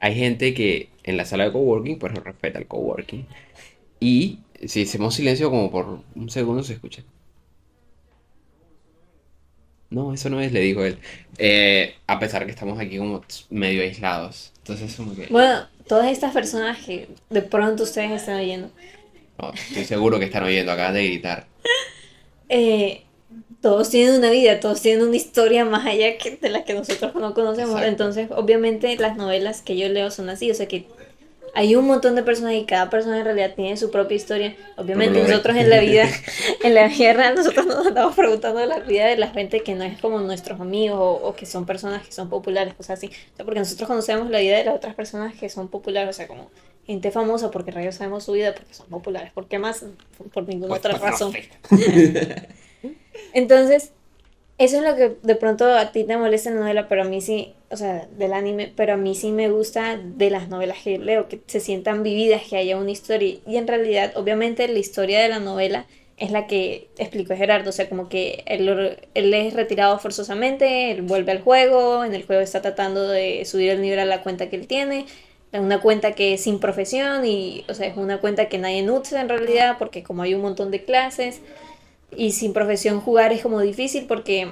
Hay 0.00 0.14
gente 0.14 0.54
que 0.54 0.90
en 1.04 1.16
la 1.16 1.24
sala 1.24 1.44
de 1.44 1.52
coworking, 1.52 1.98
pues 1.98 2.12
no 2.12 2.20
respeta 2.20 2.58
el 2.58 2.66
coworking. 2.66 3.26
Y 4.00 4.40
si 4.64 4.82
hacemos 4.82 5.14
silencio 5.14 5.50
como 5.50 5.70
por 5.70 6.00
un 6.14 6.30
segundo 6.30 6.62
se 6.62 6.74
escucha. 6.74 7.02
No, 9.88 10.12
eso 10.12 10.28
no 10.28 10.40
es, 10.40 10.52
le 10.52 10.60
dijo 10.60 10.84
él. 10.84 10.98
Eh, 11.38 11.94
a 12.06 12.18
pesar 12.18 12.44
que 12.44 12.50
estamos 12.50 12.78
aquí 12.78 12.98
como 12.98 13.22
medio 13.50 13.82
aislados. 13.82 14.52
Entonces, 14.58 14.94
como 14.96 15.14
que... 15.14 15.26
Bueno, 15.28 15.68
todas 15.86 16.10
estas 16.10 16.32
personas 16.32 16.84
que 16.84 17.08
de 17.30 17.42
pronto 17.42 17.84
ustedes 17.84 18.10
están 18.10 18.40
oyendo, 18.40 18.70
no, 19.38 19.52
estoy 19.52 19.84
seguro 19.84 20.18
que 20.18 20.24
están 20.24 20.44
oyendo, 20.44 20.72
acaban 20.72 20.94
de 20.94 21.04
gritar. 21.04 21.46
eh, 22.48 23.02
todos 23.60 23.90
tienen 23.90 24.16
una 24.16 24.30
vida, 24.30 24.60
todos 24.60 24.80
tienen 24.80 25.06
una 25.06 25.16
historia 25.16 25.64
más 25.64 25.86
allá 25.86 26.18
que 26.18 26.36
de 26.36 26.48
la 26.50 26.64
que 26.64 26.74
nosotros 26.74 27.14
no 27.14 27.34
conocemos. 27.34 27.74
Exacto. 27.74 27.88
Entonces, 27.88 28.28
obviamente, 28.30 28.96
las 28.96 29.16
novelas 29.16 29.62
que 29.62 29.76
yo 29.76 29.88
leo 29.88 30.10
son 30.10 30.28
así, 30.28 30.50
o 30.50 30.54
sea 30.54 30.68
que 30.68 30.86
hay 31.56 31.74
un 31.74 31.86
montón 31.86 32.14
de 32.14 32.22
personas 32.22 32.52
y 32.52 32.66
cada 32.66 32.90
persona 32.90 33.18
en 33.18 33.24
realidad 33.24 33.54
tiene 33.56 33.78
su 33.78 33.90
propia 33.90 34.14
historia. 34.14 34.54
Obviamente, 34.76 35.22
nosotros 35.22 35.56
en 35.56 35.70
la 35.70 35.80
vida, 35.80 36.06
en 36.62 36.74
la 36.74 36.88
real, 36.88 37.34
nosotros 37.34 37.64
nos 37.64 37.86
andamos 37.86 38.14
preguntando 38.14 38.60
de 38.60 38.66
la 38.66 38.80
vida 38.80 39.06
de 39.06 39.16
la 39.16 39.28
gente 39.28 39.62
que 39.62 39.74
no 39.74 39.82
es 39.82 39.98
como 39.98 40.20
nuestros 40.20 40.60
amigos 40.60 40.98
o, 41.00 41.28
o 41.28 41.34
que 41.34 41.46
son 41.46 41.64
personas 41.64 42.06
que 42.06 42.12
son 42.12 42.28
populares, 42.28 42.74
cosas 42.74 42.98
así. 42.98 43.06
O 43.06 43.36
sea, 43.36 43.46
porque 43.46 43.60
nosotros 43.60 43.88
conocemos 43.88 44.28
la 44.28 44.40
vida 44.40 44.58
de 44.58 44.64
las 44.64 44.76
otras 44.76 44.94
personas 44.94 45.34
que 45.34 45.48
son 45.48 45.68
populares, 45.68 46.10
o 46.10 46.12
sea, 46.12 46.28
como 46.28 46.50
gente 46.86 47.10
famosa, 47.10 47.50
porque 47.50 47.70
rayos 47.72 47.96
sabemos 47.96 48.24
su 48.24 48.32
vida, 48.32 48.54
porque 48.54 48.74
son 48.74 48.88
populares. 48.88 49.32
¿Por 49.32 49.48
qué 49.48 49.58
más? 49.58 49.84
Por 50.32 50.48
ninguna 50.48 50.74
Pues, 50.74 50.78
otra 50.78 50.98
pues, 50.98 51.04
no 51.04 51.18
razón. 51.18 51.32
sé. 51.32 51.48
Entonces, 53.32 53.92
eso 54.58 54.78
es 54.78 54.84
lo 54.84 54.96
que 54.96 55.16
de 55.22 55.36
pronto 55.36 55.66
a 55.74 55.92
ti 55.92 56.04
te 56.04 56.16
molesta 56.18 56.50
en 56.50 56.56
la 56.56 56.62
novela, 56.62 56.88
pero 56.88 57.02
a 57.02 57.06
mí 57.06 57.20
sí, 57.22 57.54
o 57.70 57.76
sea, 57.76 58.08
del 58.12 58.32
anime, 58.34 58.72
pero 58.76 58.94
a 58.94 58.96
mí 58.96 59.14
sí 59.14 59.32
me 59.32 59.50
gusta 59.50 59.98
de 59.98 60.30
las 60.30 60.48
novelas 60.48 60.78
que 60.84 60.98
leo, 60.98 61.28
que 61.28 61.42
se 61.46 61.60
sientan 61.60 62.02
vividas, 62.02 62.42
que 62.48 62.56
haya 62.56 62.78
una 62.78 62.90
historia. 62.92 63.36
Y 63.46 63.56
en 63.56 63.66
realidad, 63.68 64.12
obviamente, 64.16 64.68
la 64.68 64.78
historia 64.78 65.20
de 65.22 65.28
la 65.28 65.40
novela 65.40 65.86
es 66.18 66.30
la 66.32 66.46
que 66.46 66.90
explicó 66.98 67.36
Gerardo, 67.36 67.70
o 67.70 67.72
sea, 67.72 67.88
como 67.88 68.08
que 68.08 68.44
él, 68.46 68.68
él 69.14 69.34
es 69.34 69.54
retirado 69.54 69.98
forzosamente, 69.98 70.90
él 70.92 71.02
vuelve 71.02 71.32
al 71.32 71.42
juego, 71.42 72.04
en 72.04 72.14
el 72.14 72.24
juego 72.26 72.42
está 72.42 72.62
tratando 72.62 73.08
de 73.08 73.44
subir 73.46 73.70
el 73.70 73.82
nivel 73.82 73.98
a 74.00 74.06
la 74.06 74.22
cuenta 74.22 74.48
que 74.50 74.56
él 74.56 74.66
tiene, 74.66 75.06
una 75.52 75.80
cuenta 75.80 76.12
que 76.12 76.34
es 76.34 76.42
sin 76.42 76.58
profesión 76.58 77.24
y, 77.24 77.64
o 77.68 77.74
sea, 77.74 77.86
es 77.86 77.96
una 77.96 78.18
cuenta 78.20 78.48
que 78.48 78.58
nadie 78.58 78.88
usa 78.90 79.20
en 79.20 79.28
realidad, 79.28 79.76
porque 79.78 80.02
como 80.02 80.22
hay 80.22 80.34
un 80.34 80.42
montón 80.42 80.70
de 80.70 80.84
clases, 80.84 81.40
y 82.14 82.32
sin 82.32 82.52
profesión 82.52 83.00
jugar 83.00 83.32
es 83.32 83.42
como 83.42 83.60
difícil 83.60 84.06
porque, 84.06 84.48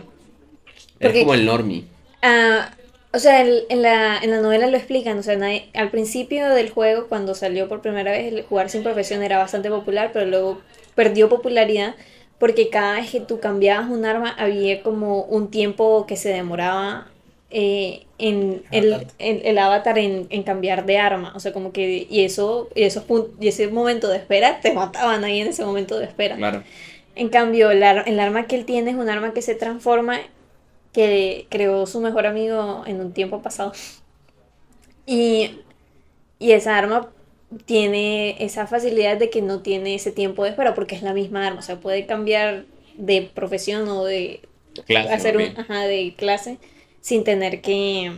Porque- 1.01 1.21
como 1.21 1.35
el 1.35 1.47
normie. 1.47 1.85
ah, 2.23 2.71
o 3.13 3.19
sea, 3.19 3.43
el- 3.43 3.65
en 3.69 3.83
la, 3.83 4.19
en 4.19 4.31
la 4.31 4.41
novela 4.41 4.67
lo 4.67 4.77
explican, 4.77 5.19
o 5.19 5.23
sea, 5.23 5.37
nadie- 5.37 5.69
al 5.75 5.91
principio 5.91 6.49
del 6.49 6.71
juego, 6.71 7.07
cuando 7.09 7.35
salió 7.35 7.69
por 7.69 7.81
primera 7.81 8.11
vez, 8.11 8.33
el 8.33 8.43
jugar 8.43 8.71
sin 8.71 8.83
profesión 8.83 9.23
era 9.23 9.39
bastante 9.39 9.71
popular, 9.71 10.11
pero 10.13 10.27
luego 10.27 10.61
perdió 10.95 11.29
popularidad 11.29 11.95
porque 12.39 12.69
cada 12.71 12.95
vez 12.97 13.11
que 13.11 13.21
tú 13.21 13.39
cambiabas 13.41 13.89
un 13.91 14.05
arma 14.05 14.35
había 14.37 14.83
como 14.83 15.23
un 15.23 15.51
tiempo 15.51 16.07
que 16.07 16.17
se 16.17 16.31
demoraba 16.31 17.09
eh, 17.55 18.07
en 18.19 18.65
el, 18.73 18.93
Avatar. 18.95 19.15
el, 19.19 19.43
el 19.45 19.59
avatar 19.59 19.99
en, 19.99 20.27
en 20.31 20.43
cambiar 20.43 20.87
de 20.87 20.99
arma, 20.99 21.33
o 21.37 21.41
sea, 21.41 21.53
como 21.53 21.73
que, 21.73 22.07
y 22.11 22.25
eso, 22.25 22.69
y 22.75 22.83
esos 22.83 23.05
y 23.41 23.49
ese 23.49 23.69
momento 23.69 24.09
de 24.09 24.19
espera, 24.19 24.61
te 24.61 24.73
mataban 24.73 25.25
ahí 25.25 25.41
en 25.41 25.49
ese 25.49 25.65
momento 25.65 25.99
de 25.99 26.07
espera. 26.07 26.37
Claro. 26.37 26.65
En 27.17 27.29
cambio, 27.29 27.71
el, 27.71 27.83
ar- 27.85 28.05
el 28.09 28.19
arma 28.21 28.47
que 28.49 28.57
él 28.57 28.65
tiene 28.65 28.91
es 28.91 28.97
un 28.97 29.09
arma 29.09 29.33
que 29.35 29.43
se 29.43 29.55
transforma, 29.55 30.19
que 30.93 31.47
creó 31.51 31.87
su 31.87 32.01
mejor 32.01 32.27
amigo 32.27 32.85
en 32.87 33.01
un 33.01 33.13
tiempo 33.13 33.43
pasado. 33.43 33.73
Y, 35.07 35.61
y 36.39 36.53
esa 36.53 36.77
arma 36.79 37.11
tiene 37.67 38.37
esa 38.45 38.67
facilidad 38.67 39.17
de 39.17 39.31
que 39.31 39.43
no 39.43 39.61
tiene 39.63 39.95
ese 39.95 40.13
tiempo 40.13 40.45
de 40.45 40.51
espera 40.51 40.75
porque 40.75 40.97
es 40.97 41.03
la 41.03 41.13
misma 41.15 41.47
arma. 41.47 41.61
O 41.61 41.63
sea, 41.63 41.81
puede 41.81 42.07
cambiar 42.07 42.65
de 42.97 43.23
profesión 43.23 43.89
o 43.89 44.05
de 44.05 44.41
Clase, 44.87 45.09
hacer 45.13 45.37
un, 45.37 45.45
ajá, 45.57 45.83
de 45.87 46.15
clase 46.17 46.59
sin 47.05 47.23
tener 47.25 47.61
que, 47.61 48.17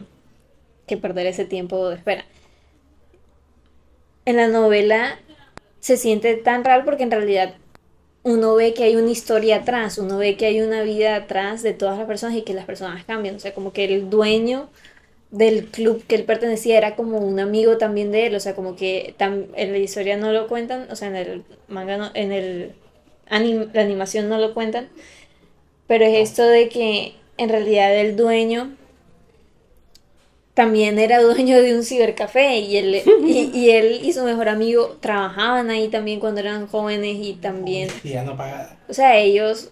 que 0.86 0.96
perder 0.96 1.26
ese 1.28 1.44
tiempo 1.46 1.88
de 1.90 1.96
espera. 1.96 2.24
En 4.24 4.36
la 4.36 4.48
novela 4.48 5.18
se 5.80 5.96
siente 5.96 6.34
tan 6.36 6.64
real 6.64 6.84
porque 6.84 7.04
en 7.04 7.10
realidad 7.10 7.54
uno 8.24 8.54
ve 8.56 8.74
que 8.74 8.84
hay 8.84 8.96
una 8.96 9.10
historia 9.10 9.58
atrás, 9.58 9.98
uno 9.98 10.18
ve 10.18 10.36
que 10.36 10.46
hay 10.46 10.60
una 10.60 10.82
vida 10.82 11.16
atrás 11.16 11.62
de 11.62 11.74
todas 11.74 11.98
las 11.98 12.06
personas 12.08 12.36
y 12.36 12.42
que 12.42 12.54
las 12.54 12.66
personas 12.66 13.04
cambian. 13.04 13.36
O 13.36 13.40
sea, 13.40 13.54
como 13.54 13.72
que 13.72 13.84
el 13.86 14.10
dueño 14.10 14.70
del 15.30 15.66
club 15.66 16.04
que 16.06 16.16
él 16.16 16.24
pertenecía 16.24 16.78
era 16.78 16.96
como 16.96 17.18
un 17.18 17.40
amigo 17.40 17.78
también 17.78 18.12
de 18.12 18.26
él. 18.28 18.36
O 18.36 18.40
sea, 18.40 18.54
como 18.56 18.76
que 18.76 19.14
en 19.20 19.72
la 19.72 19.78
historia 19.78 20.16
no 20.18 20.32
lo 20.32 20.48
cuentan, 20.48 20.88
o 20.90 20.96
sea, 20.96 21.08
en 21.08 21.16
el 21.16 21.44
manga, 21.68 21.98
no- 21.98 22.12
en 22.14 22.32
el 22.32 22.74
anim- 23.30 23.70
la 23.74 23.82
animación 23.82 24.28
no 24.28 24.38
lo 24.38 24.54
cuentan. 24.54 24.88
Pero 25.86 26.04
es 26.04 26.30
esto 26.30 26.42
de 26.44 26.68
que 26.68 27.14
en 27.38 27.48
realidad 27.48 27.94
el 27.98 28.16
dueño 28.16 28.76
también 30.54 30.98
era 30.98 31.20
dueño 31.20 31.60
de 31.60 31.76
un 31.76 31.82
cibercafé 31.84 32.58
y 32.58 32.76
él, 32.78 33.02
y, 33.26 33.50
y 33.52 33.70
él 33.70 34.00
y 34.02 34.12
su 34.12 34.24
mejor 34.24 34.48
amigo 34.48 34.96
trabajaban 35.00 35.70
ahí 35.70 35.88
también 35.88 36.18
cuando 36.18 36.40
eran 36.40 36.66
jóvenes 36.66 37.18
y 37.20 37.34
también, 37.34 37.90
Y 38.02 38.10
ya 38.10 38.24
no 38.24 38.36
pagada. 38.36 38.76
o 38.88 38.94
sea, 38.94 39.18
ellos, 39.18 39.70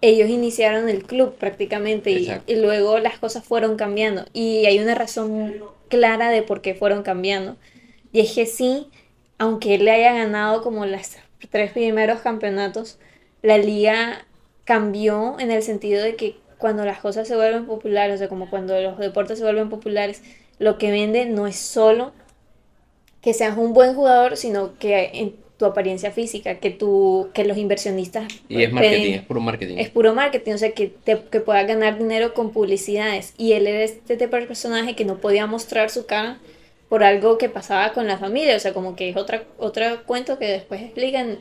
ellos 0.00 0.28
iniciaron 0.28 0.88
el 0.88 1.04
club 1.04 1.36
prácticamente 1.36 2.10
y, 2.10 2.28
y 2.46 2.56
luego 2.56 2.98
las 2.98 3.18
cosas 3.18 3.44
fueron 3.44 3.76
cambiando 3.76 4.26
y 4.32 4.66
hay 4.66 4.80
una 4.80 4.94
razón 4.94 5.54
clara 5.88 6.30
de 6.30 6.42
por 6.42 6.60
qué 6.60 6.74
fueron 6.74 7.02
cambiando. 7.02 7.56
Y 8.12 8.20
es 8.20 8.32
que 8.34 8.46
sí, 8.46 8.88
aunque 9.38 9.74
él 9.76 9.84
le 9.84 9.92
haya 9.92 10.12
ganado 10.12 10.62
como 10.62 10.86
las 10.86 11.18
tres 11.50 11.72
primeros 11.72 12.20
campeonatos, 12.20 12.98
la 13.42 13.58
liga 13.58 14.26
cambió 14.64 15.36
en 15.40 15.50
el 15.50 15.62
sentido 15.62 16.02
de 16.02 16.16
que 16.16 16.36
cuando 16.62 16.86
las 16.86 17.00
cosas 17.00 17.28
se 17.28 17.36
vuelven 17.36 17.66
populares, 17.66 18.14
o 18.14 18.18
sea, 18.18 18.28
como 18.30 18.48
cuando 18.48 18.80
los 18.80 18.96
deportes 18.98 19.36
se 19.38 19.44
vuelven 19.44 19.68
populares, 19.68 20.22
lo 20.58 20.78
que 20.78 20.90
vende 20.90 21.26
no 21.26 21.46
es 21.46 21.56
solo 21.56 22.12
que 23.20 23.34
seas 23.34 23.58
un 23.58 23.74
buen 23.74 23.94
jugador, 23.94 24.38
sino 24.38 24.78
que 24.78 25.10
en 25.12 25.34
tu 25.58 25.66
apariencia 25.66 26.10
física, 26.10 26.56
que 26.56 26.70
tú, 26.70 27.28
que 27.34 27.44
los 27.44 27.56
inversionistas 27.56 28.24
Y 28.48 28.62
es 28.62 28.72
marketing, 28.72 29.12
es 29.12 29.22
puro 29.22 29.40
marketing. 29.40 29.76
es 29.78 29.90
puro 29.90 30.14
marketing, 30.14 30.52
o 30.54 30.58
sea, 30.58 30.72
que, 30.72 30.88
te, 30.88 31.20
que 31.30 31.40
puedas 31.40 31.66
ganar 31.68 31.98
dinero 31.98 32.34
con 32.34 32.50
publicidades. 32.50 33.34
Y 33.38 33.52
él 33.52 33.66
era 33.68 33.82
este 33.84 34.16
tipo 34.16 34.34
de 34.36 34.46
personaje 34.46 34.96
que 34.96 35.04
no 35.04 35.18
podía 35.18 35.46
mostrar 35.46 35.90
su 35.90 36.06
cara 36.06 36.38
por 36.88 37.04
algo 37.04 37.38
que 37.38 37.48
pasaba 37.48 37.92
con 37.92 38.06
la 38.08 38.18
familia, 38.18 38.56
o 38.56 38.58
sea, 38.60 38.72
como 38.72 38.96
que 38.96 39.08
es 39.10 39.16
otra, 39.16 39.44
otro 39.58 39.84
cuento 40.04 40.38
que 40.38 40.46
después 40.46 40.80
explican. 40.82 41.38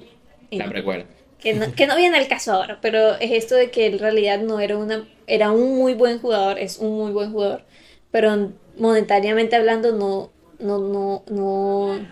y 0.51 0.57
La 0.59 0.65
no- 0.65 0.71
precuela. 0.71 1.05
Que 1.41 1.53
no, 1.53 1.73
que 1.73 1.87
no 1.87 1.95
viene 1.95 2.17
al 2.17 2.27
caso 2.27 2.53
ahora, 2.53 2.79
pero 2.81 3.15
es 3.15 3.31
esto 3.31 3.55
de 3.55 3.71
que 3.71 3.87
en 3.87 3.99
realidad 3.99 4.39
no 4.39 4.59
era 4.59 4.77
una, 4.77 5.07
era 5.27 5.51
un 5.51 5.77
muy 5.77 5.93
buen 5.93 6.19
jugador, 6.19 6.59
es 6.59 6.77
un 6.77 6.95
muy 6.97 7.11
buen 7.11 7.31
jugador, 7.31 7.63
pero 8.11 8.51
monetariamente 8.77 9.55
hablando 9.55 9.91
no, 9.91 10.31
no, 10.59 10.77
no, 10.79 11.23
no, 11.29 12.07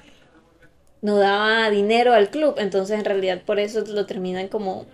no 1.01 1.17
daba 1.17 1.69
dinero 1.69 2.13
al 2.13 2.29
club, 2.29 2.55
entonces 2.57 2.97
en 2.97 3.05
realidad 3.05 3.43
por 3.45 3.59
eso 3.59 3.83
lo 3.85 4.05
terminan 4.05 4.47
como 4.47 4.85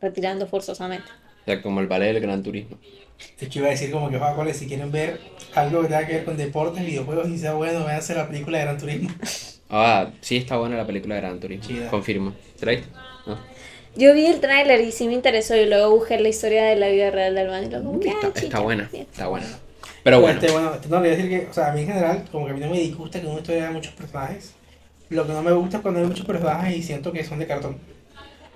retirando 0.00 0.46
forzosamente. 0.46 1.08
O 1.42 1.44
sea, 1.44 1.62
como 1.62 1.80
el 1.80 1.86
ballet 1.86 2.12
del 2.12 2.20
Gran 2.20 2.42
Turismo. 2.42 2.78
De 3.38 3.46
hecho, 3.46 3.60
iba 3.60 3.68
a 3.68 3.70
decir 3.70 3.90
como 3.90 4.10
que, 4.10 4.18
Juan, 4.18 4.54
si 4.54 4.66
quieren 4.66 4.90
ver 4.90 5.20
algo 5.54 5.82
que 5.82 5.88
tenga 5.88 6.06
que 6.06 6.14
ver 6.14 6.24
con 6.24 6.36
deportes, 6.36 6.84
videojuegos 6.84 7.28
y 7.28 7.38
sea 7.38 7.54
bueno, 7.54 7.84
véanse 7.84 8.14
la 8.14 8.28
película 8.28 8.58
de 8.58 8.64
Gran 8.64 8.78
Turismo. 8.78 9.10
Ah, 9.68 10.10
sí 10.20 10.36
está 10.36 10.56
buena 10.58 10.76
la 10.76 10.86
película 10.86 11.16
de 11.16 11.20
Gran 11.22 11.40
Turismo. 11.40 11.66
Chida. 11.66 11.88
Confirmo. 11.88 12.34
¿Te 12.58 12.66
la? 12.66 12.82
No. 13.26 13.55
Yo 13.96 14.12
vi 14.14 14.26
el 14.26 14.40
tráiler 14.40 14.80
y 14.82 14.92
sí 14.92 15.06
me 15.08 15.14
interesó 15.14 15.56
y 15.56 15.66
luego 15.66 15.90
busqué 15.90 16.18
la 16.20 16.28
historia 16.28 16.64
de 16.64 16.76
la 16.76 16.88
vida 16.88 17.10
real 17.10 17.34
del 17.34 17.46
Albano 17.46 17.66
y 17.66 17.70
luego 17.70 17.84
como 17.86 18.00
que, 18.00 18.08
Está, 18.10 18.26
ah, 18.28 18.32
está 18.34 18.60
buena, 18.60 18.88
bien. 18.92 19.06
está 19.10 19.26
buena. 19.28 19.46
Pero 20.04 20.20
bueno, 20.20 20.40
Este, 20.40 20.52
bueno, 20.52 20.72
no, 20.88 20.96
le 20.96 20.98
voy 21.00 21.08
a 21.08 21.16
decir 21.16 21.28
que, 21.30 21.46
o 21.50 21.52
sea, 21.52 21.68
a 21.70 21.72
mí 21.72 21.80
en 21.80 21.86
general, 21.88 22.24
como 22.30 22.44
que 22.46 22.52
a 22.52 22.54
mí 22.54 22.60
no 22.60 22.70
me 22.70 22.78
disgusta 22.78 23.20
que 23.20 23.26
una 23.26 23.38
historia 23.40 23.62
haya 23.64 23.72
muchos 23.72 23.92
personajes. 23.94 24.52
Lo 25.08 25.26
que 25.26 25.32
no 25.32 25.42
me 25.42 25.52
gusta 25.52 25.78
es 25.78 25.82
cuando 25.82 26.00
hay 26.00 26.06
muchos 26.06 26.26
personajes 26.26 26.76
y 26.76 26.82
siento 26.82 27.12
que 27.12 27.24
son 27.24 27.38
de 27.38 27.46
cartón. 27.46 27.78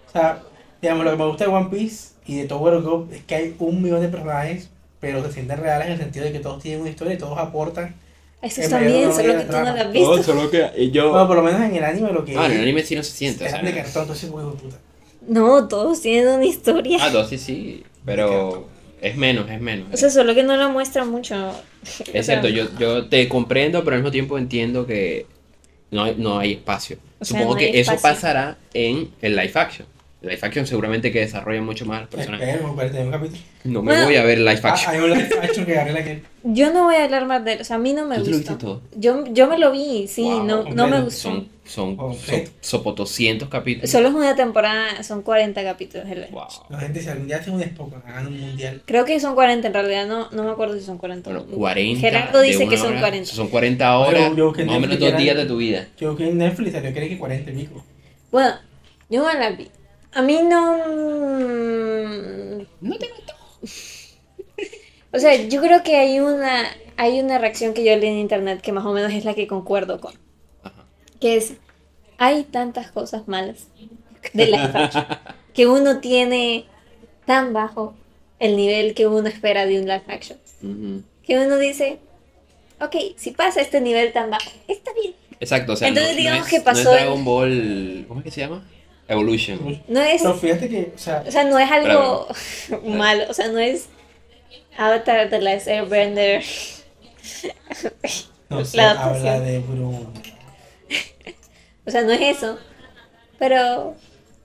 O 0.09 0.12
sea, 0.12 0.43
digamos, 0.82 1.05
lo 1.05 1.12
que 1.12 1.16
me 1.16 1.26
gusta 1.26 1.45
de 1.45 1.51
One 1.51 1.68
Piece 1.70 2.11
y 2.26 2.36
de 2.38 2.45
Tower 2.47 2.80
Go 2.82 3.09
es 3.12 3.22
que 3.24 3.34
hay 3.34 3.57
un 3.59 3.82
millón 3.82 4.01
de 4.01 4.09
personajes, 4.09 4.68
pero 5.01 5.24
se 5.24 5.32
sienten 5.32 5.59
reales 5.59 5.86
en 5.86 5.93
el 5.95 5.99
sentido 5.99 6.24
de 6.26 6.32
que 6.32 6.41
todos 6.41 6.62
tienen 6.62 6.82
una 6.82 6.91
historia 6.91 7.14
y 7.14 7.18
todos 7.18 7.38
aportan. 7.38 7.95
Eso 8.43 8.61
está 8.62 8.78
bien, 8.78 9.09
no 9.09 9.14
solo 9.14 9.36
que 9.38 9.45
tú 9.45 9.53
no 9.53 9.62
lo 9.62 9.68
has 9.70 9.93
visto. 9.93 10.22
solo 10.22 10.51
que 10.51 10.91
yo... 10.91 11.11
Bueno, 11.11 11.26
por 11.26 11.36
lo 11.36 11.43
menos 11.43 11.61
en 11.62 11.74
el 11.76 11.84
anime 11.84 12.12
lo 12.12 12.24
que 12.24 12.36
Ah, 12.36 12.47
en 12.47 12.53
el 12.53 12.61
anime 12.62 12.82
sí 12.82 12.95
no 12.97 13.03
se 13.03 13.12
siente, 13.12 13.47
o 13.47 13.49
sea. 13.49 13.61
de 13.62 13.74
cartón, 13.74 14.03
entonces, 14.03 14.30
huevo 14.30 14.53
de 14.53 14.57
puta. 14.57 14.76
No, 15.27 15.68
todos 15.68 16.01
tienen 16.01 16.29
una 16.35 16.45
historia. 16.45 16.99
Ah, 17.01 17.11
dos 17.11 17.29
sí, 17.29 17.39
sí, 17.39 17.85
pero 18.05 18.68
es 19.01 19.16
menos, 19.16 19.51
es 19.51 19.61
menos. 19.61 19.89
O 19.93 19.97
sea, 19.97 20.11
solo 20.11 20.35
que 20.35 20.43
no 20.43 20.57
lo 20.57 20.71
muestran 20.71 21.09
mucho. 21.11 21.53
es 22.12 22.27
cierto, 22.27 22.49
yo, 22.49 22.66
yo 22.79 23.09
te 23.09 23.29
comprendo, 23.29 23.85
pero 23.85 23.97
al 23.97 24.03
mismo 24.03 24.11
tiempo 24.11 24.39
entiendo 24.39 24.87
que 24.87 25.27
no 25.91 26.05
hay, 26.05 26.14
no 26.16 26.39
hay 26.39 26.53
espacio. 26.53 26.99
O 27.18 27.25
sea, 27.25 27.39
Supongo 27.39 27.55
no 27.55 27.61
hay 27.61 27.73
que 27.73 27.81
eso 27.81 27.93
pasará 28.01 28.59
en 28.75 29.11
el 29.21 29.37
live 29.37 29.53
action. 29.55 29.87
El 30.23 30.29
live 30.29 30.41
action 30.43 30.66
seguramente 30.66 31.11
que 31.11 31.21
desarrolla 31.21 31.62
mucho 31.62 31.87
más 31.87 32.03
el 32.03 32.09
personaje. 32.09 32.45
Esperemos, 32.45 32.75
41 32.75 33.11
capítulos. 33.11 33.43
No 33.64 33.83
me 33.83 33.93
Bueno. 33.93 34.05
voy 34.07 34.16
a 34.16 34.23
ver 34.25 34.39
live 34.39 34.61
Ah, 34.62 34.68
action. 34.68 34.95
hay 34.95 35.01
un 35.01 35.11
live 35.12 35.29
action 35.43 35.64
que 35.64 35.73
agarré 35.73 35.93
la 35.93 36.05
que. 36.05 36.23
Yo 36.45 36.73
no 36.75 36.85
voy 36.85 36.97
a 36.97 37.05
hablar 37.05 37.27
más 37.27 37.43
de 37.45 37.55
él. 37.55 37.61
O 37.62 37.64
sea, 37.64 37.77
a 37.77 37.79
mí 37.79 37.95
no 37.95 38.05
me 38.07 38.16
¿Tú 38.16 38.25
te 38.25 38.31
lo 38.31 38.37
gustó. 38.37 38.53
viste 38.53 38.64
todo? 38.66 38.83
Yo, 38.97 39.25
yo 39.33 39.47
me 39.49 39.59
lo 39.59 39.73
vi, 39.73 40.09
sí, 40.09 40.23
Wow, 40.25 40.45
no, 40.45 40.64
no 40.64 40.89
me 40.89 41.01
gustó. 41.01 41.21
Son, 41.31 41.49
son, 41.64 41.97
Completo. 41.97 42.47
son, 42.51 42.55
sopotoscientos 42.61 43.49
capítulos. 43.49 43.91
Solo 43.91 44.09
es 44.09 44.14
una 44.14 44.37
temporada, 44.37 45.03
son 45.03 45.23
40 45.23 45.62
capítulos. 45.64 46.07
el- 46.11 46.27
Wow. 46.33 46.45
La 46.68 46.81
gente, 46.81 47.01
si 47.01 47.09
algún 47.09 47.27
día 47.27 47.37
hace 47.39 47.51
un 47.51 47.62
Spock, 47.62 47.95
hagan 48.07 48.27
un 48.27 48.39
mundial. 48.41 48.83
Creo 48.85 49.07
que 49.07 49.18
son 49.21 49.35
40, 49.35 49.68
en 49.68 49.73
realidad 49.75 50.07
no, 50.07 50.29
no 50.33 50.45
me 50.45 50.51
acuerdo 50.51 50.79
si 50.79 50.85
son 50.85 50.99
40. 50.99 51.31
Bueno, 51.31 51.47
40. 51.47 51.99
Gerardo 52.01 52.43
dice 52.43 52.68
que 52.68 52.77
son 52.77 52.93
hora. 52.93 53.01
40. 53.01 53.31
Son 53.33 53.49
40 53.49 53.97
horas, 53.99 54.29
Yo- 54.31 54.37
yo 54.37 54.53
que 54.53 54.64
más 54.66 54.77
o 54.77 54.81
menos 54.81 54.99
dos 54.99 55.16
días 55.16 55.35
de 55.37 55.47
tu 55.47 55.57
vida. 55.57 55.87
Yo 55.99 56.14
que 56.14 56.29
en 56.29 56.37
Netflix 56.39 56.73
salió, 56.73 56.93
creo 56.93 57.09
que 57.09 57.16
40 57.18 57.51
y 57.51 57.55
pico. 57.55 57.83
Bueno, 58.31 58.55
yo 59.09 59.25
me 59.27 59.35
la 59.39 59.51
vi. 59.51 59.71
A 60.13 60.23
mí 60.23 60.41
no. 60.43 60.77
mm, 60.89 62.67
No 62.81 62.99
te 62.99 63.09
mató. 63.09 63.35
O 65.13 65.19
sea, 65.19 65.35
yo 65.49 65.61
creo 65.61 65.83
que 65.83 65.97
hay 65.97 66.21
una, 66.21 66.65
hay 66.97 67.21
una 67.21 67.39
reacción 67.39 67.75
que 67.75 67.85
yo 67.85 67.97
leí 67.97 68.09
en 68.11 68.19
internet 68.19 68.61
que 68.61 68.73
más 68.73 68.85
o 68.87 68.93
menos 68.93 69.13
es 69.13 69.25
la 69.25 69.35
que 69.35 69.47
concuerdo 69.47 70.01
con. 70.01 70.15
Ajá. 70.63 70.85
Que 71.21 71.37
es, 71.37 71.55
hay 72.19 72.45
tantas 72.45 72.91
cosas 72.93 73.27
malas 73.29 73.67
de 74.33 74.55
action 74.55 75.07
que 75.55 75.67
uno 75.67 75.99
tiene 76.01 76.67
tan 77.27 77.53
bajo 77.53 77.95
el 78.39 78.57
nivel 78.57 78.95
que 78.95 79.07
uno 79.07 79.27
espera 79.29 79.67
de 79.67 79.79
un 79.81 79.87
live 79.87 80.03
action. 80.09 80.39
Que 81.23 81.39
uno 81.39 81.59
dice, 81.59 81.99
ok, 82.81 82.95
si 83.17 83.31
pasa 83.33 83.61
este 83.61 83.81
nivel 83.81 84.13
tan 84.13 84.31
bajo, 84.31 84.51
está 84.69 84.93
bien. 84.93 85.15
Exacto, 85.41 85.73
o 85.73 85.77
sea, 85.77 85.89
Entonces, 85.89 86.13
no, 86.13 86.19
digamos 86.19 86.41
no 86.41 86.45
es, 86.47 86.51
que 86.51 86.59
no 86.59 86.65
pasó 86.65 86.81
es 86.81 86.87
el- 86.87 86.93
Dragon 86.93 87.25
Ball. 87.25 88.05
¿Cómo 88.09 88.21
es 88.21 88.25
que 88.25 88.31
se 88.31 88.41
llama? 88.43 88.65
Evolution. 89.11 89.83
No 89.89 90.01
es, 90.01 90.23
Pero 90.23 90.35
fíjate 90.35 90.69
que, 90.69 90.93
o 90.95 90.99
sea, 90.99 91.23
o 91.27 91.31
sea, 91.31 91.45
no 91.45 91.59
es 91.59 91.71
algo 91.71 92.27
malo, 92.87 93.25
o 93.29 93.35
sea, 93.35 93.49
no 93.49 93.59
es 93.59 93.89
Avatar 94.79 95.29
The 95.29 95.41
Last 95.41 95.69
Airbender. 95.69 96.43
no 98.49 98.65
se 98.65 98.77
la 98.77 98.91
habla 98.93 99.03
adaptación. 99.05 99.45
de 99.45 99.59
Bruno. 99.61 100.13
O 101.87 101.91
sea, 101.91 102.03
no 102.03 102.13
es 102.13 102.21
eso. 102.37 102.57
Pero 103.39 103.97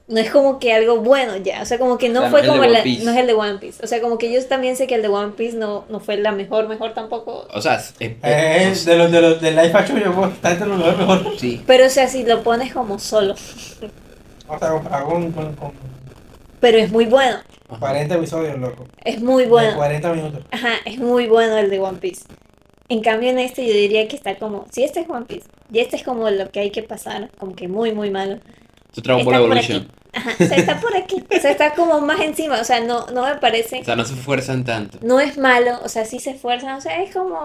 no 0.08 0.20
es 0.20 0.32
como 0.32 0.58
que 0.58 0.74
algo 0.74 0.98
bueno 1.02 1.36
ya. 1.38 1.62
O 1.62 1.66
sea, 1.66 1.78
como 1.78 1.98
que 1.98 2.10
no 2.10 2.22
O 2.22 2.24
sea, 2.24 2.30
no 2.30 2.32
fue 2.32 2.42
de 2.42 2.48
como 2.48 2.64
la- 2.64 2.80
no 2.84 3.12
es 3.12 3.18
el 3.18 3.28
de 3.28 3.34
One 3.34 3.58
Piece. 3.60 3.84
O 3.84 3.88
sea, 3.88 4.02
como 4.02 4.18
que 4.18 4.32
yo 4.32 4.44
también 4.48 4.76
sé 4.78 4.88
que 4.88 4.96
el 4.96 5.02
de 5.04 5.10
One 5.10 5.34
Piece 5.34 5.56
no, 5.58 5.86
no 5.90 6.00
fue 6.00 6.18
la 6.18 6.32
mejor, 6.32 6.68
mejor 6.70 6.94
tampoco. 6.94 7.46
O 7.54 7.62
sea, 7.62 7.76
es, 7.76 7.94
es- 8.00 8.12
Eh, 8.24 8.70
es- 8.72 8.86
de 8.86 8.96
los 8.98 9.12
de 9.12 9.22
los 9.22 9.42
de 9.42 9.52
live 9.52 9.72
action 9.74 10.00
yo 10.00 10.14
puedo 10.14 10.30
estar 10.32 10.54
entre 10.54 10.68
los 10.68 10.78
mejores 10.78 10.98
mejor. 10.98 11.40
sí. 11.40 11.62
Pero 11.68 11.86
o 11.86 11.90
sea, 11.90 12.08
si 12.08 12.24
lo 12.24 12.42
pones 12.42 12.74
como 12.74 12.98
solo. 13.00 13.36
O 14.48 14.60
sea, 14.60 14.70
comparado 14.70 15.06
con, 15.10 15.32
con, 15.32 15.56
con 15.56 15.72
Pero 16.60 16.78
es 16.78 16.92
muy 16.92 17.06
bueno. 17.06 17.38
40 17.80 18.16
episodios, 18.16 18.60
loco. 18.60 18.86
Es 19.04 19.22
muy 19.22 19.44
De 19.44 19.50
bueno. 19.50 19.76
40 19.78 20.14
minutos. 20.14 20.44
Ajá, 20.52 20.74
es 20.86 20.98
muy 21.00 21.28
bueno 21.28 21.58
el 21.58 21.70
de 21.70 21.80
One 21.80 21.98
Piece. 21.98 22.26
En 22.90 23.02
cambio 23.02 23.32
en 23.32 23.40
este 23.40 23.66
yo 23.66 23.74
diría 23.74 24.08
que 24.08 24.16
está 24.16 24.36
como, 24.38 24.66
si 24.72 24.84
este 24.84 25.00
es 25.02 25.10
One 25.10 25.26
Piece 25.26 25.48
y 25.74 25.80
este 25.80 25.96
es 25.96 26.04
como 26.04 26.30
lo 26.30 26.52
que 26.52 26.60
hay 26.60 26.70
que 26.70 26.84
pasar, 26.84 27.32
como 27.40 27.56
que 27.56 27.68
muy 27.68 27.92
muy 27.94 28.12
malo. 28.12 28.38
Su 28.94 29.02
Dragon 29.02 29.26
Ball 29.26 29.34
Está 29.34 29.48
por 29.48 29.58
Evolution. 29.58 29.78
aquí. 29.82 29.92
Ajá, 30.14 30.32
o 30.40 30.48
sea, 30.48 30.58
está 30.58 30.80
por 30.80 30.96
aquí. 30.96 31.24
O 31.36 31.42
sea, 31.42 31.52
está 31.52 31.74
como 31.74 32.00
más 32.00 32.22
encima. 32.22 32.62
O 32.62 32.64
sea, 32.64 32.80
no, 32.80 33.08
no 33.08 33.26
me 33.26 33.36
parece. 33.36 33.80
O 33.82 33.84
sea, 33.84 33.96
no 33.98 34.06
se 34.06 34.14
esfuerzan 34.14 34.64
tanto. 34.64 35.00
No 35.02 35.20
es 35.20 35.38
malo, 35.38 35.80
o 35.84 35.90
sea, 35.90 36.06
sí 36.06 36.20
se 36.20 36.30
esfuerzan, 36.32 36.76
o 36.78 36.82
sea, 36.82 37.02
es 37.04 37.14
como... 37.14 37.36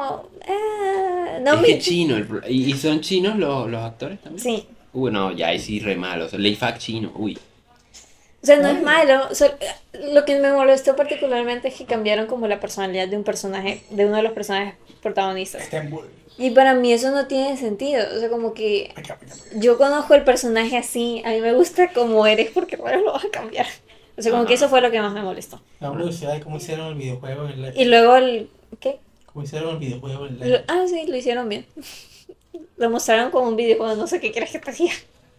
ah, 0.46 1.38
no 1.42 1.54
es 1.54 1.60
me... 1.62 1.66
que 1.66 1.78
chino. 1.80 2.16
el 2.16 2.26
pro- 2.26 2.46
¿Y, 2.48 2.70
y 2.70 2.74
son 2.74 3.00
chinos 3.00 3.36
los, 3.38 3.68
los 3.68 3.82
actores 3.82 4.20
también? 4.20 4.40
Sí, 4.44 4.68
Uy, 4.92 5.10
no, 5.10 5.32
ya 5.32 5.48
ahí 5.48 5.58
sí 5.58 5.80
re 5.80 5.96
malo. 5.96 6.26
O 6.26 6.28
sea, 6.28 6.38
live 6.38 6.58
action 6.60 6.78
chino. 6.78 7.12
Uy. 7.14 7.38
o 8.42 8.46
sea, 8.46 8.56
no 8.56 8.68
es 8.68 8.82
malo. 8.82 9.28
o 9.30 9.34
sea, 9.34 9.56
lo 9.92 10.24
que 10.24 10.38
me 10.38 10.52
molestó 10.52 10.96
particularmente 10.96 11.68
es 11.68 11.74
que 11.74 11.84
cambiaron 11.84 12.26
como 12.26 12.48
la 12.48 12.60
personalidad 12.60 13.08
de 13.08 13.16
un 13.16 13.24
personaje, 13.24 13.82
de 13.90 14.06
uno 14.06 14.16
de 14.16 14.22
los 14.22 14.32
personajes 14.32 14.74
protagonistas. 15.02 15.62
Está 15.62 15.78
en 15.78 15.90
Bull. 15.90 16.06
Y 16.38 16.50
para 16.52 16.72
mí 16.72 16.90
eso 16.90 17.10
no 17.10 17.26
tiene 17.26 17.58
sentido, 17.58 18.02
o 18.16 18.18
sea, 18.18 18.30
como 18.30 18.54
que 18.54 18.94
yo 19.56 19.76
conozco 19.76 20.14
el 20.14 20.24
personaje 20.24 20.78
así, 20.78 21.22
a 21.26 21.32
mí 21.32 21.40
me 21.42 21.52
gusta 21.52 21.92
como 21.92 22.26
eres 22.26 22.50
porque 22.50 22.78
no 22.78 22.96
lo 22.96 23.12
vas 23.12 23.26
a 23.26 23.30
cambiar. 23.30 23.66
O 24.16 24.22
sea, 24.22 24.32
como 24.32 24.46
que 24.46 24.54
eso 24.54 24.68
fue 24.70 24.80
lo 24.80 24.90
que 24.90 25.00
más 25.02 25.12
me 25.12 25.22
molestó. 25.22 25.60
La 25.80 25.90
curiosidad 25.90 26.32
de 26.32 26.40
cómo 26.40 26.56
hicieron 26.56 26.88
el 26.88 26.94
videojuego 26.94 27.46
en 27.46 27.60
live. 27.60 27.74
Y 27.76 27.84
luego 27.84 28.16
el... 28.16 28.48
¿Qué? 28.80 29.00
Cómo 29.26 29.44
hicieron 29.44 29.70
el 29.70 29.78
videojuego 29.78 30.26
en 30.26 30.40
live. 30.40 30.64
ah, 30.68 30.84
sí, 30.88 31.06
lo 31.06 31.16
hicieron 31.16 31.48
bien. 31.48 31.66
Lo 32.76 32.90
mostraron 32.90 33.30
como 33.30 33.48
un 33.48 33.56
videojuego, 33.56 33.94
no 33.96 34.06
sé 34.06 34.20
qué 34.20 34.32
quieres 34.32 34.50
que 34.50 34.58
te 34.58 34.72
diga. 34.72 34.94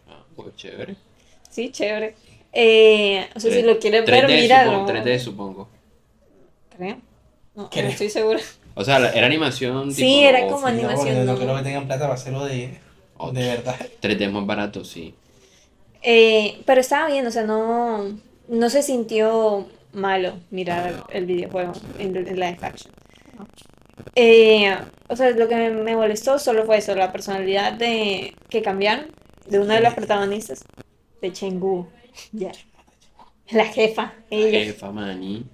Ah, 0.08 0.24
pues 0.36 0.56
chévere. 0.56 0.96
Sí, 1.50 1.72
chévere. 1.72 2.16
Eh, 2.54 3.28
o 3.36 3.40
sea, 3.40 3.52
si 3.52 3.62
lo 3.64 3.80
quieres 3.80 4.06
ver, 4.06 4.26
3D, 4.26 4.42
míralo. 4.42 4.72
supongo, 4.72 4.92
3D 4.94 5.20
supongo. 5.20 5.68
Creo. 6.78 6.98
No, 7.56 7.64
no 7.74 7.82
estoy 7.82 8.10
segura. 8.10 8.40
O 8.76 8.84
sea, 8.86 8.98
era 9.14 9.26
animación 9.26 9.92
Sí, 9.92 10.04
tipo 10.04 10.28
era 10.30 10.46
off, 10.46 10.52
como 10.52 10.62
¿no? 10.62 10.68
animación. 10.68 11.16
No, 11.18 11.26
no 11.26 11.34
no. 11.34 11.40
creo 11.40 11.56
que 11.58 11.64
tengan 11.64 11.86
plata 11.88 12.04
para 12.04 12.14
hacerlo 12.14 12.46
de, 12.46 12.80
Oh. 13.18 13.32
de 13.32 13.42
verdad. 13.46 13.76
3D 14.02 14.32
más 14.32 14.46
barato, 14.46 14.84
sí. 14.86 15.14
Eh, 16.02 16.62
pero 16.66 16.82
estaba 16.82 17.08
bien, 17.08 17.28
o 17.28 17.32
sea, 17.32 17.44
no, 17.44 18.18
no 18.48 18.70
se 18.70 18.82
sintió 18.82 19.68
malo 19.94 20.34
mirar 20.50 21.04
el 21.12 21.26
videojuego 21.26 21.74
en, 22.00 22.16
en 22.16 22.36
live 22.36 22.58
action. 22.62 22.92
Eh, 24.16 24.76
o 25.08 25.16
sea, 25.16 25.32
lo 25.32 25.48
que 25.48 25.56
me, 25.56 25.96
molestó 25.96 26.40
solo 26.40 26.66
fue 26.66 26.78
eso, 26.78 26.96
la 26.96 27.12
personalidad 27.12 27.74
de 27.74 28.34
que 28.50 28.62
cambiaron 28.62 29.08
de 29.48 29.60
una 29.60 29.76
de 29.76 29.82
las 29.82 29.94
protagonistas, 29.94 30.64
de 31.22 31.34
Chenggu. 31.34 31.88
Ya. 32.32 32.52
La 33.52 33.66
jefa, 33.66 34.14
ella. 34.30 34.66
Jefa, 34.66 34.92
mani. 34.92 35.46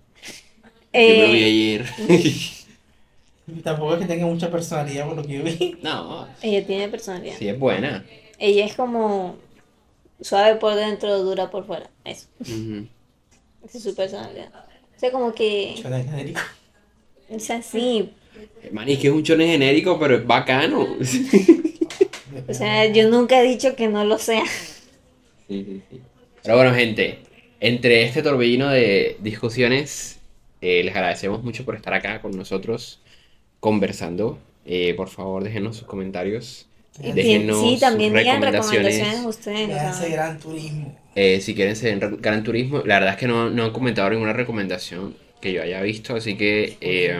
Eh, 0.93 1.19
Yo 1.19 1.27
me 1.27 1.33
vi 1.33 1.43
ayer. 1.43 1.85
Tampoco 3.63 3.93
es 3.93 4.01
que 4.01 4.05
tenga 4.05 4.25
mucha 4.25 4.51
personalidad 4.51 5.07
por 5.07 5.15
lo 5.15 5.23
que 5.23 5.37
yo 5.37 5.43
vi. 5.43 5.77
no, 5.81 6.27
ella 6.41 6.65
tiene 6.65 6.89
personalidad. 6.89 7.35
sí 7.37 7.47
es 7.47 7.57
buena. 7.57 8.05
Ella 8.37 8.65
es 8.65 8.75
como 8.75 9.37
suave 10.19 10.55
por 10.55 10.75
dentro, 10.75 11.17
dura 11.19 11.49
por 11.49 11.65
fuera. 11.65 11.89
Eso, 12.03 12.27
esa 12.41 13.77
es 13.77 13.83
su 13.83 13.95
personalidad. 13.95 14.49
O 14.95 14.99
sea, 14.99 15.11
como 15.11 15.33
que, 15.33 15.75
o 17.29 17.39
sea, 17.39 17.61
sí. 17.61 18.11
Mani, 18.71 18.93
es 18.93 18.99
que 18.99 19.07
es 19.07 19.13
un 19.13 19.23
chone 19.23 19.47
genérico, 19.47 19.99
pero 19.99 20.15
es 20.17 20.25
bacano. 20.25 20.97
O 22.49 22.53
sea, 22.53 22.85
yo 22.85 23.09
nunca 23.09 23.41
he 23.41 23.47
dicho 23.47 23.75
que 23.75 23.87
no 23.87 24.05
lo 24.05 24.17
sea. 24.17 24.43
Sí, 25.47 25.63
sí, 25.65 25.81
sí. 25.89 26.01
Pero 26.43 26.55
bueno, 26.57 26.73
gente, 26.73 27.19
entre 27.59 28.03
este 28.03 28.21
torbellino 28.21 28.69
de 28.69 29.17
discusiones, 29.21 30.19
eh, 30.61 30.83
les 30.83 30.95
agradecemos 30.95 31.43
mucho 31.43 31.65
por 31.65 31.75
estar 31.75 31.93
acá 31.93 32.21
con 32.21 32.35
nosotros 32.35 32.99
conversando. 33.59 34.39
Eh, 34.65 34.93
por 34.95 35.09
favor, 35.09 35.43
déjenos 35.43 35.77
sus 35.77 35.87
comentarios. 35.87 36.67
Sí, 36.91 37.11
Déjenos 37.11 37.61
sí, 37.61 37.77
también 37.79 38.11
sus 38.11 38.19
digan 38.19 38.41
recomendaciones. 38.41 38.95
recomendaciones 38.97 39.25
ustedes. 39.25 40.11
gran 40.11 40.39
turismo. 40.39 40.97
Eh, 41.15 41.41
si 41.41 41.55
quieren 41.55 41.75
ser 41.75 41.93
en 41.93 42.21
Gran 42.21 42.43
Turismo, 42.43 42.81
la 42.85 42.95
verdad 42.95 43.13
es 43.13 43.19
que 43.19 43.27
no, 43.27 43.49
no 43.49 43.65
han 43.65 43.71
comentado 43.71 44.09
ninguna 44.09 44.33
recomendación 44.33 45.15
que 45.41 45.53
yo 45.53 45.61
haya 45.61 45.81
visto, 45.81 46.15
así 46.15 46.35
que 46.37 46.77
eh, 46.81 47.19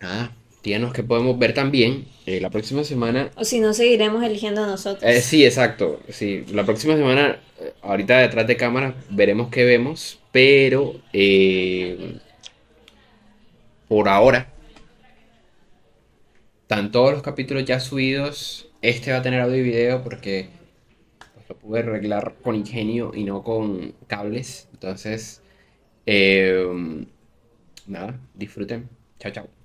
nada, 0.00 0.32
díganos 0.62 0.92
que 0.92 1.02
podemos 1.02 1.38
ver 1.38 1.54
también 1.54 2.06
eh, 2.26 2.40
la 2.40 2.50
próxima 2.50 2.84
semana. 2.84 3.30
o 3.36 3.44
si 3.44 3.60
no, 3.60 3.72
seguiremos 3.72 4.22
eligiendo 4.24 4.66
nosotros. 4.66 5.02
Eh, 5.08 5.20
sí, 5.20 5.44
exacto, 5.44 6.00
sí, 6.08 6.44
la 6.52 6.64
próxima 6.64 6.96
semana, 6.96 7.38
eh, 7.60 7.72
ahorita 7.82 8.18
detrás 8.18 8.46
de 8.46 8.56
cámara, 8.56 8.94
veremos 9.10 9.48
qué 9.48 9.64
vemos, 9.64 10.18
pero 10.32 11.00
eh, 11.12 12.18
por 13.88 14.08
ahora, 14.08 14.52
están 16.62 16.90
todos 16.90 17.12
los 17.12 17.22
capítulos 17.22 17.64
ya 17.64 17.78
subidos, 17.78 18.68
este 18.82 19.12
va 19.12 19.18
a 19.18 19.22
tener 19.22 19.40
audio 19.40 19.58
y 19.58 19.62
video 19.62 20.02
porque 20.02 20.48
pues, 21.34 21.48
lo 21.48 21.56
pude 21.56 21.78
arreglar 21.78 22.34
con 22.42 22.56
ingenio 22.56 23.12
y 23.14 23.22
no 23.22 23.44
con 23.44 23.94
cables. 24.08 24.68
Entonces, 24.72 25.42
nada, 27.86 28.18
disfruten. 28.34 28.88
Chao, 29.20 29.32
chao. 29.32 29.55